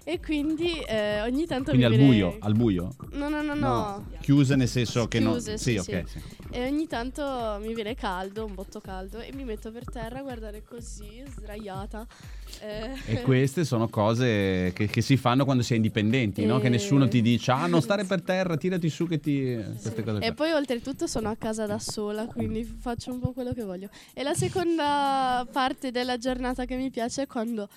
E 0.07 0.19
quindi 0.19 0.79
eh, 0.81 1.21
ogni 1.21 1.47
tanto 1.47 1.71
Quindi 1.71 1.77
mi 1.79 1.83
al 1.85 1.89
viene- 1.97 2.05
buio, 2.05 2.37
al 2.41 2.53
buio? 2.53 2.95
No, 3.13 3.27
no, 3.27 3.41
no, 3.41 3.55
no. 3.55 4.05
Chiuse 4.21 4.55
nel 4.55 4.67
senso 4.67 5.07
che. 5.07 5.17
Chiuse, 5.17 5.57
Sì, 5.57 5.79
sì, 5.79 5.91
ok. 5.95 6.03
sì. 6.07 6.19
E 6.51 6.63
ogni 6.67 6.85
tanto 6.85 7.57
mi 7.59 7.73
viene 7.73 7.95
caldo, 7.95 8.45
un 8.45 8.53
botto 8.53 8.79
caldo, 8.79 9.19
e 9.19 9.31
mi 9.33 9.43
metto 9.43 9.71
per 9.71 9.83
terra 9.85 10.19
a 10.19 10.21
guardare 10.21 10.61
così, 10.63 11.23
sdraiata. 11.27 12.05
Eh, 12.61 12.91
E 13.07 13.21
queste 13.23 13.65
sono 13.65 13.89
cose 13.89 14.71
che, 14.75 14.85
che 14.85 15.01
si 15.01 15.17
fanno 15.17 15.43
quando 15.43 15.63
si 15.63 15.73
è 15.73 15.75
indipendenti, 15.75 16.45
no? 16.45 16.59
Che 16.59 16.67
E- 16.67 16.69
nessuno 16.69 17.07
ti 17.07 17.23
dice, 17.23 17.49
ah, 17.49 17.65
non 17.65 17.81
stare 17.81 18.05
per 18.05 18.21
terra, 18.21 18.57
tirati 18.57 18.89
su 18.89 19.07
che 19.07 19.19
ti... 19.19 19.55
Queste 19.81 20.03
cose 20.03 20.19
E 20.23 20.33
poi 20.33 20.51
oltretutto 20.51 21.07
sono 21.07 21.29
a 21.29 21.35
casa 21.35 21.65
da 21.65 21.79
sola, 21.79 22.27
quindi 22.27 22.63
faccio 22.63 23.11
un 23.11 23.19
po' 23.19 23.31
quello 23.31 23.53
che 23.53 23.63
voglio. 23.63 23.89
E 24.13 24.21
la 24.21 24.35
seconda 24.35 25.45
parte 25.51 25.89
della 25.89 26.17
giornata 26.19 26.65
che 26.65 26.75
mi 26.75 26.91
piace 26.91 27.23
è 27.23 27.27
quando 27.27 27.67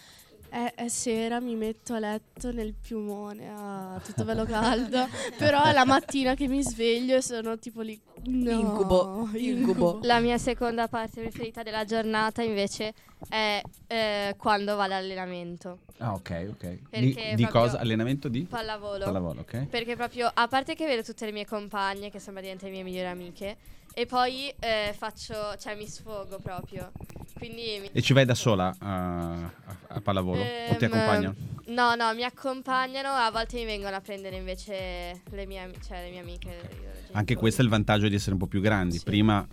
è, 0.49 0.73
è 0.75 0.89
sera, 0.89 1.41
mi 1.41 1.55
metto 1.55 1.95
a 1.95 1.99
letto 1.99 2.53
nel 2.53 2.75
piumone, 2.75 3.51
ah, 3.55 4.01
tutto 4.05 4.25
bello 4.25 4.45
caldo, 4.47 5.07
però 5.37 5.65
è 5.65 5.73
la 5.73 5.85
mattina 5.85 6.35
che 6.35 6.49
mi 6.49 6.63
sveglio 6.63 7.17
e 7.17 7.23
sono 7.23 7.59
tipo 7.59 7.81
lì... 7.83 7.99
No, 8.25 8.51
Incubo, 8.51 9.29
incubo. 9.35 10.01
La 10.03 10.19
mia 10.19 10.39
seconda 10.39 10.89
parte 10.89 11.21
preferita 11.21 11.63
della 11.63 11.85
giornata 11.85 12.43
invece 12.43 12.93
è 13.29 13.63
eh, 13.87 14.35
quando 14.37 14.75
vado 14.75 14.95
all'allenamento. 14.95 15.79
Ah, 15.99 16.15
ok, 16.15 16.49
ok. 16.51 16.69
Di, 16.69 16.79
Perché 16.89 17.35
di 17.37 17.47
cosa? 17.47 17.79
Allenamento 17.79 18.29
di? 18.29 18.43
Pallavolo. 18.43 19.05
Pallavolo, 19.05 19.41
ok. 19.41 19.67
Perché 19.67 19.95
proprio, 19.95 20.31
a 20.33 20.49
parte 20.49 20.75
che 20.75 20.87
vedo 20.87 21.03
tutte 21.03 21.27
le 21.27 21.33
mie 21.33 21.47
compagne, 21.47 22.11
che 22.11 22.19
sono 22.19 22.33
praticamente 22.33 22.67
le 22.67 22.73
mie 22.73 22.83
migliori 22.83 23.09
amiche, 23.09 23.57
e 23.95 24.07
poi 24.07 24.53
eh, 24.61 24.95
faccio, 24.97 25.57
cioè 25.59 25.75
mi 25.75 25.87
sfogo 25.87 26.39
proprio. 26.39 26.91
Quindi 27.37 27.79
mi- 27.81 27.91
E 27.93 28.03
ci 28.03 28.13
vai 28.13 28.25
da 28.25 28.35
sola 28.35 28.75
a, 28.79 29.33
a- 29.33 29.51
a 29.89 30.01
pallavolo? 30.01 30.41
o 30.41 30.77
ti 30.77 30.85
Ehm, 30.85 30.93
accompagnano? 30.93 31.35
No, 31.67 31.95
no, 31.95 32.15
mi 32.15 32.25
accompagnano, 32.25 33.09
a 33.09 33.31
volte 33.31 33.57
mi 33.59 33.65
vengono 33.65 33.95
a 33.97 34.01
prendere 34.01 34.37
invece 34.37 35.23
le 35.31 35.47
mie, 35.47 35.71
cioè, 35.87 36.03
le 36.05 36.11
mie 36.11 36.21
amiche. 36.21 36.87
Anche 37.13 37.37
questo 37.37 37.61
è 37.61 37.65
il 37.65 37.71
vantaggio 37.71 38.09
di 38.09 38.15
essere 38.15 38.33
un 38.33 38.39
po' 38.39 38.47
più 38.47 38.61
grandi. 38.61 38.99
Sì. 38.99 39.05
Prima 39.05 39.47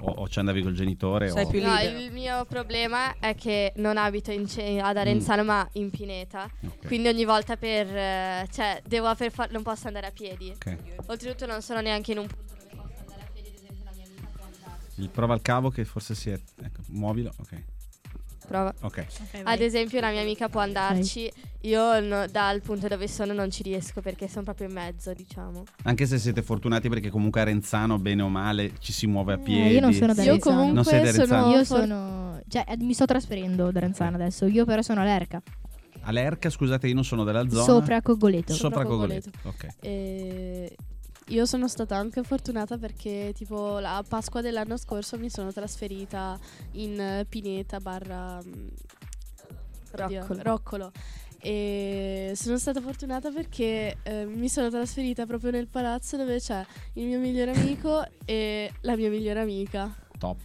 o, 0.00 0.10
o 0.10 0.28
ci 0.28 0.38
andavi 0.38 0.62
col 0.62 0.74
genitore 0.74 1.28
Sei 1.30 1.44
o... 1.44 1.48
più 1.48 1.62
No, 1.62 1.74
libero. 1.76 1.98
il 1.98 2.12
mio 2.12 2.44
problema 2.44 3.14
è 3.18 3.34
che 3.34 3.72
non 3.76 3.96
abito 3.96 4.30
in 4.32 4.46
Ce- 4.48 4.78
ad 4.80 4.96
Arenzano 4.96 5.44
ma 5.44 5.66
in 5.74 5.90
Pineta. 5.90 6.48
Ok, 6.66 6.86
Quindi 6.86 7.08
ogni 7.08 7.24
volta 7.24 7.56
per... 7.56 7.86
eh, 7.86 8.48
cioè, 8.52 8.82
devo 8.86 9.14
per 9.14 9.30
fa- 9.32 9.48
non 9.50 9.62
posso 9.62 9.86
andare 9.86 10.06
a 10.06 10.10
piedi. 10.10 10.50
ok. 10.54 10.76
Oltretutto 11.06 11.46
non 11.46 11.62
sono 11.62 11.80
neanche 11.80 12.12
in 12.12 12.18
un 12.18 12.26
punto 12.26 12.51
Il 15.02 15.08
prova 15.10 15.34
al 15.34 15.42
cavo 15.42 15.68
che 15.70 15.84
forse 15.84 16.14
si 16.14 16.30
è... 16.30 16.34
Ecco, 16.62 16.80
muovilo, 16.90 17.32
ok. 17.38 17.62
Prova. 18.46 18.72
Ok. 18.82 19.04
Ad 19.44 19.60
esempio 19.60 20.00
la 20.00 20.10
mia 20.10 20.20
amica 20.20 20.48
può 20.48 20.60
andarci, 20.60 21.30
io 21.62 22.00
no- 22.00 22.26
dal 22.26 22.60
punto 22.60 22.86
dove 22.86 23.08
sono 23.08 23.32
non 23.32 23.50
ci 23.50 23.62
riesco 23.62 24.00
perché 24.00 24.28
sono 24.28 24.44
proprio 24.44 24.68
in 24.68 24.74
mezzo, 24.74 25.12
diciamo. 25.12 25.64
Anche 25.84 26.06
se 26.06 26.18
siete 26.18 26.42
fortunati 26.42 26.88
perché 26.88 27.08
comunque 27.10 27.40
a 27.40 27.44
Renzano, 27.44 27.98
bene 27.98 28.22
o 28.22 28.28
male, 28.28 28.72
ci 28.78 28.92
si 28.92 29.06
muove 29.06 29.32
a 29.32 29.36
Eh, 29.36 29.40
piedi. 29.40 29.74
io 29.74 29.80
non 29.80 29.92
sono 29.92 30.12
da 30.14 30.22
Io 30.22 30.32
Renzano. 30.32 30.56
Non 30.56 30.66
comunque 30.66 30.84
sei 30.92 31.00
da 31.02 31.10
Renzano? 31.10 31.42
sono... 31.42 31.56
Io 31.56 31.64
sono. 31.64 32.40
Cioè, 32.48 32.64
eh, 32.68 32.76
mi 32.78 32.94
sto 32.94 33.04
trasferendo 33.06 33.70
da 33.72 33.80
Renzano 33.80 34.16
adesso. 34.16 34.46
Io 34.46 34.64
però 34.64 34.82
sono 34.82 35.00
all'Erca. 35.00 35.40
All'Erca, 36.02 36.50
scusate, 36.50 36.88
io 36.88 36.94
non 36.94 37.04
sono 37.04 37.24
della 37.24 37.48
zona. 37.48 37.62
Sopra 37.64 38.02
Cogoleto. 38.02 38.52
Sopra 38.54 38.80
Sopra 38.80 38.84
Cogoleto. 38.88 39.30
Ok. 39.44 39.66
E 39.80 40.76
io 41.32 41.46
sono 41.46 41.66
stata 41.66 41.96
anche 41.96 42.22
fortunata 42.22 42.76
perché 42.76 43.32
tipo 43.34 43.78
la 43.78 44.04
Pasqua 44.06 44.42
dell'anno 44.42 44.76
scorso 44.76 45.18
mi 45.18 45.30
sono 45.30 45.50
trasferita 45.50 46.38
in 46.72 47.24
Pineta 47.28 47.80
barra 47.80 48.38
mm, 48.44 48.68
oddio, 50.00 50.20
Roccolo. 50.20 50.42
Roccolo. 50.42 50.92
E 51.44 52.32
sono 52.36 52.56
stata 52.56 52.80
fortunata 52.80 53.30
perché 53.30 53.96
eh, 54.02 54.26
mi 54.26 54.48
sono 54.48 54.70
trasferita 54.70 55.26
proprio 55.26 55.50
nel 55.50 55.66
palazzo 55.66 56.16
dove 56.16 56.38
c'è 56.38 56.64
il 56.94 57.06
mio 57.06 57.18
migliore 57.18 57.52
amico 57.52 58.06
e 58.24 58.70
la 58.82 58.94
mia 58.94 59.08
migliore 59.10 59.40
amica. 59.40 59.92
Top. 60.18 60.38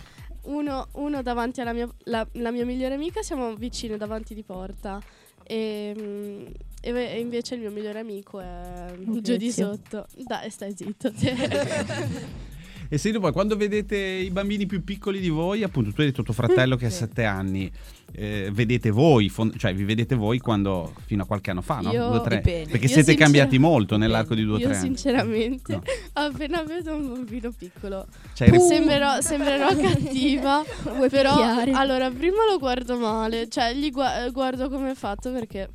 Uno, 0.43 0.88
uno 0.93 1.21
davanti 1.21 1.60
alla 1.62 1.73
mia, 1.73 1.88
la, 2.06 2.26
la 2.34 2.52
mia 2.52 2.65
migliore 2.65 2.95
amica, 2.95 3.21
siamo 3.21 3.54
vicini 3.56 3.97
davanti 3.97 4.34
di 4.34 4.43
porta. 4.43 5.00
E, 5.43 5.93
mm, 5.95 6.45
e 6.81 6.91
ve- 6.91 7.17
invece 7.19 7.55
il 7.55 7.61
mio 7.61 7.71
migliore 7.71 7.99
amico 7.99 8.39
è 8.39 8.93
Un 9.05 9.21
giù 9.21 9.35
di 9.37 9.51
sotto. 9.51 10.05
Dai, 10.25 10.49
stai 10.49 10.73
zitto. 10.75 11.11
E 12.89 12.97
senti 12.97 13.19
poi, 13.19 13.33
quando 13.33 13.57
vedete 13.57 13.97
i 13.97 14.29
bambini 14.29 14.65
più 14.65 14.81
piccoli 14.81 15.19
di 15.19 15.27
voi, 15.27 15.61
appunto, 15.61 15.91
tu 15.91 15.99
hai 15.99 16.07
detto 16.07 16.23
tuo 16.23 16.33
fratello 16.33 16.77
che 16.77 16.85
ha 16.85 16.89
Sì. 16.89 16.99
sette 16.99 17.25
anni, 17.25 17.69
eh, 18.13 18.49
vedete 18.53 18.91
voi, 18.91 19.27
fon- 19.27 19.51
cioè 19.57 19.73
vi 19.75 19.83
vedete 19.83 20.15
voi 20.15 20.39
quando, 20.39 20.93
fino 21.05 21.23
a 21.23 21.25
qualche 21.25 21.51
anno 21.51 21.61
fa, 21.61 21.81
no? 21.81 21.91
Io- 21.91 22.07
Due, 22.11 22.21
tre. 22.21 22.37
Dipende. 22.37 22.69
Perché 22.71 22.85
Io 22.85 22.91
siete 22.93 23.15
cambiati 23.15 23.57
molto 23.59 23.97
nell'arco 23.97 24.33
di 24.35 24.43
due 24.45 24.53
o 24.55 24.59
Io 24.59 24.67
tre 24.67 24.75
anni. 24.77 24.85
sinceramente, 24.85 25.73
No. 25.73 25.83
appena 26.13 26.63
vedo 26.63 26.95
un 26.95 27.07
bambino 27.09 27.51
piccolo, 27.51 28.07
Cioè, 28.33 28.57
sembrerò, 28.57 29.19
sembrerò 29.19 29.75
cattiva, 29.75 30.63
però 31.09 31.33
picchiare? 31.35 31.71
allora 31.71 32.09
prima 32.09 32.37
lo 32.49 32.57
guardo 32.57 32.97
male, 32.97 33.49
cioè 33.49 33.73
gli 33.73 33.91
gua- 33.91 34.29
guardo 34.29 34.69
come 34.69 34.91
è 34.91 34.95
fatto 34.95 35.29
perché... 35.33 35.67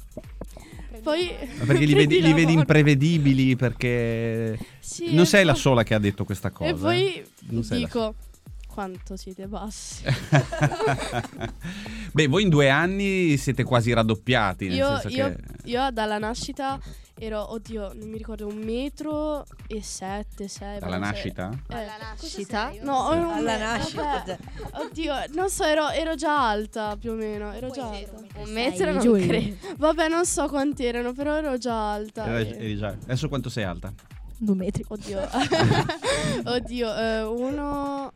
Poi 1.03 1.31
perché 1.67 1.85
li 1.85 1.95
vedi, 1.95 2.21
li 2.21 2.29
la 2.31 2.35
vedi 2.35 2.53
imprevedibili 2.53 3.57
perché 3.57 4.59
Sì, 4.79 5.15
non 5.15 5.27
sei 5.27 5.45
la 5.45 5.53
poi- 5.53 5.61
sola 5.61 5.83
che 5.83 5.95
ha 5.95 5.99
detto 5.99 6.25
questa 6.25 6.51
cosa. 6.51 6.71
E 6.71 6.75
poi 6.75 7.15
eh. 7.17 7.27
La 7.49 7.77
dico 7.77 8.15
quanto 8.67 9.17
siete 9.17 9.47
bassi. 9.47 10.03
Beh, 12.13 12.27
voi 12.27 12.43
in 12.43 12.49
due 12.49 12.69
anni 12.71 13.37
siete 13.37 13.65
quasi 13.65 13.93
raddoppiati. 13.93 14.69
Nel 14.69 14.77
Io, 14.77 14.99
senso 15.01 15.09
io- 15.17 15.29
che... 15.29 15.39
io 15.65 15.91
dalla 15.91 16.19
nascita 16.19 16.79
ero, 17.25 17.53
oddio, 17.53 17.93
non 17.95 18.09
mi 18.09 18.17
ricordo, 18.17 18.49
un 18.49 18.57
metro 18.57 19.45
e 19.69 19.81
sette, 19.81 20.49
sei. 20.49 20.81
Dalla 20.81 20.99
nascita? 20.99 21.51
Eh, 21.69 21.75
Alla 21.77 21.97
nascita? 22.01 22.73
No, 22.83 23.13
un 23.13 23.31
Alla 23.31 23.57
nascita, 23.59 24.03
vabbè. 24.03 24.39
Oddio, 24.85 25.15
non 25.35 25.49
so, 25.49 25.63
ero, 25.65 25.89
ero 25.91 26.17
già 26.17 26.49
alta 26.49 26.97
più 26.97 27.13
o 27.13 27.15
meno. 27.15 27.53
Ero 27.53 27.71
già 27.71 27.89
alta. 27.91 28.17
Un 28.41 28.51
metro 28.53 28.77
Sei, 28.85 28.93
non 28.93 29.01
Giulia. 29.03 29.27
credo. 29.27 29.57
Vabbè, 29.77 30.09
non 30.09 30.27
so 30.27 30.49
quanti 30.49 30.85
erano, 30.85 31.13
però 31.13 31.37
ero 31.37 31.57
già 31.59 31.93
alta. 31.93 32.25
Era- 32.27 32.39
e- 32.41 32.57
eri 32.57 32.77
già- 32.77 32.89
Adesso 33.05 33.29
quanto 33.29 33.49
sei 33.49 33.65
alta? 33.65 33.93
Due 34.37 34.55
metri. 34.57 34.85
Oddio, 34.89 35.21
oddio, 36.45 36.97
eh, 36.97 37.23
uno 37.23 38.13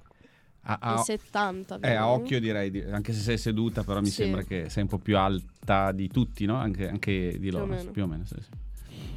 A, 0.62 0.72
e 0.72 0.76
a- 0.80 0.96
70. 0.98 1.78
eh, 1.80 1.94
a 1.94 2.08
occhio 2.08 2.40
direi, 2.40 2.70
di- 2.72 2.80
anche 2.82 3.12
se 3.12 3.20
sei 3.20 3.38
seduta, 3.38 3.84
però 3.84 4.00
mi 4.00 4.06
Sì. 4.08 4.22
sembra 4.22 4.42
che 4.42 4.68
sei 4.68 4.82
un 4.82 4.88
po' 4.88 4.98
più 4.98 5.16
alta 5.16 5.92
di 5.92 6.08
tutti, 6.08 6.44
no? 6.44 6.56
Anche, 6.56 6.88
anche 6.88 7.38
di 7.38 7.48
Più 7.48 7.56
o 7.56 7.60
loro. 7.60 7.66
meno. 7.66 7.90
Più 7.92 8.02
o 8.02 8.06
meno, 8.08 8.24
sì, 8.24 8.34
sì. 8.40 8.64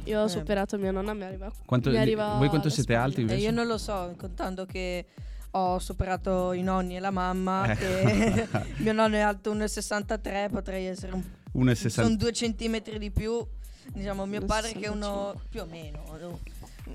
Io 0.04 0.20
ho 0.20 0.24
Eh. 0.24 0.28
superato 0.28 0.78
mia 0.78 0.90
nonna, 0.90 1.12
mi 1.14 1.24
arriva. 1.24 1.50
Quanto- 1.64 1.90
mi 1.90 1.98
arriva 1.98 2.34
voi 2.36 2.48
quanto 2.48 2.68
siete 2.68 2.92
spalle. 2.92 3.04
alti 3.08 3.20
invece? 3.22 3.40
io 3.40 3.50
non 3.50 3.66
lo 3.66 3.78
so, 3.78 4.14
contando 4.16 4.66
che 4.66 5.04
ho 5.52 5.78
superato 5.78 6.52
i 6.52 6.62
nonni 6.62 6.96
e 6.96 7.00
la 7.00 7.10
mamma, 7.10 7.70
Eh. 7.72 7.76
che 7.76 8.48
mio 8.78 8.92
nonno 8.92 9.16
è 9.16 9.20
alto 9.20 9.52
1,63, 9.54 10.48
potrei 10.50 10.86
essere 10.86 11.12
un 11.12 11.22
1,60 11.52 11.88
sono 12.04 12.16
due 12.16 12.32
centimetri 12.32 12.98
di 12.98 13.10
più. 13.10 13.44
Diciamo, 13.92 14.24
mio 14.26 14.44
padre 14.44 14.72
che 14.72 14.86
è 14.86 14.88
uno 14.88 15.32
1,65. 15.34 15.48
più 15.50 15.60
o 15.60 15.66
meno. 15.66 16.38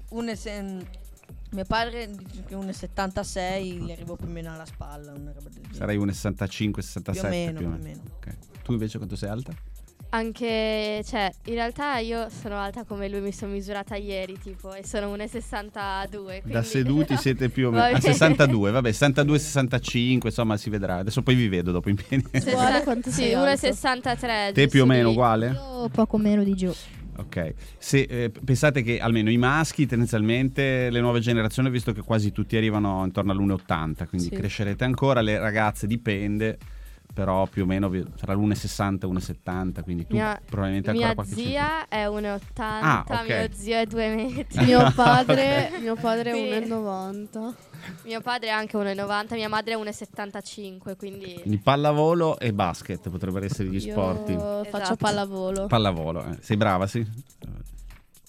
un 0.09 0.85
mio 1.51 1.65
padre 1.65 2.09
dice 2.09 2.43
che 2.45 2.55
1,76 2.55 3.85
gli 3.85 3.91
arrivo 3.91 4.15
più 4.15 4.27
o 4.27 4.29
meno 4.31 4.53
alla 4.53 4.65
spalla. 4.65 5.11
Una 5.11 5.31
roba 5.33 5.49
del 5.49 5.61
genere. 5.61 5.73
Sarai 5.75 5.97
1,65, 5.97 6.81
67 6.81 7.11
Più 7.11 7.27
o 7.27 7.29
meno, 7.29 7.57
più 7.59 7.67
o 7.67 7.69
più 7.71 7.79
o 7.79 7.83
meno. 7.83 8.01
meno. 8.03 8.15
Ok. 8.15 8.61
Tu 8.63 8.71
invece 8.71 8.97
quanto 8.97 9.15
sei 9.15 9.29
alta? 9.29 9.53
Anche, 10.15 11.01
cioè, 11.05 11.29
in 11.47 11.55
realtà 11.55 11.97
io 11.97 12.29
sono 12.29 12.55
alta 12.55 12.85
come 12.85 13.09
lui, 13.09 13.19
mi 13.19 13.33
sono 13.33 13.51
misurata 13.51 13.97
ieri, 13.97 14.37
tipo, 14.41 14.73
e 14.73 14.85
sono 14.85 15.13
1,62. 15.13 16.35
Da 16.35 16.41
quindi- 16.41 16.67
seduti 16.67 17.17
siete 17.19 17.49
più 17.49 17.67
o 17.67 17.71
meno 17.71 17.83
a 17.83 17.87
bene. 17.87 17.99
62, 17.99 18.71
vabbè, 18.71 18.91
62, 18.93 19.37
65, 19.39 20.29
insomma 20.29 20.55
si 20.55 20.69
vedrà. 20.69 20.95
Adesso 20.95 21.21
poi 21.21 21.35
vi 21.35 21.49
vedo 21.49 21.71
dopo 21.73 21.89
in 21.89 21.95
piedi. 21.95 22.23
Quanto 22.83 23.09
sì, 23.09 23.21
sei 23.21 23.33
alto? 23.33 23.67
1,63. 23.67 24.53
Te 24.53 24.67
più 24.67 24.83
o 24.83 24.85
meno 24.85 25.09
uguale? 25.09 25.47
Io 25.47 25.89
poco 25.89 26.17
meno 26.17 26.43
di 26.45 26.53
giù. 26.53 26.73
Ok, 27.17 27.53
se 27.77 27.99
eh, 28.01 28.29
pensate 28.43 28.83
che 28.83 28.99
almeno 28.99 29.29
i 29.29 29.37
maschi 29.37 29.85
tendenzialmente 29.85 30.89
le 30.89 30.99
nuove 30.99 31.19
generazioni, 31.19 31.69
visto 31.69 31.93
che 31.93 32.01
quasi 32.01 32.31
tutti 32.31 32.57
arrivano 32.57 33.03
intorno 33.05 33.31
all'1,80, 33.31 34.07
quindi 34.07 34.27
Sì. 34.27 34.35
crescerete 34.35 34.83
ancora, 34.83 35.21
le 35.21 35.39
ragazze 35.39 35.87
dipende, 35.87 36.57
però 37.15 37.47
più 37.47 37.63
o 37.63 37.65
meno 37.65 37.89
sarà 38.17 38.33
l'1,60, 38.33 39.07
1,70, 39.07 39.81
quindi 39.83 40.05
tu 40.05 40.15
Mia- 40.17 40.37
probabilmente 40.45 40.89
ancora 40.89 41.05
Mia 41.07 41.15
qualche 41.15 41.33
zia 41.33 41.87
è 41.87 42.05
1,80, 42.07 42.39
Ah, 42.81 43.05
ok. 43.09 43.25
mio 43.25 43.47
zio 43.53 43.77
è 43.77 43.85
2 43.85 44.15
metri. 44.15 44.65
Mio 44.65 44.91
padre, 44.93 45.71
mio 45.79 45.95
padre 45.95 46.33
Sì. 46.33 46.39
è 46.49 46.59
1,90. 46.67 47.53
Mio 48.03 48.19
padre 48.21 48.47
è 48.47 48.51
anche 48.51 48.77
1,90, 48.77 49.33
mia 49.35 49.47
madre 49.47 49.73
è 49.73 49.77
1,75, 49.77 50.97
quindi... 50.97 51.33
Quindi 51.39 51.57
pallavolo 51.59 52.37
e 52.37 52.51
basket 52.51 53.09
potrebbero 53.09 53.45
essere 53.45 53.69
gli 53.69 53.83
Io 53.83 53.91
sport. 53.93 54.25
faccio 54.69 54.77
Esatto. 54.77 54.95
pallavolo. 54.97 55.67
Pallavolo, 55.67 56.25
eh. 56.25 56.37
sei 56.41 56.57
brava, 56.57 56.85
sì? 56.85 57.05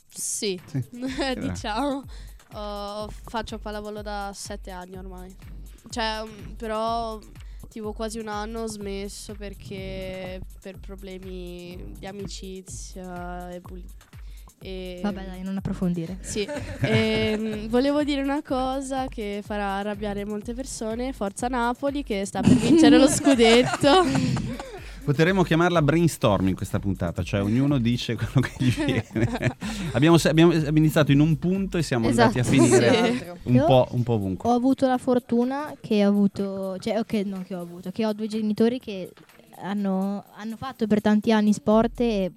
Sì, 0.08 0.58
Sì. 0.64 0.84
diciamo. 1.38 2.04
Uh, 2.52 3.10
faccio 3.10 3.58
pallavolo 3.58 4.00
da 4.02 4.30
sette 4.32 4.70
anni 4.70 4.96
ormai. 4.96 5.34
Cioè, 5.90 6.22
mm, 6.24 6.52
però 6.52 7.18
tipo 7.68 7.92
quasi 7.92 8.18
un 8.18 8.28
anno 8.28 8.62
ho 8.62 8.66
smesso 8.66 9.34
perché 9.34 10.40
per 10.60 10.78
problemi 10.78 11.92
di 11.98 12.06
amicizia 12.06 13.50
e 13.50 13.60
bulli- 13.60 13.84
e 14.58 15.00
Vabbè, 15.02 15.26
dai, 15.26 15.42
non 15.42 15.56
approfondire. 15.58 16.16
Sì, 16.22 16.48
ehm, 16.80 17.68
volevo 17.68 18.02
dire 18.02 18.22
una 18.22 18.42
cosa 18.42 19.06
che 19.06 19.42
farà 19.44 19.76
arrabbiare 19.76 20.24
molte 20.24 20.54
persone. 20.54 21.12
Forza 21.12 21.46
Napoli 21.48 22.02
che 22.02 22.24
sta 22.24 22.40
per 22.40 22.54
vincere 22.54 22.96
lo 22.96 23.06
scudetto. 23.06 24.44
Potremmo 25.06 25.44
chiamarla 25.44 25.82
brainstorming 25.82 26.56
questa 26.56 26.80
puntata, 26.80 27.22
cioè 27.22 27.40
ognuno 27.40 27.78
dice 27.78 28.16
quello 28.16 28.40
che 28.40 28.52
gli 28.58 28.70
viene. 28.72 29.06
abbiamo, 29.92 30.16
abbiamo- 30.24 30.52
iniziato 30.52 31.12
in 31.12 31.20
un 31.20 31.38
punto 31.38 31.78
e 31.78 31.82
siamo 31.82 32.08
andati 32.08 32.38
a 32.38 32.40
Esatto. 32.40 32.56
finire 32.60 33.38
Sì. 33.40 33.48
un, 33.50 33.64
po', 33.64 33.86
un 33.92 34.02
po' 34.02 34.14
ovunque. 34.14 34.50
Ho 34.50 34.52
avuto 34.54 34.88
la 34.88 34.98
fortuna 34.98 35.72
che 35.80 36.04
ho 36.04 36.08
avuto, 36.08 36.76
cioè, 36.80 36.98
ok, 36.98 37.12
no, 37.24 37.44
che 37.46 37.54
ho 37.54 37.60
avuto, 37.60 37.92
che 37.92 38.04
ho 38.04 38.12
due 38.12 38.26
genitori 38.26 38.80
che 38.80 39.12
hanno, 39.62 40.24
hanno 40.36 40.56
fatto 40.56 40.88
per 40.88 41.00
tanti 41.00 41.30
anni 41.30 41.52
sport 41.52 42.00
e 42.00 42.32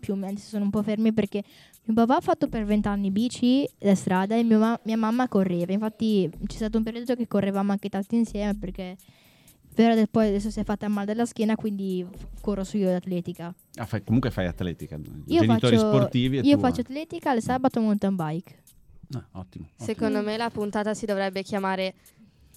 più 0.00 0.14
o 0.14 0.16
meno 0.16 0.36
si 0.36 0.46
sono 0.48 0.64
un 0.64 0.70
po' 0.70 0.82
fermi 0.82 1.12
perché 1.12 1.44
mio 1.84 1.94
papà 1.94 2.16
ha 2.16 2.20
fatto 2.20 2.48
per 2.48 2.64
vent'anni 2.64 3.12
bici 3.12 3.68
da 3.78 3.94
strada 3.94 4.34
e 4.36 4.42
mio 4.42 4.58
ma- 4.58 4.80
mia 4.82 4.96
mamma 4.96 5.28
correva. 5.28 5.72
Infatti 5.72 6.28
c'è 6.46 6.56
stato 6.56 6.76
un 6.76 6.82
periodo 6.82 7.14
che 7.14 7.28
correvamo 7.28 7.70
anche 7.70 7.88
tanto 7.88 8.16
insieme 8.16 8.56
perché 8.56 8.96
però 9.74 10.00
poi 10.10 10.28
adesso 10.28 10.50
si 10.50 10.60
è 10.60 10.64
fatta 10.64 10.88
male 10.88 11.06
della 11.06 11.26
schiena 11.26 11.56
quindi 11.56 12.06
corro 12.40 12.64
su 12.64 12.76
io 12.76 12.88
d'atletica. 12.88 13.52
Ah, 13.76 13.86
fai- 13.86 14.04
comunque 14.04 14.30
fai 14.30 14.46
atletica, 14.46 14.96
Io 14.96 15.40
genitori 15.40 15.76
faccio, 15.76 15.88
sportivi 15.88 16.38
e 16.38 16.40
io 16.42 16.58
faccio 16.58 16.80
atletica, 16.82 17.32
il 17.32 17.42
sabato 17.42 17.80
mountain 17.80 18.14
bike. 18.14 18.62
Ah, 19.14 19.26
ottimo. 19.32 19.64
ottimo. 19.64 19.68
Secondo 19.76 20.22
me 20.22 20.36
la 20.36 20.50
puntata 20.50 20.94
si 20.94 21.06
dovrebbe 21.06 21.42
chiamare 21.42 21.94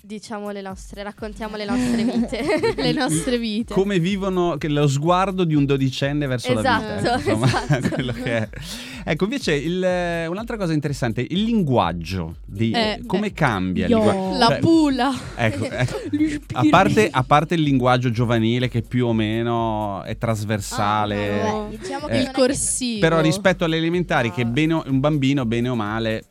Diciamo 0.08 0.52
le 0.52 0.62
nostre, 0.62 1.04
raccontiamo 1.04 1.58
le 1.58 1.66
nostre 1.66 2.04
vite. 2.06 2.46
Le 2.82 2.94
nostre 2.94 3.38
vite. 3.38 3.74
Come 3.74 4.00
vivono 4.00 4.56
che 4.58 4.70
lo 4.70 4.88
sguardo 4.88 5.44
di 5.44 5.54
un 5.54 5.66
dodicenne 5.66 6.26
verso 6.28 6.54
la 6.54 6.62
vita. 6.62 6.98
Esatto, 7.00 7.18
insomma, 7.30 7.46
esatto. 7.64 7.90
quello 7.94 8.14
che 8.14 8.38
è. 8.38 8.50
Ecco, 9.04 9.26
invece, 9.26 9.56
il, 9.56 9.84
eh, 9.84 10.26
un'altra 10.28 10.56
cosa 10.56 10.72
interessante, 10.72 11.26
il 11.30 11.44
linguaggio. 11.44 12.38
Di, 12.46 12.72
Eh, 12.72 13.02
come 13.06 13.28
eh. 13.28 13.34
cambia 13.34 13.84
il 13.84 13.92
Io- 13.92 13.98
linguaggio? 13.98 14.38
La 14.38 14.48
Cioè, 14.48 14.60
pula. 14.60 15.14
Ecco, 15.36 15.64
ecco. 15.70 15.96
A, 16.54 16.64
parte, 16.70 17.10
a 17.12 17.24
parte 17.24 17.56
il 17.56 17.62
linguaggio 17.64 18.10
giovanile 18.10 18.70
che 18.70 18.84
più 18.84 19.08
o 19.08 19.14
meno 19.14 20.04
è 20.04 20.18
trasversale, 20.18 21.42
Ah, 21.42 21.44
no. 21.52 21.58
Vabbè, 21.64 21.78
diciamo 21.78 22.08
Eh. 22.08 22.12
che 22.12 22.18
Il 22.20 22.32
corsivo. 22.32 23.00
però 23.02 23.20
rispetto 23.20 23.66
alle 23.66 23.76
elementari, 23.76 24.30
Ah. 24.30 24.32
che 24.32 24.46
bene 24.46 24.74
un 24.86 25.00
bambino, 25.02 25.46
bene 25.46 25.68
o 25.68 25.76
male, 25.76 26.24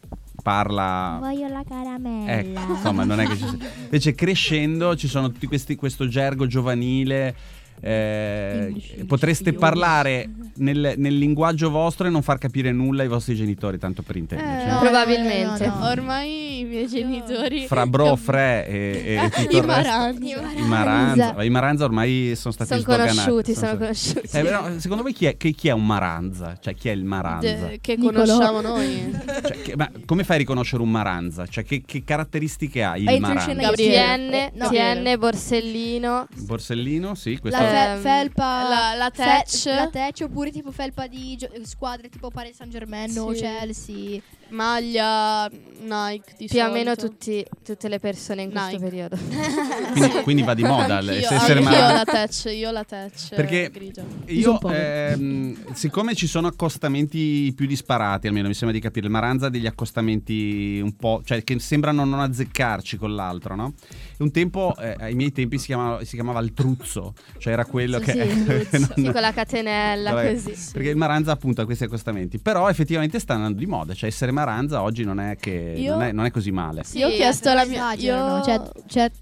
parla. 0.47 1.17
Voglio 1.19 1.49
la 1.49 1.65
caramella. 1.69 2.33
Ecco, 2.39 2.73
insomma, 2.73 3.03
non 3.03 3.19
è 3.19 3.27
che 3.27 3.37
ci 3.37 3.49
sia- 3.49 3.69
Invece 3.83 4.15
crescendo 4.15 4.95
ci 4.95 5.09
sono 5.09 5.33
tutti 5.33 5.47
questi, 5.49 5.75
questo 5.75 6.07
gergo 6.07 6.47
giovanile. 6.47 7.35
eh, 7.81 9.05
potreste 9.07 9.53
parlare 9.53 10.29
nel, 10.59 10.95
nel 10.97 11.19
linguaggio 11.19 11.69
vostro 11.69 12.07
e 12.07 12.11
non 12.11 12.23
far 12.23 12.39
capire 12.39 12.71
nulla 12.73 13.03
ai 13.03 13.09
vostri 13.09 13.35
genitori, 13.35 13.77
tanto 13.79 14.03
per 14.03 14.17
intenderci. 14.17 14.67
Eh, 14.69 14.71
no? 14.71 14.79
Probabilmente. 14.79 15.67
no, 15.67 15.79
no. 15.81 15.87
Ormai 15.89 16.36
miei 16.77 16.89
genitori. 16.89 17.67
Fra 17.67 17.87
bro, 17.87 18.15
fre 18.17 18.67
e, 18.67 19.15
e 19.23 19.31
tutto 19.31 19.41
I 19.57 19.59
il 19.59 19.63
resto. 19.63 19.67
maranza. 19.67 20.25
I 20.57 20.63
Maranza. 20.67 21.43
I 21.43 21.51
Maranza 21.51 21.85
ormai 21.85 22.33
sono 22.37 22.53
stati 22.53 22.69
Sono 22.71 22.81
sdoganati. 22.83 23.17
conosciuti, 23.17 23.55
Sono 23.55 23.67
sono 23.67 23.79
conosciuti. 23.79 24.21
Eh, 24.33 24.43
però, 24.43 24.79
secondo 24.79 25.03
voi 25.03 25.13
chi 25.13 25.27
è, 25.27 25.37
che- 25.37 25.53
chi 25.53 25.69
è 25.69 25.73
un 25.73 25.87
Maranza? 25.87 26.57
Cioè, 26.61 26.75
chi 26.75 26.89
è 26.89 26.93
il 26.93 27.05
Maranza? 27.05 27.53
De- 27.53 27.79
che 27.81 27.97
Nicolò. 27.97 28.25
conosciamo 28.25 28.61
noi. 28.61 29.19
Cioè, 29.43 29.63
che- 29.63 29.77
ma 29.77 29.91
come 30.05 30.25
fai 30.25 30.37
a 30.37 30.39
riconoscere 30.39 30.83
un 30.83 30.91
Maranza? 30.91 31.47
Cioè, 31.47 31.65
che, 31.65 31.83
che 31.87 32.03
caratteristiche 32.05 32.83
ha 32.83 32.97
il 32.97 33.09
in 33.09 33.21
Maranza? 33.21 33.53
Gabriele. 33.53 34.29
TN, 34.29 34.35
Eh, 34.35 34.53
no. 34.55 34.69
TN, 34.69 35.19
Borsellino. 35.19 36.27
Borsellino, 36.41 37.15
sì, 37.15 37.39
questo 37.39 37.61
La 37.61 37.69
fe- 37.69 38.01
felpa 38.01 38.69
la- 38.69 38.95
la 38.97 39.11
fe- 39.13 39.23
Thatch. 39.25 39.65
la 39.67 39.89
Thatch 39.91 40.21
oppure 40.25 40.51
tipo 40.51 40.71
felpa 40.73 41.07
di 41.07 41.37
gio- 41.37 41.49
squadre 41.63 42.09
tipo 42.09 42.31
Paris 42.31 42.57
Saint 42.57 42.73
Germain 42.73 43.17
o 43.19 43.33
Sì. 43.33 43.41
Chelsea 43.41 44.21
Maglia 44.49 45.49
Nike 45.49 46.35
di 46.39 46.47
Più 46.47 46.59
o 46.59 46.63
solito. 46.63 46.71
meno 46.73 46.95
tutti- 46.97 47.45
tutte 47.65 47.89
le 47.89 47.99
persone 47.99 48.43
in 48.43 48.51
questo 48.51 48.69
Nike. 48.71 48.83
periodo. 48.85 49.17
quindi, 49.93 50.23
quindi 50.23 50.43
va 50.43 50.55
di 50.55 50.63
moda 50.63 50.99
Anch'io, 50.99 51.13
essere 51.13 51.59
anch'io 51.59 51.63
Maranza. 51.63 51.95
la 51.95 52.05
touch, 52.05 52.45
io 52.55 52.71
la 52.71 52.85
touch 52.85 53.35
Perché 53.35 53.71
grigia. 53.73 54.05
Io, 54.27 54.59
ehm, 54.71 55.73
siccome 55.75 56.15
ci 56.15 56.27
sono 56.27 56.47
accostamenti 56.47 57.53
più 57.57 57.67
disparati, 57.67 58.27
almeno 58.29 58.49
mi 58.49 58.55
sembra 58.55 58.77
di 58.77 58.83
capire, 58.83 59.07
il 59.07 59.13
Maranza 59.13 59.47
ha 59.47 59.51
degli 59.51 59.67
accostamenti 59.67 60.81
un 60.83 60.95
po', 60.97 61.23
cioè 61.25 61.43
che 61.45 61.59
sembrano 61.59 62.05
non 62.05 62.21
azzeccarci 62.21 62.97
con 62.97 63.15
l'altro, 63.15 63.55
no? 63.57 63.75
E 64.19 64.23
un 64.23 64.31
tempo, 64.31 64.75
eh, 64.79 64.95
ai 64.99 65.15
miei 65.15 65.33
tempi 65.33 65.59
si 65.59 65.67
chiamava, 65.67 66.05
si 66.05 66.15
chiamava 66.15 66.41
il 66.41 66.53
truzzo, 66.55 67.15
cioè 67.39 67.53
era 67.53 67.65
quello 67.65 67.99
Sì, 67.99 68.05
che... 68.05 68.13
sì, 68.13 68.69
che 68.71 68.79
non- 68.79 68.93
Sì, 68.95 69.03
con 69.13 69.21
la 69.21 69.33
catenella, 69.33 70.13
Vabbè, 70.13 70.33
così. 70.35 70.55
Perché 70.73 70.89
il 70.91 70.97
Maranza 70.97 71.33
appunto 71.33 71.61
ha 71.61 71.65
questi 71.65 71.85
accostamenti, 71.85 72.39
però 72.39 72.69
effettivamente 72.69 73.19
sta 73.19 73.35
andando 73.35 73.59
di 73.59 73.67
moda, 73.67 73.93
cioè 73.95 74.09
essere 74.09 74.33
Maranza 74.37 74.83
oggi 74.83 75.05
non 75.05 75.19
è, 75.21 75.37
che, 75.37 75.75
Io- 75.77 75.93
non 75.95 76.03
è, 76.03 76.13
non 76.13 76.25
è 76.27 76.31
così 76.31 76.51
male. 76.51 76.85
Sì, 76.85 76.99
io 76.99 77.09
ho 77.09 77.11
chiesto 77.11 77.53
la 77.53 77.65
mia 77.65 77.93
io, 77.95 78.43
cioè, 78.43 78.61
cer- 78.87 79.13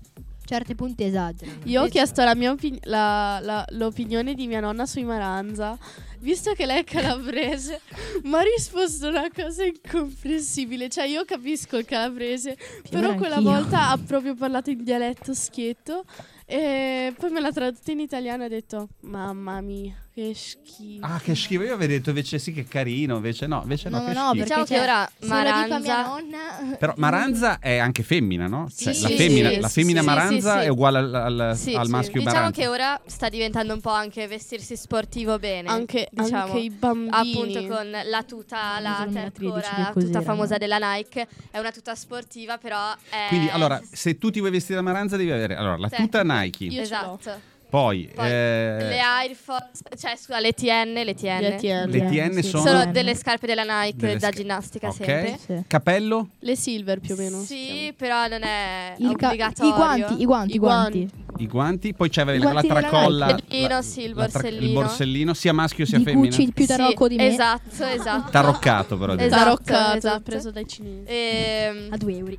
certe 0.45 0.75
punti 0.75 1.05
esagerano 1.05 1.61
io 1.65 1.83
ho 1.83 1.87
chiesto 1.89 2.23
la 2.23 2.35
mia 2.35 2.51
opin- 2.51 2.79
la- 2.83 3.39
la- 3.41 3.65
l'opinione 3.71 4.35
di 4.35 4.47
mia 4.47 4.61
nonna 4.61 4.85
sui 4.87 5.05
Maranza. 5.05 5.79
Visto 6.19 6.53
che 6.55 6.65
lei 6.65 6.81
è 6.81 6.85
calabrese, 6.85 7.81
mi 8.25 8.35
ha 8.35 8.41
risposto 8.41 9.09
una 9.09 9.29
cosa 9.35 9.63
incomprensibile. 9.65 10.89
Cioè, 10.89 11.05
io 11.07 11.25
capisco 11.27 11.77
il 11.77 11.85
calabrese, 11.85 12.57
Più 12.57 12.91
però 12.99 13.15
quella 13.15 13.37
anch'io. 13.37 13.51
volta 13.53 13.91
ha 13.91 13.99
proprio 13.99 14.35
parlato 14.35 14.71
in 14.71 14.83
dialetto 14.85 15.35
schietto. 15.35 16.05
E 16.47 17.13
poi 17.19 17.31
me 17.31 17.41
l'ha 17.41 17.53
tradotta 17.53 17.91
in 17.93 18.01
italiano 18.01 18.43
e 18.43 18.47
ha 18.47 18.49
detto: 18.49 18.89
Mamma 19.03 19.61
mia, 19.61 19.95
che 20.15 20.33
schifo. 20.33 21.05
Ah, 21.05 21.19
che 21.21 21.35
schifo, 21.35 21.63
io 21.65 21.75
avrei 21.75 21.89
detto 21.89 22.11
invece 22.11 22.39
sì 22.39 22.53
che 22.53 22.65
carino, 22.65 23.17
invece 23.17 23.49
no, 23.49 23.63
invece 23.63 23.89
no, 23.89 23.99
No, 23.99 24.05
che 24.07 24.13
no, 24.13 24.29
schifo. 24.29 24.43
Diciamo 24.45 24.65
che 24.65 24.75
cioè, 24.75 24.83
ora 24.83 25.11
se 25.19 25.27
lo 25.27 25.35
dico 25.35 25.75
a 25.75 25.79
mia 25.81 25.97
Maranza 25.97 26.03
nonna 26.07 26.77
Però 26.79 26.95
Maranza 26.99 27.59
è 27.59 27.77
anche 27.79 28.03
femmina, 28.05 28.47
no? 28.47 28.69
Cioè, 28.75 28.95
Sì, 28.95 29.01
la 29.03 29.09
sì, 29.09 29.17
femmina, 29.17 29.49
sì, 29.51 29.61
la 29.61 29.69
femmina 29.69 30.01
sì, 30.01 30.07
Maranza 30.07 30.53
sì, 30.55 30.61
sì. 30.61 30.65
è 30.67 30.69
uguale 30.69 30.99
al, 30.99 31.15
al- 31.15 31.57
Sì, 31.57 31.75
al 31.75 31.85
sì. 31.87 31.91
maschio 31.91 32.13
Diciamo 32.21 32.35
Maranza. 32.37 32.61
che 32.61 32.69
ora 32.69 33.01
sta 33.07 33.29
diventando 33.29 33.73
un 33.75 33.81
po' 33.81 33.91
anche 33.91 34.27
vestirsi 34.29 34.77
sportivo 34.77 35.39
bene. 35.41 35.69
Anche, 35.69 36.09
diciamo. 36.13 36.43
anche 36.45 36.59
i 36.59 36.71
bambini. 36.71 37.11
Appunto 37.57 37.67
con 37.67 37.91
la 38.05 38.23
tuta, 38.23 38.79
la 38.81 38.95
Sono 38.99 39.11
2013 39.11 39.47
ora, 39.51 39.61
che 39.93 40.01
la 40.01 40.07
tuta 40.07 40.21
famosa 40.23 40.53
no? 40.53 40.59
della 40.59 40.79
Nike. 40.79 41.27
È 41.51 41.59
una 41.59 41.73
tuta 41.73 41.95
sportiva, 41.97 42.57
però 42.59 42.93
è... 43.11 43.27
Quindi, 43.29 43.49
allora, 43.49 43.81
se 43.91 44.17
tu 44.17 44.31
ti 44.31 44.39
vuoi 44.39 44.53
vestire 44.53 44.77
da 44.77 44.83
Maranza, 44.83 45.17
devi 45.17 45.33
avere 45.33 45.57
allora, 45.57 45.77
la 45.77 45.89
Sì. 45.89 45.97
tuta 45.97 46.23
Nike, 46.23 46.65
Io 46.67 46.71
ce 46.71 46.77
l'ho. 46.77 47.19
Esatto. 47.21 47.53
Poi, 47.75 48.09
Poi 48.15 48.27
eh, 48.31 48.77
le 48.79 49.01
Air 49.01 49.35
Force, 49.35 49.83
cioè 49.99 50.15
scusa, 50.17 50.39
le 50.39 50.53
TN, 50.53 50.93
le 51.05 51.13
TN. 51.13 51.41
Le 51.41 51.55
TN. 51.57 51.91
le 51.91 52.05
TN 52.09 52.33
sì, 52.41 52.49
sono, 52.49 52.65
Sono 52.67 52.93
delle 52.93 53.17
scarpe 53.17 53.49
della 53.49 53.65
Nike 53.65 53.97
Delle 53.97 54.13
da 54.17 54.29
sca- 54.29 54.37
ginnastica 54.37 54.89
ok. 54.91 54.95
sempre. 54.95 55.39
Sì. 55.45 55.63
capello, 55.67 56.29
Le 56.39 56.55
silver 56.55 57.01
più 57.01 57.15
o 57.15 57.17
meno. 57.17 57.41
si 57.41 57.47
Sì, 57.47 57.95
però 57.97 58.29
non 58.29 58.45
è 58.45 58.95
Il 58.99 59.17
ca- 59.17 59.27
obbligatorio. 59.27 59.73
I 59.73 59.77
guanti, 59.77 60.23
i 60.23 60.25
guanti, 60.25 60.55
I 60.55 60.59
guanti. 60.59 61.09
i 61.39 61.47
guanti, 61.49 61.95
poi 61.95 62.09
c'è 62.11 62.23
la, 62.23 62.53
la 62.53 62.63
tracolla. 62.63 63.27
Borsellino, 63.27 63.69
la- 63.69 63.83
sì, 63.83 64.03
il 64.03 64.15
la 64.15 64.29
tra- 64.29 64.41
borsellino. 64.41 64.65
il 64.67 64.73
borsellino, 64.73 65.35
sia 65.35 65.53
maschio 65.53 65.85
sia 65.85 65.99
Di 65.99 66.05
femmina. 66.05 66.29
Gucci 66.37 66.53
più 66.53 66.67
tarocco 66.67 67.05
Sì, 67.05 67.11
di 67.11 67.17
me. 67.17 67.27
Esatto, 67.27 67.85
esatto. 67.87 68.31
Taroccato 68.31 68.97
però. 68.97 69.15
Esatto, 69.19 69.35
Taroccata, 69.43 69.97
esatto. 69.97 70.23
preso 70.23 70.53
dai 70.53 70.69
cinesi. 70.69 71.03
Ehm, 71.07 71.89
A 71.91 71.97
due 71.97 72.17
euro. 72.19 72.37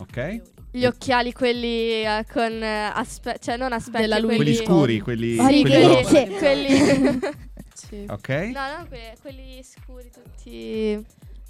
ok? 0.00 0.40
Gli 0.72 0.84
occhiali 0.84 1.32
quelli 1.32 2.02
eh, 2.04 2.24
con 2.32 2.62
eh, 2.62 2.90
aspe- 2.94 3.38
cioè 3.40 3.56
non 3.56 3.72
aspetti 3.72 4.02
Della 4.02 4.20
Quelli 4.20 4.36
quelli 4.36 4.54
scuri, 4.54 5.00
quelli, 5.00 5.38
Ah, 5.38 5.44
quelli 5.46 5.62
grossi. 5.62 6.16
sì. 6.16 6.26
quelli 6.38 7.18
Sì. 7.74 8.04
Ok? 8.08 8.28
No, 8.28 8.60
no, 8.78 8.86
que- 8.88 9.16
quelli 9.20 9.60
scuri 9.64 10.10
tutti 10.12 10.50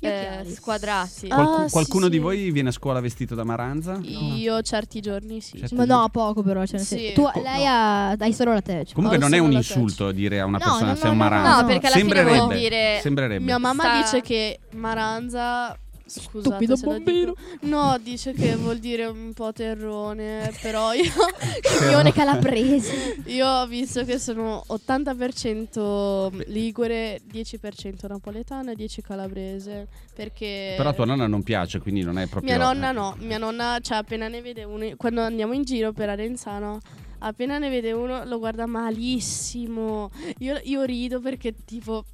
eh, 0.02 0.08
occhiali. 0.08 0.50
squadrati. 0.52 1.26
Ah, 1.28 1.34
Qualcu- 1.34 1.64
sì, 1.66 1.70
qualcuno 1.72 2.04
sì. 2.04 2.10
di 2.10 2.18
voi 2.18 2.50
viene 2.50 2.68
a 2.70 2.72
scuola 2.72 3.00
vestito 3.00 3.34
da 3.34 3.44
Maranza? 3.44 3.94
No. 3.94 4.34
Io 4.36 4.62
certi 4.62 5.00
giorni 5.00 5.40
sì. 5.42 5.58
Certi 5.58 5.74
Ma 5.74 5.84
no, 5.84 6.08
poco 6.10 6.42
però. 6.42 6.64
Cioè, 6.64 6.76
nel 6.78 6.86
Sì. 6.86 6.96
senso- 6.98 7.12
tu, 7.14 7.22
Co- 7.30 7.42
lei 7.42 7.64
no. 7.64 7.70
ha, 7.70 8.08
hai 8.12 8.32
solo 8.32 8.54
la 8.54 8.62
tech. 8.62 8.94
Comunque 8.94 9.18
Ho 9.18 9.20
non 9.20 9.34
è 9.34 9.38
un 9.38 9.50
la 9.50 9.58
insulto 9.58 10.12
dire 10.12 10.40
a 10.40 10.46
una 10.46 10.56
No, 10.58 10.64
persona 10.64 10.90
no, 10.92 10.96
sei 10.96 11.04
no, 11.04 11.10
un 11.10 11.16
no, 11.18 11.22
Maranza. 11.24 11.60
No, 11.60 11.66
perché 11.66 11.86
alla 11.88 11.96
fine 11.96 12.08
Sembrerebbe. 12.14 12.38
vuol 12.44 12.56
dire 12.58 12.98
Sembrerebbe. 13.02 13.44
Mia 13.44 13.58
mamma 13.58 13.82
Sta- 13.82 14.00
dice 14.00 14.20
che 14.22 14.60
Maranza 14.72 15.76
Scusate 16.10 16.64
Stupido 16.66 16.76
bambino. 16.76 17.34
No, 17.60 17.96
dice 18.02 18.32
che 18.32 18.56
vuol 18.56 18.78
dire 18.78 19.06
un 19.06 19.32
po' 19.32 19.52
terrone, 19.52 20.52
però 20.60 20.92
io, 20.92 21.04
Coglione 21.78 22.12
calabrese. 22.12 23.22
io 23.26 23.46
ho 23.46 23.66
visto 23.68 24.04
che 24.04 24.18
sono 24.18 24.64
80% 24.68 26.48
ligure, 26.48 27.20
10% 27.32 28.08
napoletana 28.08 28.72
e 28.72 28.74
10 28.74 29.02
calabrese, 29.02 29.86
perché 30.12 30.74
Però 30.76 30.88
a 30.88 30.92
tua 30.92 31.04
nonna 31.04 31.28
non 31.28 31.44
piace, 31.44 31.78
quindi 31.78 32.02
non 32.02 32.18
è 32.18 32.26
proprio. 32.26 32.56
mia 32.56 32.64
nonna 32.64 32.90
no, 32.90 33.14
mia 33.20 33.38
nonna, 33.38 33.78
cioè 33.80 33.98
appena 33.98 34.26
ne 34.26 34.40
vede 34.42 34.64
uno, 34.64 34.88
quando 34.96 35.20
andiamo 35.20 35.52
in 35.52 35.62
giro 35.62 35.92
per 35.92 36.08
Arenzano, 36.08 36.80
appena 37.18 37.58
ne 37.58 37.68
vede 37.68 37.92
uno 37.92 38.24
lo 38.24 38.38
guarda 38.38 38.66
malissimo. 38.66 40.10
Io, 40.38 40.58
io 40.64 40.82
rido 40.82 41.20
perché 41.20 41.54
tipo 41.64 42.04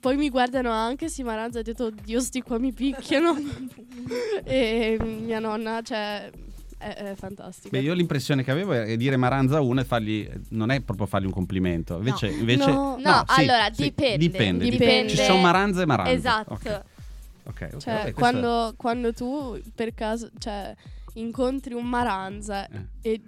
poi 0.00 0.16
mi 0.16 0.28
guardano 0.30 0.70
anche, 0.70 1.08
si 1.08 1.22
maranza, 1.22 1.58
ho 1.58 1.62
detto, 1.62 1.86
oddio, 1.86 2.20
sti 2.20 2.42
qua 2.42 2.58
mi 2.58 2.72
picchiano. 2.72 3.36
e 4.44 4.96
mia 5.00 5.38
nonna, 5.38 5.80
cioè, 5.82 6.30
è, 6.78 6.86
è 6.88 7.14
fantastica. 7.16 7.68
Beh, 7.70 7.82
io 7.82 7.94
l'impressione 7.94 8.42
che 8.44 8.50
avevo 8.50 8.72
è 8.72 8.96
dire 8.96 9.16
Maranza 9.16 9.60
1 9.60 9.80
e 9.80 9.84
fargli 9.84 10.28
non 10.50 10.70
è 10.70 10.80
proprio 10.80 11.06
fargli 11.06 11.24
un 11.26 11.32
complimento. 11.32 11.96
Invece, 11.96 12.28
invece 12.28 12.70
No. 12.70 12.96
No, 12.98 13.24
sì, 13.26 13.40
allora, 13.40 13.68
sì, 13.72 13.82
dipende. 13.84 14.16
dipende. 14.18 14.68
Dipende. 14.68 15.08
Ci 15.10 15.16
sono 15.16 15.40
Maranza 15.40 15.82
e 15.82 15.86
Maranza. 15.86 16.12
Esatto. 16.12 16.54
Ok, 16.54 16.82
ok, 17.44 17.68
ok, 17.72 17.76
Cioè, 17.78 17.94
vabbè, 17.94 18.12
quando, 18.12 18.74
quando 18.76 19.12
tu 19.12 19.58
per 19.74 19.94
caso 19.94 20.30
cioè, 20.38 20.74
incontri 21.14 21.74
un 21.74 21.86
maranza 21.86 22.68
Eh. 22.68 22.80
e, 23.00 23.20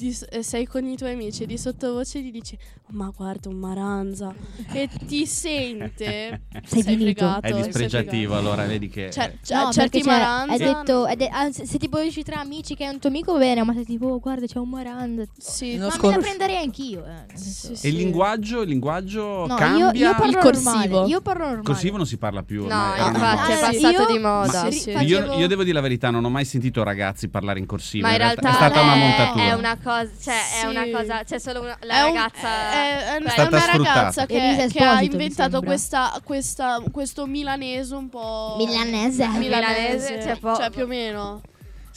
di- 0.00 0.16
e 0.30 0.42
sei 0.42 0.66
con 0.66 0.84
i 0.86 0.96
tuoi 0.96 1.12
amici 1.12 1.42
e 1.42 1.46
di 1.46 1.58
sottovoce 1.58 2.20
gli 2.22 2.30
dici 2.30 2.56
ma 2.92 3.12
guarda 3.14 3.48
un 3.50 3.56
maranza 3.56 4.34
e 4.72 4.88
ti 5.06 5.26
sente 5.26 6.40
Sei 6.64 6.82
sei 6.82 6.96
fregato 6.98 7.46
È 7.46 7.52
dispregiativo, 7.52 8.36
allora 8.36 8.64
vedi 8.64 8.88
che 8.88 9.10
Cioè, 9.10 9.24
eh, 9.24 9.38
cioè, 9.44 9.62
No, 9.64 9.72
certi 9.72 10.02
cioè, 10.02 10.12
maranza 10.12 10.52
hai 10.52 10.58
detto, 10.58 11.04
hai 11.04 11.16
de- 11.16 11.28
ah, 11.28 11.50
se, 11.52 11.78
tipo 11.78 12.00
dici 12.00 12.22
tra 12.22 12.40
amici 12.40 12.74
che 12.74 12.84
è 12.84 12.88
un 12.88 12.98
tuo 12.98 13.08
amico 13.10 13.36
bene, 13.38 13.62
ma 13.62 13.72
se 13.74 13.84
tipo 13.84 14.06
oh, 14.06 14.18
guarda 14.18 14.46
c'è 14.46 14.58
un 14.58 14.68
Maranza. 14.70 15.24
sì, 15.38 15.76
No, 15.76 15.86
Ma 15.86 15.92
scor- 15.92 16.10
me 16.10 16.16
la 16.16 16.22
prenderei 16.22 16.56
anch'io. 16.56 17.04
Eh. 17.04 17.36
senso- 17.36 17.74
Sì, 17.74 17.86
E 17.86 17.90
il 17.90 17.96
linguaggio, 17.96 18.62
il 18.62 18.68
linguaggio 18.68 19.20
No, 19.46 19.46
io, 19.46 19.54
cambia. 19.56 19.92
io 19.92 20.14
parlo 20.14 20.26
Il 20.30 20.36
corsivo. 20.38 20.70
normale. 20.78 21.08
Io 21.08 21.20
parlo 21.20 21.42
normale. 21.44 21.64
Corsivo 21.64 21.96
non 21.96 22.06
si 22.06 22.16
parla 22.16 22.42
più. 22.42 22.60
No, 22.66 22.74
ormai, 22.74 22.98
è 22.98 23.02
una 23.02 23.10
infatti 23.10 23.50
è. 23.50 23.54
Ah, 23.54 23.58
passato 23.70 24.00
io- 24.02 24.06
di 24.06 24.18
moda. 24.18 24.62
Ma- 24.64 24.70
sì. 24.70 24.78
sì. 24.80 24.90
Io, 24.90 25.32
io 25.34 25.46
devo 25.46 25.62
dire 25.62 25.74
la 25.74 25.80
verità, 25.80 26.10
non 26.10 26.24
ho 26.24 26.30
mai 26.30 26.44
sentito 26.44 26.82
ragazzi 26.82 27.28
parlare 27.28 27.58
in 27.58 27.66
corsivo. 27.66 28.06
Ma 28.06 28.12
in 28.12 28.18
realtà 28.18 28.50
è 28.50 28.52
stata 28.54 28.80
una 28.80 28.94
è- 28.94 28.98
montatura. 28.98 29.44
È 29.44 29.52
una 29.52 29.76
cosa, 29.76 29.89
cioè 30.20 30.34
Sì. 30.50 30.64
è 30.64 30.66
una 30.68 30.86
cosa, 30.90 31.22
c'è 31.24 31.38
solo 31.38 31.60
una, 31.60 31.76
la 31.82 31.94
è 31.94 32.02
un- 32.02 32.14
ragazza 32.14 32.48
è, 32.48 32.96
è- 32.96 33.04
è 33.04 33.22
È 33.22 33.46
una 33.46 33.66
ragazza 33.66 34.26
che, 34.26 34.68
che 34.70 34.84
ha 34.84 35.02
inventato 35.02 35.62
questa, 35.62 36.18
questa- 36.24 36.82
questo 36.92 37.26
milanese 37.26 37.94
un 37.94 38.08
po' 38.08 38.54
Milanese. 38.58 39.26
Milanese, 39.28 40.22
cioè, 40.22 40.36
po- 40.38 40.56
cioè 40.56 40.70
più 40.70 40.84
o 40.84 40.86
meno 40.86 41.40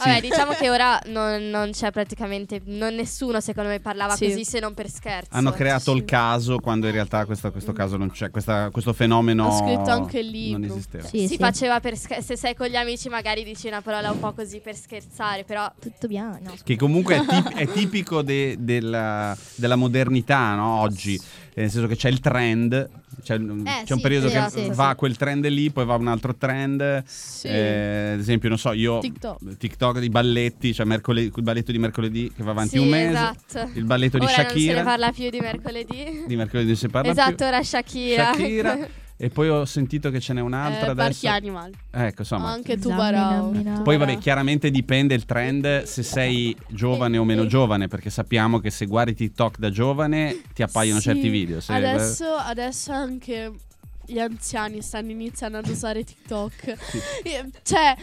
Vabbè, 0.05 0.21
diciamo 0.21 0.51
che 0.53 0.69
ora 0.69 0.99
non, 1.07 1.49
non 1.49 1.71
c'è 1.71 1.91
praticamente 1.91 2.61
non 2.65 2.95
nessuno 2.95 3.39
secondo 3.41 3.69
me 3.69 3.79
parlava 3.79 4.15
Sì. 4.15 4.27
così 4.27 4.43
se 4.45 4.59
non 4.59 4.73
per 4.73 4.89
scherzo. 4.89 5.29
Hanno 5.31 5.51
creato 5.51 5.91
il 5.93 6.05
caso 6.05 6.59
quando 6.59 6.87
in 6.87 6.93
realtà 6.93 7.25
questo, 7.25 7.51
questo 7.51 7.73
caso 7.73 7.97
non 7.97 8.11
c'è, 8.11 8.29
questa- 8.29 8.69
questo 8.71 8.93
fenomeno 8.93 9.47
Ho 9.47 9.57
scritto 9.57 9.89
anche 9.89 10.19
il 10.19 10.27
libro. 10.27 10.59
non 10.59 10.69
esisteva. 10.69 11.07
Sì, 11.07 11.19
si 11.19 11.27
sì. 11.27 11.37
faceva 11.37 11.79
per 11.79 11.97
scher- 11.97 12.21
se 12.23 12.35
sei 12.37 12.55
con 12.55 12.67
gli 12.67 12.75
amici 12.75 13.09
magari 13.09 13.43
dici 13.43 13.67
una 13.67 13.81
parola 13.81 14.11
un 14.11 14.19
po' 14.19 14.33
così 14.33 14.59
per 14.59 14.75
scherzare, 14.75 15.43
però 15.43 15.71
Tutto 15.79 16.07
bianco. 16.07 16.43
No, 16.43 16.53
Che 16.63 16.75
comunque 16.75 17.15
è, 17.17 17.25
tip- 17.25 17.53
è 17.55 17.67
tipico 17.67 18.21
de- 18.21 18.55
della, 18.59 19.35
della 19.55 19.75
modernità, 19.75 20.55
no? 20.55 20.79
Oggi, 20.81 21.19
nel 21.61 21.69
senso 21.71 21.87
che 21.87 21.95
c'è 21.95 22.09
il 22.09 22.19
trend, 22.19 22.89
c'è, 23.21 23.35
c'è 23.35 23.37
un 23.37 23.63
Eh, 23.65 23.85
sì, 23.85 23.99
periodo 24.01 24.27
sì, 24.29 24.33
che 24.35 24.49
sì, 24.49 24.69
va 24.73 24.89
sì. 24.91 24.95
quel 24.95 25.17
trend 25.17 25.47
lì, 25.47 25.69
poi 25.71 25.85
va 25.85 25.95
un 25.95 26.07
altro 26.07 26.35
trend. 26.35 27.03
sì. 27.05 27.47
Eh, 27.47 28.11
ad 28.13 28.19
esempio, 28.19 28.49
non 28.49 28.57
so, 28.57 28.71
io 28.73 28.99
TikTok. 28.99 29.57
TikTok 29.57 29.99
di 29.99 30.09
balletti, 30.09 30.73
cioè 30.73 30.85
mercoledì, 30.85 31.31
il 31.35 31.43
balletto 31.43 31.71
di 31.71 31.77
mercoledì 31.79 32.31
che 32.35 32.43
va 32.43 32.51
avanti 32.51 32.77
sì, 32.77 32.77
un 32.79 32.87
mese, 32.89 33.09
esatto. 33.11 33.69
il 33.75 33.83
balletto 33.85 34.17
di 34.17 34.25
ora 34.25 34.35
non 34.35 34.45
se 34.47 34.53
ne 34.53 34.59
Shakira, 34.59 34.83
parla 34.83 35.11
più 35.11 35.29
di 35.29 35.39
mercoledì. 35.39 36.23
di 36.27 36.35
mercoledì 36.35 36.67
non 36.67 36.77
si 36.77 36.87
parla 36.89 37.11
esatto, 37.11 37.35
più. 37.35 37.45
ora 37.45 37.63
Shakira. 37.63 38.23
Shakira. 38.33 38.87
E 39.23 39.29
poi 39.29 39.47
ho 39.47 39.63
sentito 39.63 40.11
che 40.11 40.19
ce 40.19 40.33
n'è 40.33 40.41
un'altra 40.41 40.87
Eh, 40.87 40.89
adesso. 40.89 40.95
Parchi 40.95 41.27
Animal 41.27 41.71
Ecco, 41.91 42.21
insomma. 42.23 42.49
anche 42.51 42.77
tu 42.77 42.93
Barao. 42.93 43.51
Poi 43.81 43.95
vabbè, 43.95 44.17
chiaramente 44.17 44.69
dipende 44.69 45.13
il 45.15 45.23
trend 45.23 45.83
se 45.83 46.03
sei 46.03 46.53
giovane 46.67 47.17
o 47.17 47.23
meno 47.23 47.45
giovane, 47.45 47.87
perché 47.87 48.09
sappiamo 48.09 48.59
che 48.59 48.69
se 48.69 48.85
guardi 48.85 49.13
TikTok 49.15 49.59
da 49.59 49.69
giovane 49.69 50.41
ti 50.53 50.61
appaiono 50.61 50.99
Sì, 50.99 51.05
certi 51.05 51.29
video. 51.29 51.61
Se- 51.61 51.71
adesso, 51.71 52.25
adesso 52.35 52.91
anche 52.91 53.49
gli 54.05 54.19
anziani 54.19 54.81
stanno 54.81 55.11
iniziando 55.11 55.57
ad 55.57 55.67
usare 55.67 56.03
TikTok. 56.03 56.73
E, 57.23 57.49
Cioè, 57.63 57.95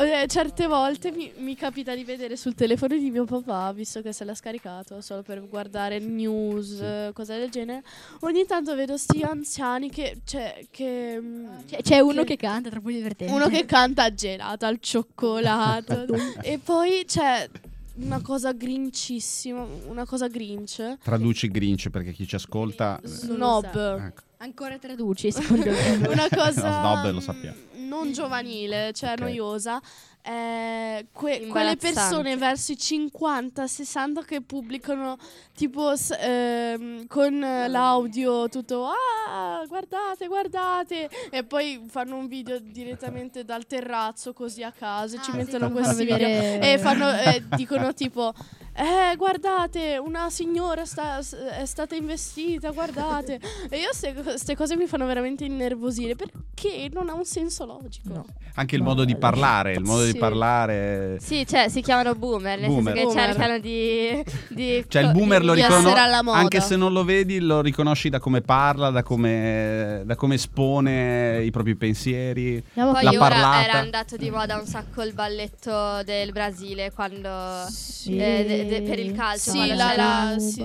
eh, 0.00 0.26
certe 0.28 0.66
volte 0.66 1.10
mi, 1.10 1.32
mi 1.38 1.54
capita 1.56 1.94
di 1.94 2.04
vedere 2.04 2.36
sul 2.36 2.54
telefono 2.54 2.96
di 2.96 3.10
mio 3.10 3.24
papà, 3.24 3.72
visto 3.72 4.00
che 4.02 4.12
se 4.12 4.24
l'ha 4.24 4.34
scaricato 4.34 5.00
solo 5.00 5.22
per 5.22 5.46
guardare 5.48 5.98
news, 5.98 6.78
eh, 6.80 7.10
cose 7.12 7.36
del 7.38 7.50
genere. 7.50 7.82
Ogni 8.20 8.44
tanto 8.46 8.74
vedo 8.74 8.96
sti 8.96 9.22
anziani 9.22 9.90
che. 9.90 10.18
Cioè, 10.24 10.66
che 10.70 11.18
mm, 11.20 11.46
C'è, 11.66 11.82
c'è 11.82 11.98
uno 12.00 12.22
che 12.24 12.36
canta, 12.36 12.70
troppo 12.70 12.90
divertente. 12.90 13.32
uno 13.32 13.48
che 13.48 13.64
canta 13.66 14.12
gelato 14.14 14.66
al 14.66 14.78
cioccolato. 14.80 16.06
e 16.42 16.58
poi 16.58 17.04
c'è 17.06 17.48
una 17.96 18.20
cosa 18.20 18.52
grincissima, 18.52 19.66
una 19.86 20.04
cosa 20.06 20.28
grinch. 20.28 20.98
Traduci 21.02 21.50
Grinch 21.50 21.88
perché 21.90 22.12
chi 22.12 22.26
ci 22.28 22.36
ascolta. 22.36 23.00
eh, 23.02 23.08
Snob. 23.08 23.64
ecco. 23.64 24.22
Ancora 24.40 24.78
traduci, 24.78 25.32
secondo 25.32 25.70
me. 25.70 26.06
una 26.08 26.28
cosa 26.28 26.80
No, 26.80 26.96
snob 27.02 27.12
lo 27.12 27.20
sappiamo. 27.20 27.56
mm, 27.76 27.88
non 27.88 28.12
giovanile, 28.12 28.92
cioè 28.92 29.12
Ok. 29.12 29.18
noiosa. 29.20 29.80
eh, 30.20 31.06
que- 31.12 31.46
quelle 31.46 31.76
persone 31.76 32.36
verso 32.36 32.72
i 32.72 32.76
50-60 32.76 34.24
che 34.26 34.42
pubblicano 34.42 35.16
tipo 35.54 35.96
s- 35.96 36.14
ehm, 36.18 37.06
con 37.06 37.38
l'audio 37.40 38.46
tutto 38.50 38.88
ah 38.88 39.64
guardate 39.66 40.26
guardate 40.26 41.08
e 41.30 41.44
poi 41.44 41.82
fanno 41.88 42.16
un 42.16 42.26
video 42.26 42.58
direttamente 42.58 43.42
dal 43.44 43.64
terrazzo 43.66 44.34
così 44.34 44.62
a 44.62 44.72
caso 44.72 45.16
e 45.16 45.22
ci 45.22 45.30
Ah, 45.30 45.32
sì, 45.32 45.38
mettono 45.38 45.70
questi 45.70 46.04
video 46.04 46.28
e 46.28 46.78
fanno, 46.78 47.10
eh, 47.10 47.42
dicono 47.56 47.94
tipo 47.94 48.34
eh 48.78 49.16
guardate 49.16 49.98
una 50.02 50.30
signora 50.30 50.84
sta- 50.84 51.18
è 51.18 51.64
stata 51.66 51.94
investita 51.96 52.70
guardate 52.70 53.40
e 53.68 53.76
io 53.78 53.88
queste 54.22 54.54
cose 54.56 54.76
mi 54.76 54.86
fanno 54.86 55.04
veramente 55.06 55.44
innervosire 55.44 56.14
perché 56.14 56.88
non 56.92 57.08
ha 57.08 57.14
un 57.14 57.24
senso 57.24 57.64
logico 57.64 58.08
No. 58.08 58.24
Anche 58.54 58.74
il 58.74 58.82
No, 58.82 58.88
modo 58.88 59.04
di 59.04 59.14
parlare, 59.16 59.72
il 59.74 59.84
modo 59.84 60.02
di 60.04 60.10
sì. 60.12 60.18
parlare. 60.18 61.18
Sì, 61.20 61.46
cioè 61.46 61.68
si 61.68 61.80
chiamano 61.80 62.16
boomer, 62.16 62.58
nel 62.58 62.68
Boomer. 62.68 62.92
senso 62.96 63.08
che 63.08 63.14
Boomer. 63.14 63.24
cercano 63.36 63.58
di, 63.60 64.24
di 64.48 64.84
Cioè 64.88 65.02
il 65.02 65.12
boomer 65.12 65.44
lo 65.44 65.54
di 65.54 65.62
riconosci, 65.62 65.96
alla 65.96 66.22
moda. 66.24 66.38
anche 66.38 66.60
se 66.60 66.74
non 66.74 66.92
lo 66.92 67.04
vedi, 67.04 67.38
lo 67.38 67.60
riconosci 67.60 68.08
da 68.08 68.18
come 68.18 68.40
parla, 68.40 68.90
da 68.90 69.04
come, 69.04 70.02
da 70.04 70.16
come 70.16 70.34
espone 70.34 71.44
i 71.44 71.50
propri 71.52 71.76
pensieri. 71.76 72.56
Andiamo 72.74 72.92
Poi 72.94 73.02
La 73.04 73.10
ora 73.10 73.18
parlata. 73.20 73.64
era 73.64 73.78
andato 73.78 74.16
di 74.16 74.28
moda 74.30 74.56
un 74.58 74.66
sacco 74.66 75.02
il 75.02 75.12
balletto 75.12 76.02
del 76.02 76.32
Brasile 76.32 76.90
quando 76.90 77.64
Sì. 77.68 78.16
eh, 78.16 78.66
de- 78.68 78.82
per 78.82 78.98
il 78.98 79.12
calcio, 79.12 79.50
Sì, 79.50 79.56
quando 79.56 79.74
la- 79.74 79.88
c'era- 79.90 80.24
la- 80.32 80.38
sì. 80.38 80.58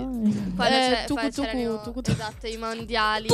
quando 0.55 0.75
Eh, 0.75 0.79
c'è- 0.89 1.03
tucu, 1.05 1.29
c'erano 1.29 1.81
tucu, 1.81 2.01
tucu. 2.01 2.11
esatto, 2.11 2.47
i 2.47 2.57
mondiali 2.57 3.27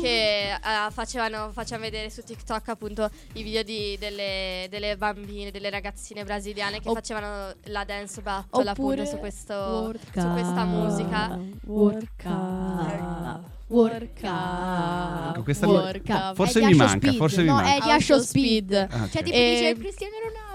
che 0.00 0.52
eh, 0.52 0.90
facevano, 0.90 1.50
facevano 1.52 1.84
vedere 1.84 2.10
su 2.10 2.22
TikTok 2.22 2.68
appunto 2.68 3.10
i 3.34 3.42
video 3.42 3.62
di- 3.62 3.96
delle, 3.98 4.66
delle 4.70 4.96
bambine, 4.96 5.50
delle 5.50 5.70
ragazzine 5.70 6.24
brasiliane 6.24 6.80
che 6.80 6.88
Opp- 6.88 6.96
facevano 6.98 7.52
la 7.64 7.84
dance 7.84 8.20
battle 8.20 8.68
appunto 8.70 9.04
su, 9.04 9.16
questo, 9.18 9.54
Worka. 9.54 10.20
su 10.20 10.28
questa 10.32 10.64
musica. 10.64 11.38
Worka. 11.66 13.56
Worka. 13.68 15.30
Ecco, 15.32 15.42
questa 15.42 15.66
Worka. 15.66 16.32
Forse 16.34 16.58
È 16.60 16.62
di 16.64 16.68
mi 16.72 16.74
manca, 16.78 16.96
Speed. 16.98 17.16
forse 17.16 17.40
mi 17.42 17.46
no, 17.48 17.54
manca. 17.54 17.74
è 17.76 17.80
di 17.82 17.90
Asho 17.90 18.18
Speed. 18.20 18.64
Speed. 18.64 18.88
Ah, 18.90 19.04
ok. 19.04 19.10
Cioè, 19.10 19.22
tipo 19.22 19.36
E- 19.36 19.50
dice 19.50 19.74
Cristiano 19.78 20.14
Ronaldo. 20.26 20.47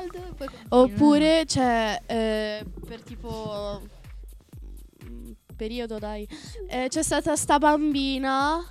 E 0.43 0.47
continua. 0.47 0.83
Oppure 0.83 1.43
c'è 1.45 1.99
eh, 2.05 2.65
per 2.87 3.01
tipo 3.01 3.81
mm, 5.05 5.31
periodo 5.55 5.99
dai 5.99 6.27
eh, 6.69 6.87
c'è 6.89 7.03
stata 7.03 7.35
sta 7.35 7.57
bambina 7.57 8.63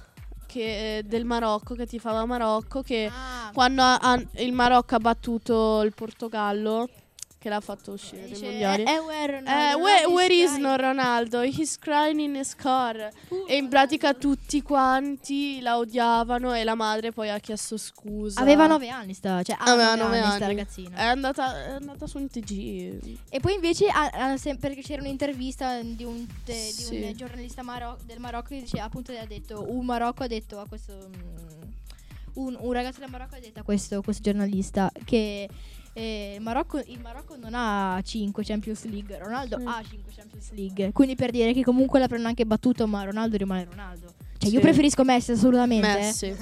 che, 0.46 0.98
eh, 0.98 1.02
del 1.04 1.24
Marocco 1.24 1.74
che 1.74 1.86
tifava 1.86 2.24
Marocco 2.26 2.82
che 2.82 3.10
Ah, 3.10 3.50
quando 3.54 3.82
ha- 3.82 3.96
ha- 3.98 4.22
il 4.36 4.52
Marocco 4.52 4.94
ha 4.96 4.98
battuto 4.98 5.80
il 5.82 5.94
Portogallo 5.94 6.88
che 7.42 7.48
l'ha 7.48 7.60
fatto 7.60 7.90
uscire 7.92 8.26
dice, 8.26 8.44
mondiali 8.46 8.84
eh, 8.84 8.98
where 9.00 9.32
eh, 9.32 9.40
Ronaldo? 9.40 9.82
where, 9.82 10.06
where 10.06 10.32
is 10.34 10.52
no 10.58 10.76
Ronaldo? 10.76 11.42
He's 11.42 11.76
crying 11.76 12.20
in 12.20 12.36
his 12.36 12.54
car. 12.54 13.10
E 13.48 13.56
in 13.56 13.68
pratica 13.68 14.14
tutti 14.14 14.62
quanti 14.62 15.60
la 15.60 15.76
odiavano 15.76 16.54
e 16.54 16.62
la 16.62 16.76
madre 16.76 17.10
poi 17.10 17.30
ha 17.30 17.38
chiesto 17.40 17.76
scusa. 17.76 18.40
Aveva 18.40 18.66
nove 18.68 18.88
anni 18.88 19.12
sta, 19.12 19.42
cioè 19.42 19.56
Aveva 19.58 19.96
nove 19.96 20.02
nove 20.02 20.18
anni 20.20 20.34
sta 20.36 20.44
anni. 20.44 20.54
ragazzina. 20.56 20.96
È 20.96 21.04
andata, 21.04 21.64
è 21.66 21.70
andata 21.72 22.06
su 22.06 22.18
un 22.18 22.28
TG. 22.28 23.18
E 23.28 23.40
poi 23.40 23.54
invece 23.54 23.88
ha 23.88 24.36
sem- 24.36 24.58
perché 24.58 24.80
c'era 24.82 25.02
un'intervista 25.02 25.80
di 25.82 26.04
un, 26.04 26.24
te- 26.44 26.52
di 26.52 26.82
Sì. 26.82 27.00
un 27.02 27.12
giornalista 27.16 27.62
maro- 27.62 27.98
del 28.04 28.20
Marocco 28.20 28.48
che 28.50 28.60
diceva 28.60 28.84
appunto 28.84 29.10
ha 29.12 29.26
detto 29.26 29.64
un 29.68 29.84
Marocco 29.84 30.22
ha 30.22 30.28
detto 30.28 30.60
a 30.60 30.66
questo 30.68 30.92
mm, 31.08 31.60
un, 32.34 32.56
un 32.60 32.72
ragazzo 32.72 33.00
del 33.00 33.10
Marocco 33.10 33.34
ha 33.34 33.40
detto 33.40 33.60
a 33.60 33.62
questo, 33.62 34.00
questo 34.02 34.22
giornalista 34.22 34.90
che 35.04 35.42
eh, 35.42 35.48
il, 35.94 36.40
Marocco, 36.40 36.78
il 36.78 37.00
Marocco 37.00 37.36
non 37.36 37.52
ha 37.54 38.00
5 38.02 38.42
Champions 38.44 38.84
League, 38.84 39.18
Ronaldo 39.18 39.58
Sì. 39.58 39.64
ha 39.66 39.82
5 39.88 40.12
Champions 40.14 40.50
League. 40.52 40.92
Quindi 40.92 41.14
per 41.16 41.30
dire 41.30 41.52
che 41.52 41.62
comunque 41.62 41.98
l'avranno 41.98 42.28
anche 42.28 42.46
battuto, 42.46 42.86
ma 42.86 43.04
Ronaldo 43.04 43.36
rimane 43.36 43.64
Ronaldo. 43.64 44.06
Cioè 44.38 44.50
io 44.50 44.56
Sì. 44.56 44.62
preferisco 44.62 45.04
Messi 45.04 45.32
assolutamente. 45.32 45.86
Messi. 45.86 46.34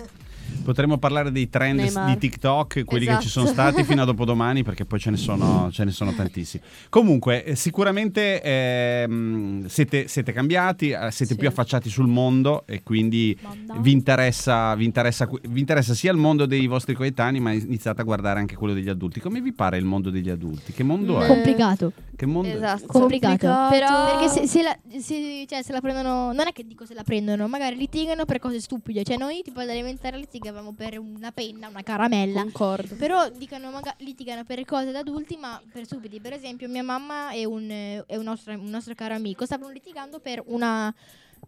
Potremmo 0.62 0.98
parlare 0.98 1.30
dei 1.32 1.48
trend 1.48 1.80
Neymar. 1.80 2.06
di 2.10 2.18
TikTok, 2.18 2.84
quelli 2.84 3.04
che 3.04 3.10
Esatto. 3.10 3.24
ci 3.26 3.30
sono 3.30 3.46
stati 3.46 3.84
fino 3.84 4.02
a 4.02 4.04
dopodomani, 4.06 4.62
perché 4.62 4.84
poi 4.84 4.98
ce 4.98 5.10
ne 5.10 5.16
sono, 5.16 5.68
ce 5.72 5.84
ne 5.84 5.90
sono 5.90 6.12
tantissimi. 6.12 6.62
Comunque, 6.88 7.44
eh, 7.44 7.54
sicuramente 7.56 8.40
ehm, 8.42 9.66
siete, 9.66 10.08
siete 10.08 10.32
cambiati, 10.32 10.90
eh, 10.90 11.10
siete 11.10 11.32
Sì. 11.34 11.38
più 11.38 11.48
affacciati 11.48 11.88
sul 11.88 12.06
mondo 12.06 12.64
e 12.66 12.82
quindi 12.82 13.36
vi 13.78 13.92
interessa, 13.92 14.74
vi, 14.74 14.84
interessa, 14.84 15.28
vi 15.48 15.60
interessa 15.60 15.94
sia 15.94 16.10
il 16.12 16.18
mondo 16.18 16.46
dei 16.46 16.66
vostri 16.66 16.94
coetanei, 16.94 17.40
ma 17.40 17.52
iniziate 17.52 18.00
a 18.00 18.04
guardare 18.04 18.40
anche 18.40 18.56
quello 18.56 18.74
degli 18.74 18.88
adulti. 18.88 19.20
Come 19.20 19.40
vi 19.40 19.52
pare 19.52 19.78
il 19.78 19.84
mondo 19.84 20.10
degli 20.10 20.30
adulti? 20.30 20.72
Che 20.72 20.82
mondo 20.82 21.18
Mm. 21.18 21.20
è? 21.22 21.26
Complicato. 21.26 21.92
Che 22.16 22.26
mondo 22.26 22.48
è? 22.50 22.54
Esatto. 22.56 22.86
Complicato. 22.86 23.46
Però 23.70 24.18
Perché 24.18 24.28
se, 24.28 24.46
se 24.46 24.62
la, 24.62 24.76
se- 25.00 25.46
cioè, 25.48 25.62
se 25.62 25.72
la 25.72 25.80
prendono, 25.80 26.32
non 26.32 26.46
è 26.46 26.52
che 26.52 26.66
dico 26.66 26.84
se 26.84 26.92
la 26.94 27.02
prendono, 27.02 27.48
magari 27.48 27.76
litigano 27.76 28.24
per 28.26 28.38
cose 28.38 28.60
stupide. 28.60 29.02
Cioè, 29.04 29.16
noi 29.16 29.40
tipo 29.42 29.60
all'elementare 29.60 30.16
litigavamo 30.50 30.72
per 30.72 30.98
una 30.98 31.30
penna, 31.32 31.68
una 31.68 31.82
caramella. 31.82 32.42
Concordo. 32.42 32.94
Però 32.96 33.28
dicono, 33.30 33.70
maga- 33.70 33.94
litigano 33.98 34.44
per 34.44 34.64
cose 34.64 34.90
da 34.90 34.98
adulti, 35.00 35.36
ma 35.36 35.60
per 35.72 35.84
stupidi. 35.86 36.20
Per 36.20 36.32
esempio, 36.32 36.68
mia 36.68 36.82
mamma 36.82 37.30
e 37.32 37.44
un, 37.44 37.70
e 37.70 38.04
un 38.16 38.24
nostro, 38.24 38.52
un 38.52 38.68
nostro 38.68 38.94
caro 38.94 39.14
amico 39.14 39.44
stavano 39.46 39.70
litigando 39.72 40.18
per 40.18 40.42
una, 40.46 40.92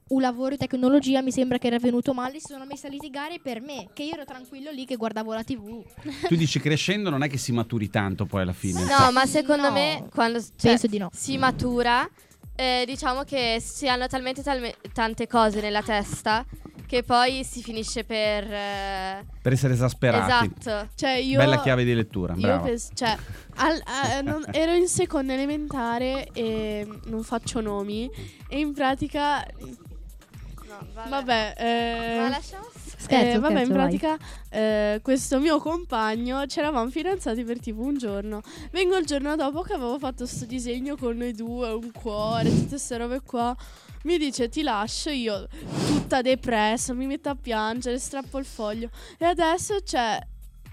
un 0.08 0.20
lavoro 0.20 0.50
di 0.50 0.56
tecnologia. 0.56 1.20
Mi 1.20 1.32
sembra 1.32 1.58
che 1.58 1.66
era 1.66 1.78
venuto 1.78 2.14
male. 2.14 2.38
Si 2.38 2.46
sono 2.48 2.64
messi 2.64 2.86
a 2.86 2.90
litigare 2.90 3.40
per 3.40 3.60
me, 3.60 3.88
che 3.92 4.04
io 4.04 4.14
ero 4.14 4.24
tranquillo 4.24 4.70
lì 4.70 4.84
che 4.86 4.96
guardavo 4.96 5.34
la 5.34 5.42
TV. 5.44 5.84
Tu 6.28 6.36
dici 6.36 6.60
crescendo 6.60 7.10
non 7.10 7.22
è 7.22 7.28
che 7.28 7.38
si 7.38 7.52
maturi 7.52 7.90
tanto 7.90 8.24
poi 8.26 8.42
alla 8.42 8.52
fine. 8.52 8.84
No, 8.84 9.10
ma 9.12 9.26
secondo 9.26 9.66
No. 9.68 9.72
me 9.72 10.08
quando 10.12 10.40
cioè, 10.40 10.50
Penso 10.72 10.86
di 10.86 10.98
no. 10.98 11.08
si 11.12 11.36
matura, 11.38 12.08
eh, 12.54 12.84
diciamo 12.86 13.22
che 13.22 13.58
si 13.60 13.88
hanno 13.88 14.06
talmente 14.06 14.42
talme- 14.42 14.76
tante 14.92 15.26
cose 15.26 15.60
nella 15.60 15.82
testa 15.82 16.44
che 16.92 17.02
poi 17.04 17.42
si 17.42 17.62
finisce 17.62 18.04
per... 18.04 18.44
eh, 18.52 19.24
Per 19.40 19.50
essere 19.52 19.72
esasperati. 19.72 20.52
esatto. 20.58 20.90
Cioè, 20.94 21.12
io. 21.12 21.38
Bella 21.38 21.62
chiave 21.62 21.84
di 21.84 21.94
lettura, 21.94 22.34
Io 22.34 22.40
brava. 22.42 22.64
penso, 22.64 22.90
cioè, 22.92 23.16
al- 23.54 23.82
a- 23.84 24.20
non- 24.20 24.44
ero 24.50 24.74
in 24.74 24.86
seconda 24.88 25.32
elementare 25.32 26.28
e 26.34 26.86
non 27.06 27.22
faccio 27.22 27.62
nomi. 27.62 28.10
E 28.46 28.58
in 28.58 28.74
pratica, 28.74 29.42
No, 29.42 30.86
vabbè. 30.92 31.08
vabbè, 31.08 31.54
eh, 31.56 32.16
Ma 32.20 32.28
lasciamo 32.28 32.66
Scherzo, 32.74 33.36
eh, 33.36 33.38
vabbè, 33.40 33.54
scherzo, 33.54 33.72
in 33.72 33.76
vai. 33.78 33.86
pratica, 33.98 34.18
eh, 34.50 35.00
questo 35.02 35.40
mio 35.40 35.58
compagno 35.60 36.44
ci 36.46 36.58
eravamo 36.58 36.90
fidanzati 36.90 37.42
per 37.42 37.58
tipo 37.58 37.80
un 37.80 37.96
giorno. 37.96 38.42
Vengo 38.70 38.96
il 38.98 39.06
giorno 39.06 39.34
dopo 39.34 39.62
che 39.62 39.72
avevo 39.72 39.98
fatto 39.98 40.26
sto 40.26 40.44
disegno 40.44 40.96
con 40.96 41.16
noi 41.16 41.32
due, 41.32 41.70
un 41.72 41.90
cuore, 41.90 42.50
tutte 42.50 42.68
queste 42.68 42.96
robe 42.98 43.20
qua. 43.22 43.56
Mi 44.04 44.18
dice 44.18 44.48
ti 44.48 44.62
lascio, 44.62 45.10
io 45.10 45.46
tutta 45.86 46.22
depressa, 46.22 46.92
mi 46.92 47.06
metto 47.06 47.28
a 47.28 47.34
piangere, 47.36 47.98
strappo 47.98 48.38
il 48.38 48.44
foglio. 48.44 48.90
E 49.18 49.24
adesso 49.24 49.76
c'è, 49.82 50.18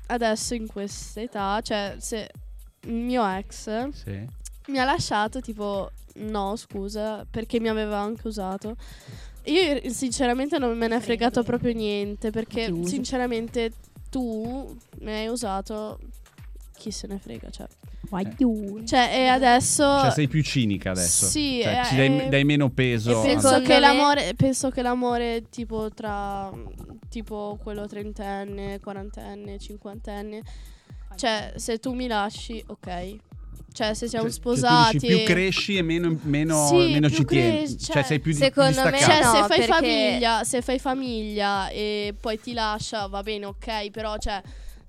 adesso 0.08 0.54
in 0.56 0.68
questa 0.68 1.22
età, 1.22 1.62
cioè 1.62 1.96
se 2.00 2.30
il 2.84 2.94
mio 2.94 3.26
ex 3.28 3.90
Sì. 3.90 4.26
mi 4.68 4.80
ha 4.80 4.86
lasciato 4.86 5.42
tipo 5.42 5.92
no 6.22 6.56
scusa 6.56 7.26
perché 7.30 7.60
mi 7.60 7.68
aveva 7.70 7.98
anche 8.00 8.28
usato 8.28 8.76
io 9.44 9.90
sinceramente 9.92 10.58
non 10.58 10.78
me 10.78 10.88
ne 10.88 10.96
è 10.98 11.00
fregato 11.00 11.44
proprio 11.44 11.74
niente 11.74 12.30
perché 12.32 12.70
sinceramente 12.86 13.72
tu 14.10 14.76
mi 15.00 15.12
hai 15.12 15.28
usato 15.28 16.00
chi 16.80 16.90
se 16.92 17.06
ne 17.08 17.20
frega 17.20 17.50
cioè, 17.52 17.68
Guaiu. 18.10 18.84
cioè 18.86 19.10
e 19.14 19.28
adesso 19.28 19.84
Cioè 19.84 20.12
sei 20.12 20.28
più 20.28 20.42
cinica 20.42 20.92
adesso. 20.92 21.26
Sì, 21.28 21.60
Cioè, 21.62 21.80
eh, 21.82 21.86
ci 21.86 21.96
dai, 21.98 22.20
eh, 22.22 22.30
dai 22.30 22.44
meno 22.46 22.70
peso. 22.70 23.22
e 23.22 23.26
penso 23.28 23.62
che, 23.62 23.68
me- 23.68 23.80
l'amore, 23.80 24.34
penso 24.36 24.70
che 24.70 24.82
l'amore 24.82 25.44
tipo 25.50 25.90
tra 25.94 26.52
tipo 27.10 27.60
quello 27.62 27.86
trentenne, 27.88 28.80
quarantenne, 28.80 29.60
cinquantenne 29.60 30.42
cioè 31.16 31.54
se 31.56 31.80
tu 31.80 31.94
mi 31.94 32.08
lasci 32.08 32.64
ok 32.68 33.16
cioè 33.74 33.94
se 33.94 34.08
siamo 34.08 34.26
Cioè, 34.30 34.34
cioè, 34.34 34.42
tu 34.44 34.50
sposati 34.56 34.98
dici, 34.98 35.08
più 35.16 35.24
cresci 35.26 35.78
e 35.78 35.82
meno, 35.84 36.18
meno, 36.24 36.68
Sì, 36.68 36.76
meno 36.92 37.08
più 37.08 37.18
ci 37.18 37.26
tieni. 37.26 37.68
Cioè, 37.70 37.94
cioè, 37.94 38.04
sei 38.04 38.20
più 38.20 38.32
di- 38.32 38.38
secondo 38.38 38.82
me- 38.84 38.92
distaccato. 38.92 39.12
Cioè, 39.12 39.24
no, 39.24 39.32
se 39.32 39.38
fai 39.40 39.48
perché- 39.48 39.66
famiglia, 39.74 40.44
se 40.44 40.62
fai 40.62 40.80
famiglia 40.80 41.70
e 41.70 42.16
poi 42.20 42.40
ti 42.40 42.54
lascia, 42.54 43.06
va 43.08 43.22
bene, 43.22 43.46
ok, 43.46 43.90
però 43.92 44.18
cioè, 44.18 44.42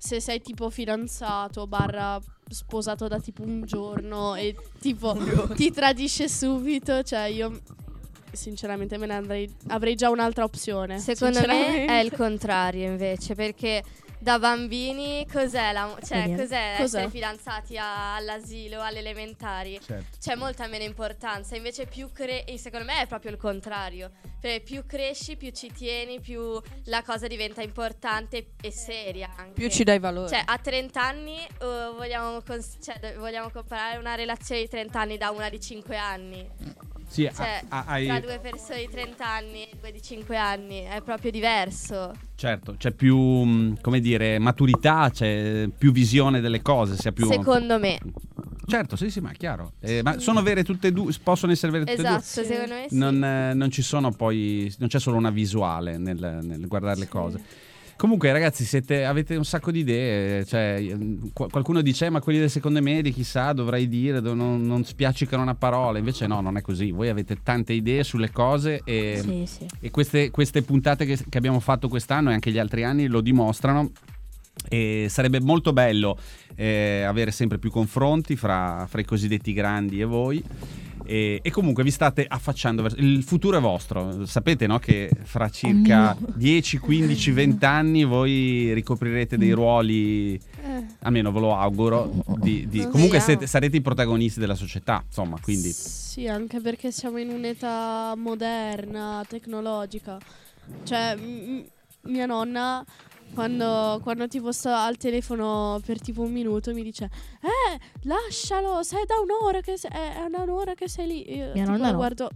se 0.03 0.19
sei 0.19 0.41
tipo 0.41 0.71
fidanzato 0.71 1.67
barra 1.67 2.19
sposato 2.49 3.07
da 3.07 3.19
tipo 3.19 3.43
un 3.43 3.61
giorno 3.65 4.33
e 4.33 4.55
tipo 4.79 5.15
ti 5.53 5.71
tradisce 5.71 6.27
subito, 6.27 7.03
cioè 7.03 7.25
io 7.25 7.61
sinceramente 8.31 8.97
me 8.97 9.05
ne 9.05 9.13
andrei 9.13 9.55
avrei 9.67 9.93
già 9.93 10.09
un'altra 10.09 10.43
opzione. 10.43 10.97
Secondo 10.97 11.39
me 11.45 11.85
è 11.85 11.99
il 11.99 12.11
contrario 12.13 12.87
invece, 12.87 13.35
perché 13.35 13.83
da 14.21 14.37
bambini 14.37 15.25
cos'è, 15.31 15.71
la, 15.73 15.97
cioè, 16.05 16.35
cos'è, 16.35 16.75
Cos'è? 16.77 16.83
essere 16.83 17.09
fidanzati 17.09 17.75
a- 17.77 18.15
all'asilo, 18.15 18.81
alle 18.81 18.99
elementari? 18.99 19.79
Certo. 19.83 20.17
C'è 20.19 20.35
molta 20.35 20.67
meno 20.67 20.83
importanza, 20.83 21.55
invece 21.55 21.87
più 21.87 22.11
cre- 22.11 22.45
e 22.45 22.57
secondo 22.59 22.85
me 22.85 23.01
è 23.01 23.07
proprio 23.07 23.31
il 23.31 23.37
contrario, 23.37 24.11
perché 24.39 24.61
più 24.61 24.85
cresci, 24.85 25.37
più 25.37 25.49
ci 25.51 25.71
tieni, 25.71 26.19
più 26.19 26.61
la 26.85 27.01
cosa 27.01 27.25
diventa 27.25 27.63
importante 27.63 28.51
e 28.61 28.71
seria 28.71 29.31
anche. 29.35 29.53
Più 29.53 29.69
ci 29.69 29.83
dai 29.83 29.97
valore. 29.97 30.29
Cioè, 30.29 30.43
a 30.45 30.57
30 30.59 31.01
anni 31.03 31.39
eh, 31.39 31.47
vogliamo, 31.59 32.41
cons- 32.45 32.77
cioè, 32.79 33.15
vogliamo 33.17 33.49
comparare 33.49 33.97
una 33.97 34.13
relazione 34.13 34.61
di 34.61 34.67
30 34.67 34.99
anni 34.99 35.17
da 35.17 35.31
una 35.31 35.49
di 35.49 35.59
5 35.59 35.97
anni. 35.97 36.47
Sì, 37.11 37.29
Cioè, 37.35 37.61
ha- 37.67 37.79
ha- 37.79 37.83
hai- 37.87 38.05
tra 38.05 38.21
due 38.21 38.39
persone 38.39 38.79
di 38.79 38.89
30 38.89 39.27
anni 39.29 39.63
e 39.65 39.75
due 39.77 39.91
di 39.91 40.01
5 40.01 40.37
anni 40.37 40.79
è 40.83 41.01
proprio 41.03 41.29
diverso. 41.29 42.13
certo, 42.35 42.75
c'è 42.77 42.91
più, 42.91 43.17
mh, 43.17 43.81
come 43.81 43.99
dire, 43.99 44.39
maturità, 44.39 45.09
c'è 45.11 45.67
più 45.77 45.91
visione 45.91 46.39
delle 46.39 46.61
cose, 46.61 46.95
sia 46.95 47.11
più... 47.11 47.27
Secondo 47.27 47.77
me. 47.79 47.99
Certo, 48.65 48.95
sì, 48.95 49.09
sì, 49.11 49.19
ma 49.19 49.31
è 49.31 49.35
chiaro. 49.35 49.73
Eh, 49.81 50.01
ma 50.01 50.19
sono 50.19 50.41
vere 50.41 50.63
tutte 50.63 50.87
e 50.87 50.91
due, 50.93 51.13
possono 51.21 51.51
essere 51.51 51.73
vere 51.73 51.83
tutte 51.83 51.99
e 51.99 52.03
due? 52.05 52.15
Esatto, 52.15 52.47
secondo 52.47 52.73
me 52.73 52.85
sì. 52.87 52.97
Non, 52.97 53.23
eh, 53.23 53.53
non 53.55 53.69
ci 53.71 53.81
sono 53.81 54.11
poi, 54.11 54.73
non 54.77 54.87
c'è 54.87 54.99
solo 54.99 55.17
una 55.17 55.31
visuale 55.31 55.97
nel, 55.97 56.39
nel 56.43 56.65
guardare 56.67 56.97
le 56.97 57.09
cose. 57.09 57.41
Comunque, 58.01 58.31
ragazzi, 58.31 58.65
siete- 58.65 59.05
avete 59.05 59.35
un 59.35 59.45
sacco 59.45 59.69
di 59.69 59.81
idee. 59.81 60.43
Cioè, 60.43 60.77
ehm, 60.89 61.29
qu- 61.33 61.51
qualcuno 61.51 61.81
dice, 61.83 62.07
"Eh, 62.07 62.09
ma 62.09 62.19
quelli 62.19 62.39
delle 62.39 62.49
seconde 62.49 62.81
medie, 62.81 63.11
chissà, 63.11 63.53
dovrai 63.53 63.87
dire, 63.87 64.19
non, 64.21 64.63
non 64.63 64.83
spiaccicano 64.83 65.43
una 65.43 65.53
parola. 65.53 65.99
Invece, 65.99 66.25
no, 66.25 66.41
non 66.41 66.57
è 66.57 66.61
così. 66.61 66.89
Voi 66.89 67.09
avete 67.09 67.37
tante 67.43 67.73
idee 67.73 68.03
sulle 68.03 68.31
cose 68.31 68.81
e, 68.85 69.19
Sì, 69.21 69.43
sì. 69.45 69.65
e 69.79 69.91
queste, 69.91 70.31
queste 70.31 70.63
puntate 70.63 71.05
che, 71.05 71.15
che 71.29 71.37
abbiamo 71.37 71.59
fatto 71.59 71.87
quest'anno 71.89 72.31
e 72.31 72.33
anche 72.33 72.49
gli 72.49 72.57
altri 72.57 72.83
anni 72.83 73.05
lo 73.05 73.21
dimostrano. 73.21 73.91
E 74.67 75.05
sarebbe 75.07 75.39
molto 75.39 75.71
bello 75.71 76.17
eh, 76.55 77.03
avere 77.05 77.29
sempre 77.29 77.59
più 77.59 77.69
confronti 77.69 78.35
fra, 78.35 78.87
fra 78.89 78.99
i 78.99 79.05
cosiddetti 79.05 79.53
grandi 79.53 80.01
e 80.01 80.05
voi. 80.05 80.43
E, 81.05 81.39
e 81.41 81.51
comunque 81.51 81.83
vi 81.83 81.91
state 81.91 82.25
affacciando 82.27 82.81
verso 82.81 82.97
il 82.99 83.23
futuro 83.23 83.57
è 83.57 83.61
vostro. 83.61 84.25
Sapete 84.25 84.67
no, 84.67 84.79
che 84.79 85.09
fra 85.23 85.49
circa 85.49 86.15
10, 86.35 86.77
15, 86.77 87.31
20 87.31 87.65
anni 87.65 88.03
voi 88.03 88.73
ricoprirete 88.73 89.37
dei 89.37 89.51
ruoli, 89.51 90.33
Eh, 90.63 90.85
almeno 91.01 91.31
ve 91.31 91.39
lo 91.39 91.55
auguro. 91.57 92.11
Di, 92.39 92.67
di- 92.67 92.87
comunque 92.87 93.19
siete- 93.19 93.47
sarete 93.47 93.77
i 93.77 93.81
protagonisti 93.81 94.39
della 94.39 94.55
società. 94.55 95.03
Insomma, 95.05 95.37
quindi 95.41 95.71
Sì, 95.71 96.27
anche 96.27 96.59
perché 96.59 96.91
siamo 96.91 97.17
in 97.17 97.29
un'età 97.29 98.13
moderna, 98.17 99.23
tecnologica. 99.27 100.17
Cioè, 100.83 101.15
m- 101.15 101.63
mia 102.03 102.25
nonna, 102.25 102.83
quando, 103.33 103.99
quando 104.03 104.27
tipo 104.27 104.51
sta 104.51 104.83
al 104.83 104.97
telefono 104.97 105.79
per 105.85 105.99
tipo 106.01 106.21
un 106.21 106.31
minuto, 106.31 106.73
mi 106.73 106.83
dice: 106.83 107.09
Eh, 107.41 107.79
lascialo, 108.03 108.83
sei 108.83 109.05
da 109.05 109.19
un'ora 109.19 109.61
che 109.61 109.77
sei, 109.77 109.89
è 109.91 110.15
è 110.31 110.39
un'ora 110.41 110.73
che 110.73 110.87
sei 110.89 111.07
lì. 111.07 111.35
Io, 111.37 111.51
Mia 111.53 111.65
nonna 111.65 111.91
no. 111.91 111.97
guardo, 111.97 112.29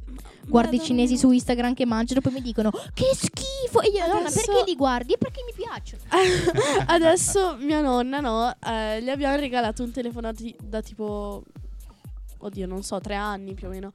Guardi 0.47 0.75
i 0.75 0.79
"Madonna 0.79 0.83
cinesi 0.83 1.11
mia." 1.13 1.19
su 1.21 1.31
Instagram 1.31 1.73
che 1.73 1.85
mangiano, 1.85 2.21
poi 2.21 2.31
mi 2.33 2.41
dicono 2.41 2.71
che 2.93 3.05
schifo. 3.13 3.81
E 3.81 3.89
io, 3.89 4.05
nonna, 4.07 4.27
Adesso- 4.27 4.51
perché 4.51 4.63
li 4.69 4.75
guardi? 4.75 5.15
Perché 5.17 5.41
mi 5.45 5.53
piacciono? 5.55 6.03
Adesso 6.87 7.57
mia 7.59 7.81
nonna, 7.81 8.19
no, 8.19 8.55
eh, 8.65 9.01
gli 9.01 9.09
abbiamo 9.09 9.35
regalato 9.35 9.83
un 9.83 9.91
telefono 9.91 10.31
da 10.61 10.81
tipo, 10.81 11.43
oddio, 12.39 12.67
non 12.67 12.83
so, 12.83 12.99
tre 12.99 13.15
anni 13.15 13.53
più 13.53 13.67
o 13.67 13.69
meno. 13.69 13.91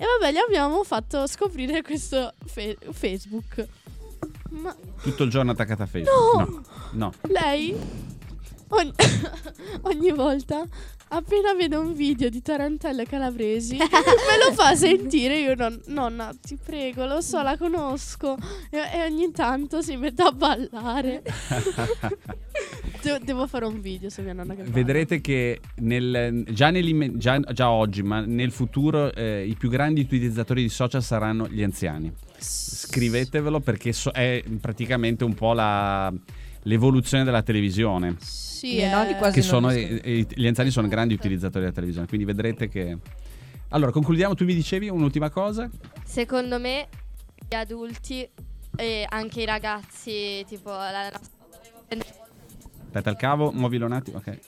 E 0.00 0.04
vabbè, 0.04 0.32
gli 0.32 0.36
abbiamo 0.36 0.84
fatto 0.84 1.26
scoprire 1.26 1.82
questo 1.82 2.32
fe- 2.46 2.78
Facebook. 2.92 3.66
Ma 4.50 4.74
tutto 5.02 5.22
il 5.24 5.30
giorno 5.30 5.52
attaccata 5.52 5.84
a 5.84 5.86
Facebook. 5.86 6.36
No! 6.38 6.44
no. 6.44 6.62
no. 6.92 7.12
lei 7.22 7.76
ogni, 8.68 8.92
ogni 9.82 10.12
volta 10.12 10.64
appena 11.10 11.54
vede 11.54 11.76
un 11.76 11.94
video 11.94 12.28
di 12.28 12.42
tarantelle 12.42 13.06
calabresi 13.06 13.76
me 13.80 13.86
lo 14.46 14.52
fa 14.54 14.74
sentire 14.74 15.38
io 15.38 15.54
non, 15.54 15.80
nonna 15.86 16.34
ti 16.40 16.56
prego 16.62 17.06
lo 17.06 17.20
so 17.20 17.42
la 17.42 17.56
conosco 17.56 18.36
e, 18.70 18.78
e 18.78 19.02
ogni 19.04 19.30
tanto 19.30 19.80
si 19.82 19.96
mette 19.96 20.22
a 20.22 20.32
ballare 20.32 21.22
De- 23.00 23.20
devo 23.22 23.46
fare 23.46 23.64
un 23.64 23.80
video 23.80 24.08
su 24.10 24.22
mia 24.22 24.32
nonna 24.32 24.54
che. 24.54 24.64
Vedrete 24.64 25.20
che 25.20 25.60
nel- 25.76 26.44
già, 26.48 26.72
già- 26.72 27.40
già 27.52 27.70
oggi, 27.70 28.02
ma 28.02 28.20
nel 28.24 28.50
futuro, 28.50 29.12
eh, 29.14 29.46
i 29.46 29.54
più 29.54 29.68
grandi 29.68 30.00
utilizzatori 30.00 30.62
di 30.62 30.68
social 30.68 31.00
saranno 31.02 31.46
gli 31.48 31.62
anziani. 31.62 32.12
Scrivetevelo 32.36 33.60
perché 33.60 33.92
so- 33.92 34.10
è 34.10 34.42
praticamente 34.60 35.22
un 35.22 35.34
po' 35.34 35.52
la, 35.52 36.12
l'evoluzione 36.62 37.22
della 37.22 37.42
televisione. 37.42 38.16
Sì, 38.58 38.80
I 38.80 38.88
nonni 38.88 39.12
eh, 39.12 39.14
quasi 39.14 39.34
Che 39.38 39.42
sono, 39.42 39.70
e- 39.70 40.00
e 40.02 40.26
gli 40.34 40.44
anziani 40.48 40.70
sono 40.70 40.88
grandi 40.88 41.14
utilizzatori 41.14 41.60
della 41.60 41.72
televisione, 41.74 42.08
quindi 42.08 42.26
vedrete 42.26 42.68
che. 42.68 42.98
Allora, 43.68 43.92
concludiamo. 43.92 44.34
Tu 44.34 44.44
mi 44.44 44.54
dicevi 44.54 44.88
un'ultima 44.88 45.30
cosa? 45.30 45.70
Secondo 46.04 46.58
me 46.58 46.88
gli 47.48 47.54
adulti 47.54 48.28
e 48.76 49.06
anche 49.08 49.42
i 49.42 49.44
ragazzi, 49.44 50.44
tipo 50.48 50.70
la 50.70 51.08
Aspetta 52.86 53.10
il 53.10 53.16
cavo, 53.16 53.52
muovilo 53.52 53.86
un 53.86 53.92
attimo. 53.92 54.16
Ok. 54.18 54.38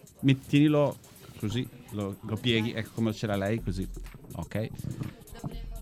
Tienilo 0.48 0.98
così, 1.38 1.64
lo, 1.90 2.16
lo 2.22 2.36
pieghi, 2.36 2.72
ecco 2.72 2.90
come 2.94 3.12
ce 3.12 3.28
l'ha 3.28 3.36
lei, 3.36 3.62
così. 3.62 3.88
Ok. 4.32 4.70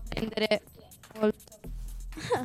prendere 0.07 0.61
molto 1.19 1.59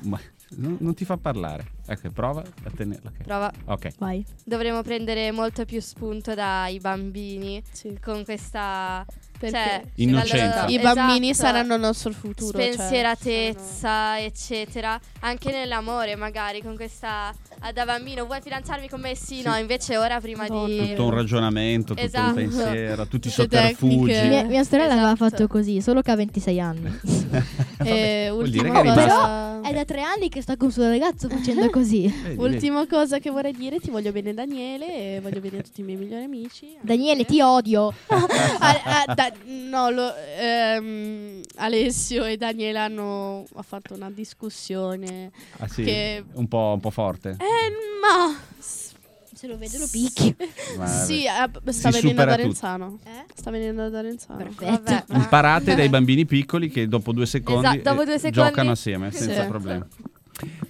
Ma 0.05 0.18
non, 0.57 0.78
non 0.80 0.95
ti 0.95 1.05
fa 1.05 1.18
parlare. 1.18 1.72
Ecco, 1.87 2.11
prova 2.11 2.41
a 2.41 2.70
tenerla. 2.74 3.11
ok. 3.11 3.22
prova. 3.24 3.53
Ok. 3.66 3.89
Vai. 3.99 4.24
Dovremmo 4.45 4.82
prendere 4.82 5.30
molto 5.32 5.64
più 5.64 5.80
spunto 5.80 6.35
dai 6.35 6.78
bambini 6.80 7.62
sì, 7.72 7.99
con 8.03 8.24
questa 8.24 9.05
perché 9.39 9.57
cioè, 9.59 9.82
Innocenza. 9.97 10.61
loro- 10.62 10.72
i 10.72 10.78
bambini 10.78 11.30
esatto, 11.30 11.47
saranno 11.49 11.74
il 11.74 11.80
nostro 11.80 12.12
futuro. 12.12 12.59
cioè, 12.59 12.72
spensieratezza, 12.72 14.20
eccetera. 14.20 14.99
Anche 15.20 15.51
nell'amore, 15.51 16.16
magari 16.16 16.62
con 16.62 16.76
questa 16.76 17.35
ah, 17.59 17.72
da 17.72 17.85
bambino 17.85 18.24
vuoi 18.24 18.41
fidanzarmi 18.41 18.89
con 18.89 19.01
me? 19.01 19.14
Sì, 19.14 19.37
Sì. 19.37 19.43
no, 19.43 19.57
invece 19.57 19.97
ora 19.97 20.20
prima 20.20 20.43
Madonna. 20.49 20.66
di 20.82 20.89
Tutto 20.91 21.05
un 21.05 21.11
ragionamento, 21.11 21.95
tutto 21.95 22.07
Esatto. 22.07 22.28
un 22.28 22.35
pensiero, 22.35 23.07
tutti 23.09 23.28
i 23.28 23.30
sotterfugi. 23.30 24.12
Mia, 24.28 24.45
mia 24.45 24.64
sorella 24.64 24.93
aveva 24.93 25.12
Esatto. 25.12 25.28
fatto 25.30 25.47
così, 25.49 25.80
solo 25.82 26.01
che 26.01 26.11
ha 26.11 26.16
26 26.16 26.61
anni. 26.61 27.01
E 27.85 28.28
Vuol 28.30 28.49
dire 28.49 28.68
ultima 28.68 28.80
che 28.82 28.89
è 28.89 28.95
cosa, 28.95 29.05
rimasta- 29.05 29.61
È 29.68 29.72
da 29.74 29.85
tre 29.85 30.01
anni 30.03 30.28
che 30.28 30.41
sta 30.41 30.57
con 30.57 30.70
suo 30.70 30.87
ragazzo 30.89 31.28
facendo 31.28 31.68
così. 31.79 32.03
Vedi, 32.09 32.37
vedi. 32.37 32.55
ultima 32.55 32.87
cosa 32.87 33.18
che 33.18 33.31
vorrei 33.31 33.53
dire, 33.53 33.81
ti 33.81 33.91
voglio 33.91 34.12
bene 34.12 34.33
Daniele 34.35 35.16
e 35.16 35.20
voglio 35.20 35.41
bene 35.41 35.62
tutti 35.62 35.81
i 35.81 35.85
miei 35.85 35.97
migliori 35.99 36.25
amici. 36.25 36.77
Daniele, 36.83 37.25
ti 37.25 37.41
odio. 37.41 37.93
Ah, 38.66 39.05
ah, 39.07 39.14
da- 39.14 39.33
no, 39.45 39.91
lo- 39.91 40.14
ehm, 40.39 41.41
Alessio 41.57 42.25
e 42.25 42.37
Daniele 42.39 42.79
hanno 42.79 43.45
ha 43.55 43.62
fatto 43.62 43.93
una 43.95 44.11
discussione. 44.11 45.31
Ah, 45.59 45.68
sì, 45.68 45.83
che- 45.83 46.25
un, 46.35 46.49
po', 46.49 46.72
un 46.75 46.81
po' 46.81 46.91
forte. 46.91 47.31
Eh, 47.31 47.70
ma 48.01 48.35
Se 48.59 49.47
lo 49.47 49.59
vedo 49.59 49.77
lo 49.79 49.89
picchi. 49.91 50.35
Sì, 51.05 51.25
eh, 51.25 51.72
sta 51.72 51.91
venendo 51.91 52.25
da. 52.25 52.37
Renzano. 52.37 52.99
Eh? 53.05 53.25
Sta 53.35 53.51
venendo 53.51 53.89
da 53.91 54.01
Renzano. 54.01 54.39
Perfetto. 54.39 54.83
Vabbè. 54.83 55.05
Imparate 55.14 55.75
dai 55.75 55.89
bambini 55.89 56.25
piccoli 56.25 56.68
che 56.70 56.87
dopo 56.89 57.12
due 57.12 57.27
secondi, 57.27 57.66
Esatto, 57.66 57.83
dopo 57.83 58.03
eh, 58.03 58.05
due 58.07 58.18
secondi- 58.18 58.49
giocano 58.49 58.70
assieme 58.70 59.11
senza 59.11 59.43
Sì. 59.43 59.49
problemi. 59.49 59.83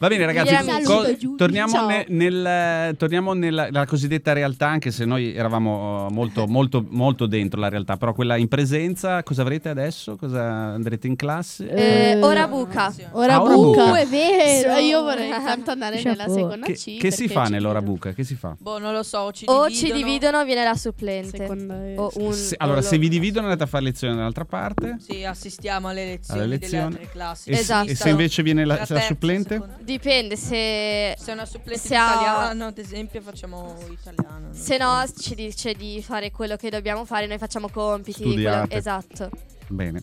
Va 0.04 0.10
bene 0.10 0.26
ragazzi, 0.26 0.82
co- 0.84 1.34
torniamo, 1.36 1.86
ne- 1.86 2.04
nel, 2.08 2.94
torniamo 2.98 3.32
nella, 3.32 3.64
nella 3.64 3.86
cosiddetta 3.86 4.34
realtà, 4.34 4.68
anche 4.68 4.90
se 4.90 5.06
noi 5.06 5.34
eravamo 5.34 6.06
uh, 6.08 6.12
molto, 6.12 6.46
molto, 6.46 6.84
molto 6.90 7.24
dentro 7.26 7.58
la 7.58 7.70
realtà, 7.70 7.96
però 7.96 8.12
quella 8.12 8.36
in 8.36 8.48
presenza, 8.48 9.22
cosa 9.22 9.40
avrete 9.40 9.70
adesso? 9.70 10.16
Cosa 10.16 10.42
andrete 10.42 11.06
in 11.06 11.16
classe? 11.16 11.70
Eh, 11.70 11.92
Eh, 12.10 12.22
ora 12.22 12.46
buca. 12.48 12.92
Ora 13.12 13.34
Ah, 13.36 13.42
ora 13.42 13.54
buca. 13.54 13.84
buca. 13.86 13.98
è 14.00 14.06
vero. 14.06 14.76
Io 14.76 15.00
vorrei 15.02 15.30
tanto 15.30 15.70
andare 15.70 15.96
nella 16.02 16.16
Chapeau. 16.24 16.34
seconda 16.36 16.66
che, 16.66 16.74
C. 16.74 16.96
che 16.98 17.10
si 17.10 17.26
fa 17.28 17.44
nell'ora 17.44 17.80
buca? 17.80 18.12
Che 18.12 18.24
si 18.24 18.34
fa? 18.34 18.54
Boh, 18.58 18.78
non 18.78 18.92
lo 18.92 19.02
so, 19.02 19.18
o 19.20 19.32
ci 19.32 19.44
O 19.48 19.66
dividono. 19.66 19.70
ci 19.74 19.92
dividono 20.04 20.38
o 20.40 20.44
viene 20.44 20.64
la 20.64 20.74
supplente. 20.74 21.36
Seconda 21.38 21.74
O 21.96 22.10
un- 22.16 22.32
Se- 22.34 22.56
o 22.58 22.62
allora, 22.62 22.80
lo- 22.80 22.84
se 22.86 22.98
vi 22.98 23.08
dividono 23.08 23.46
andate 23.46 23.62
a 23.64 23.66
fare 23.66 23.84
lezione 23.84 24.14
dall'altra 24.16 24.44
parte. 24.44 24.96
Sì, 25.00 25.24
assistiamo 25.24 25.88
alle 25.88 26.04
lezioni, 26.04 26.40
Alle 26.40 26.48
delle 26.58 26.60
lezioni. 26.60 26.84
altre 26.94 27.08
classi. 27.10 27.48
E, 27.50 27.54
Esatto. 27.58 27.88
e 27.90 27.94
se 27.94 28.08
invece 28.10 28.42
viene 28.42 28.64
la, 28.66 28.84
la 28.86 29.00
supplente? 29.00 29.54
seconda. 29.54 29.76
Dipende 29.94 30.34
se 30.36 31.14
Se 31.16 31.30
è 31.30 31.32
una 31.32 31.42
ha- 31.42 31.48
italiano, 31.72 32.66
ad 32.66 32.78
esempio, 32.78 33.20
facciamo 33.20 33.76
italiano. 33.90 34.48
Se 34.52 34.76
so. 34.76 34.82
no 34.82 35.04
ci 35.16 35.34
dice 35.36 35.72
di 35.74 36.02
fare 36.04 36.32
quello 36.32 36.56
che 36.56 36.68
dobbiamo 36.68 37.04
fare, 37.04 37.26
noi 37.28 37.38
facciamo 37.38 37.68
compiti. 37.68 38.22
quello- 38.24 38.66
esatto. 38.70 39.30
Bene. 39.68 40.02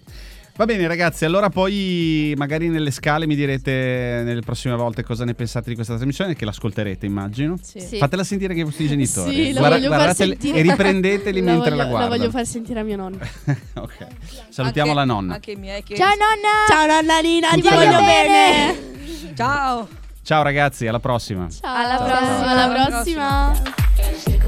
Va 0.56 0.66
bene 0.66 0.86
ragazzi, 0.88 1.26
allora 1.26 1.50
poi 1.50 2.34
magari 2.38 2.68
nelle 2.70 2.92
scale 2.92 3.26
mi 3.26 3.36
direte 3.36 4.22
nelle 4.24 4.42
prossime 4.42 4.76
volte 4.76 5.02
cosa 5.04 5.26
ne 5.26 5.34
pensate 5.34 5.70
di 5.70 5.76
questa 5.76 5.96
trasmissione, 5.96 6.36
che 6.36 6.46
l'ascolterete 6.46 7.06
immagino. 7.06 7.58
Sì. 7.62 7.80
Sì. 7.82 7.98
Fatela 7.98 8.24
sentire 8.24 8.54
che 8.54 8.60
i 8.62 8.64
vostri 8.64 8.88
genitori. 8.88 9.34
Sì, 9.34 9.52
la 9.54 9.60
Guarda- 9.60 9.76
voglio 9.78 9.89
far 9.89 9.98
guardateli 9.98 10.30
sentire. 10.32 10.58
e 10.58 10.62
riprendeteli 10.62 11.39
La 11.44 11.52
mentre 11.52 11.70
voglio- 11.72 11.84
la 11.84 11.89
guardano. 11.89 12.16
voglio 12.18 12.30
far 12.32 12.46
sentire 12.46 12.80
a 12.80 12.84
mio 12.84 12.96
nonno. 12.96 13.18
ok. 13.76 14.08
Salutiamo 14.50 14.92
Anche- 14.92 15.00
la 15.06 15.06
nonna. 15.14 15.34
Anche 15.34 15.52
i 15.52 15.56
miei 15.56 15.84
che... 15.84 15.96
Ciao 15.96 16.10
nonna. 16.16 16.66
Ciao 16.68 16.86
nonna 16.86 17.20
Lina, 17.20 17.50
Ti 17.50 17.56
ti 17.56 17.68
voglio 17.68 17.76
voglio 17.92 17.98
bene. 18.06 18.28
bene. 18.28 18.89
Ciao. 19.36 19.88
Ciao 20.24 20.44
ragazzi, 20.44 20.88
alla 20.88 21.00
prossima. 21.00 21.50
Ciao. 21.50 21.76
Alla, 21.76 21.98
ciao. 21.98 22.08
Prossima, 22.08 22.38
ciao. 22.38 22.48
alla 22.50 22.88
prossima. 22.90 23.46
Alla. 23.52 24.41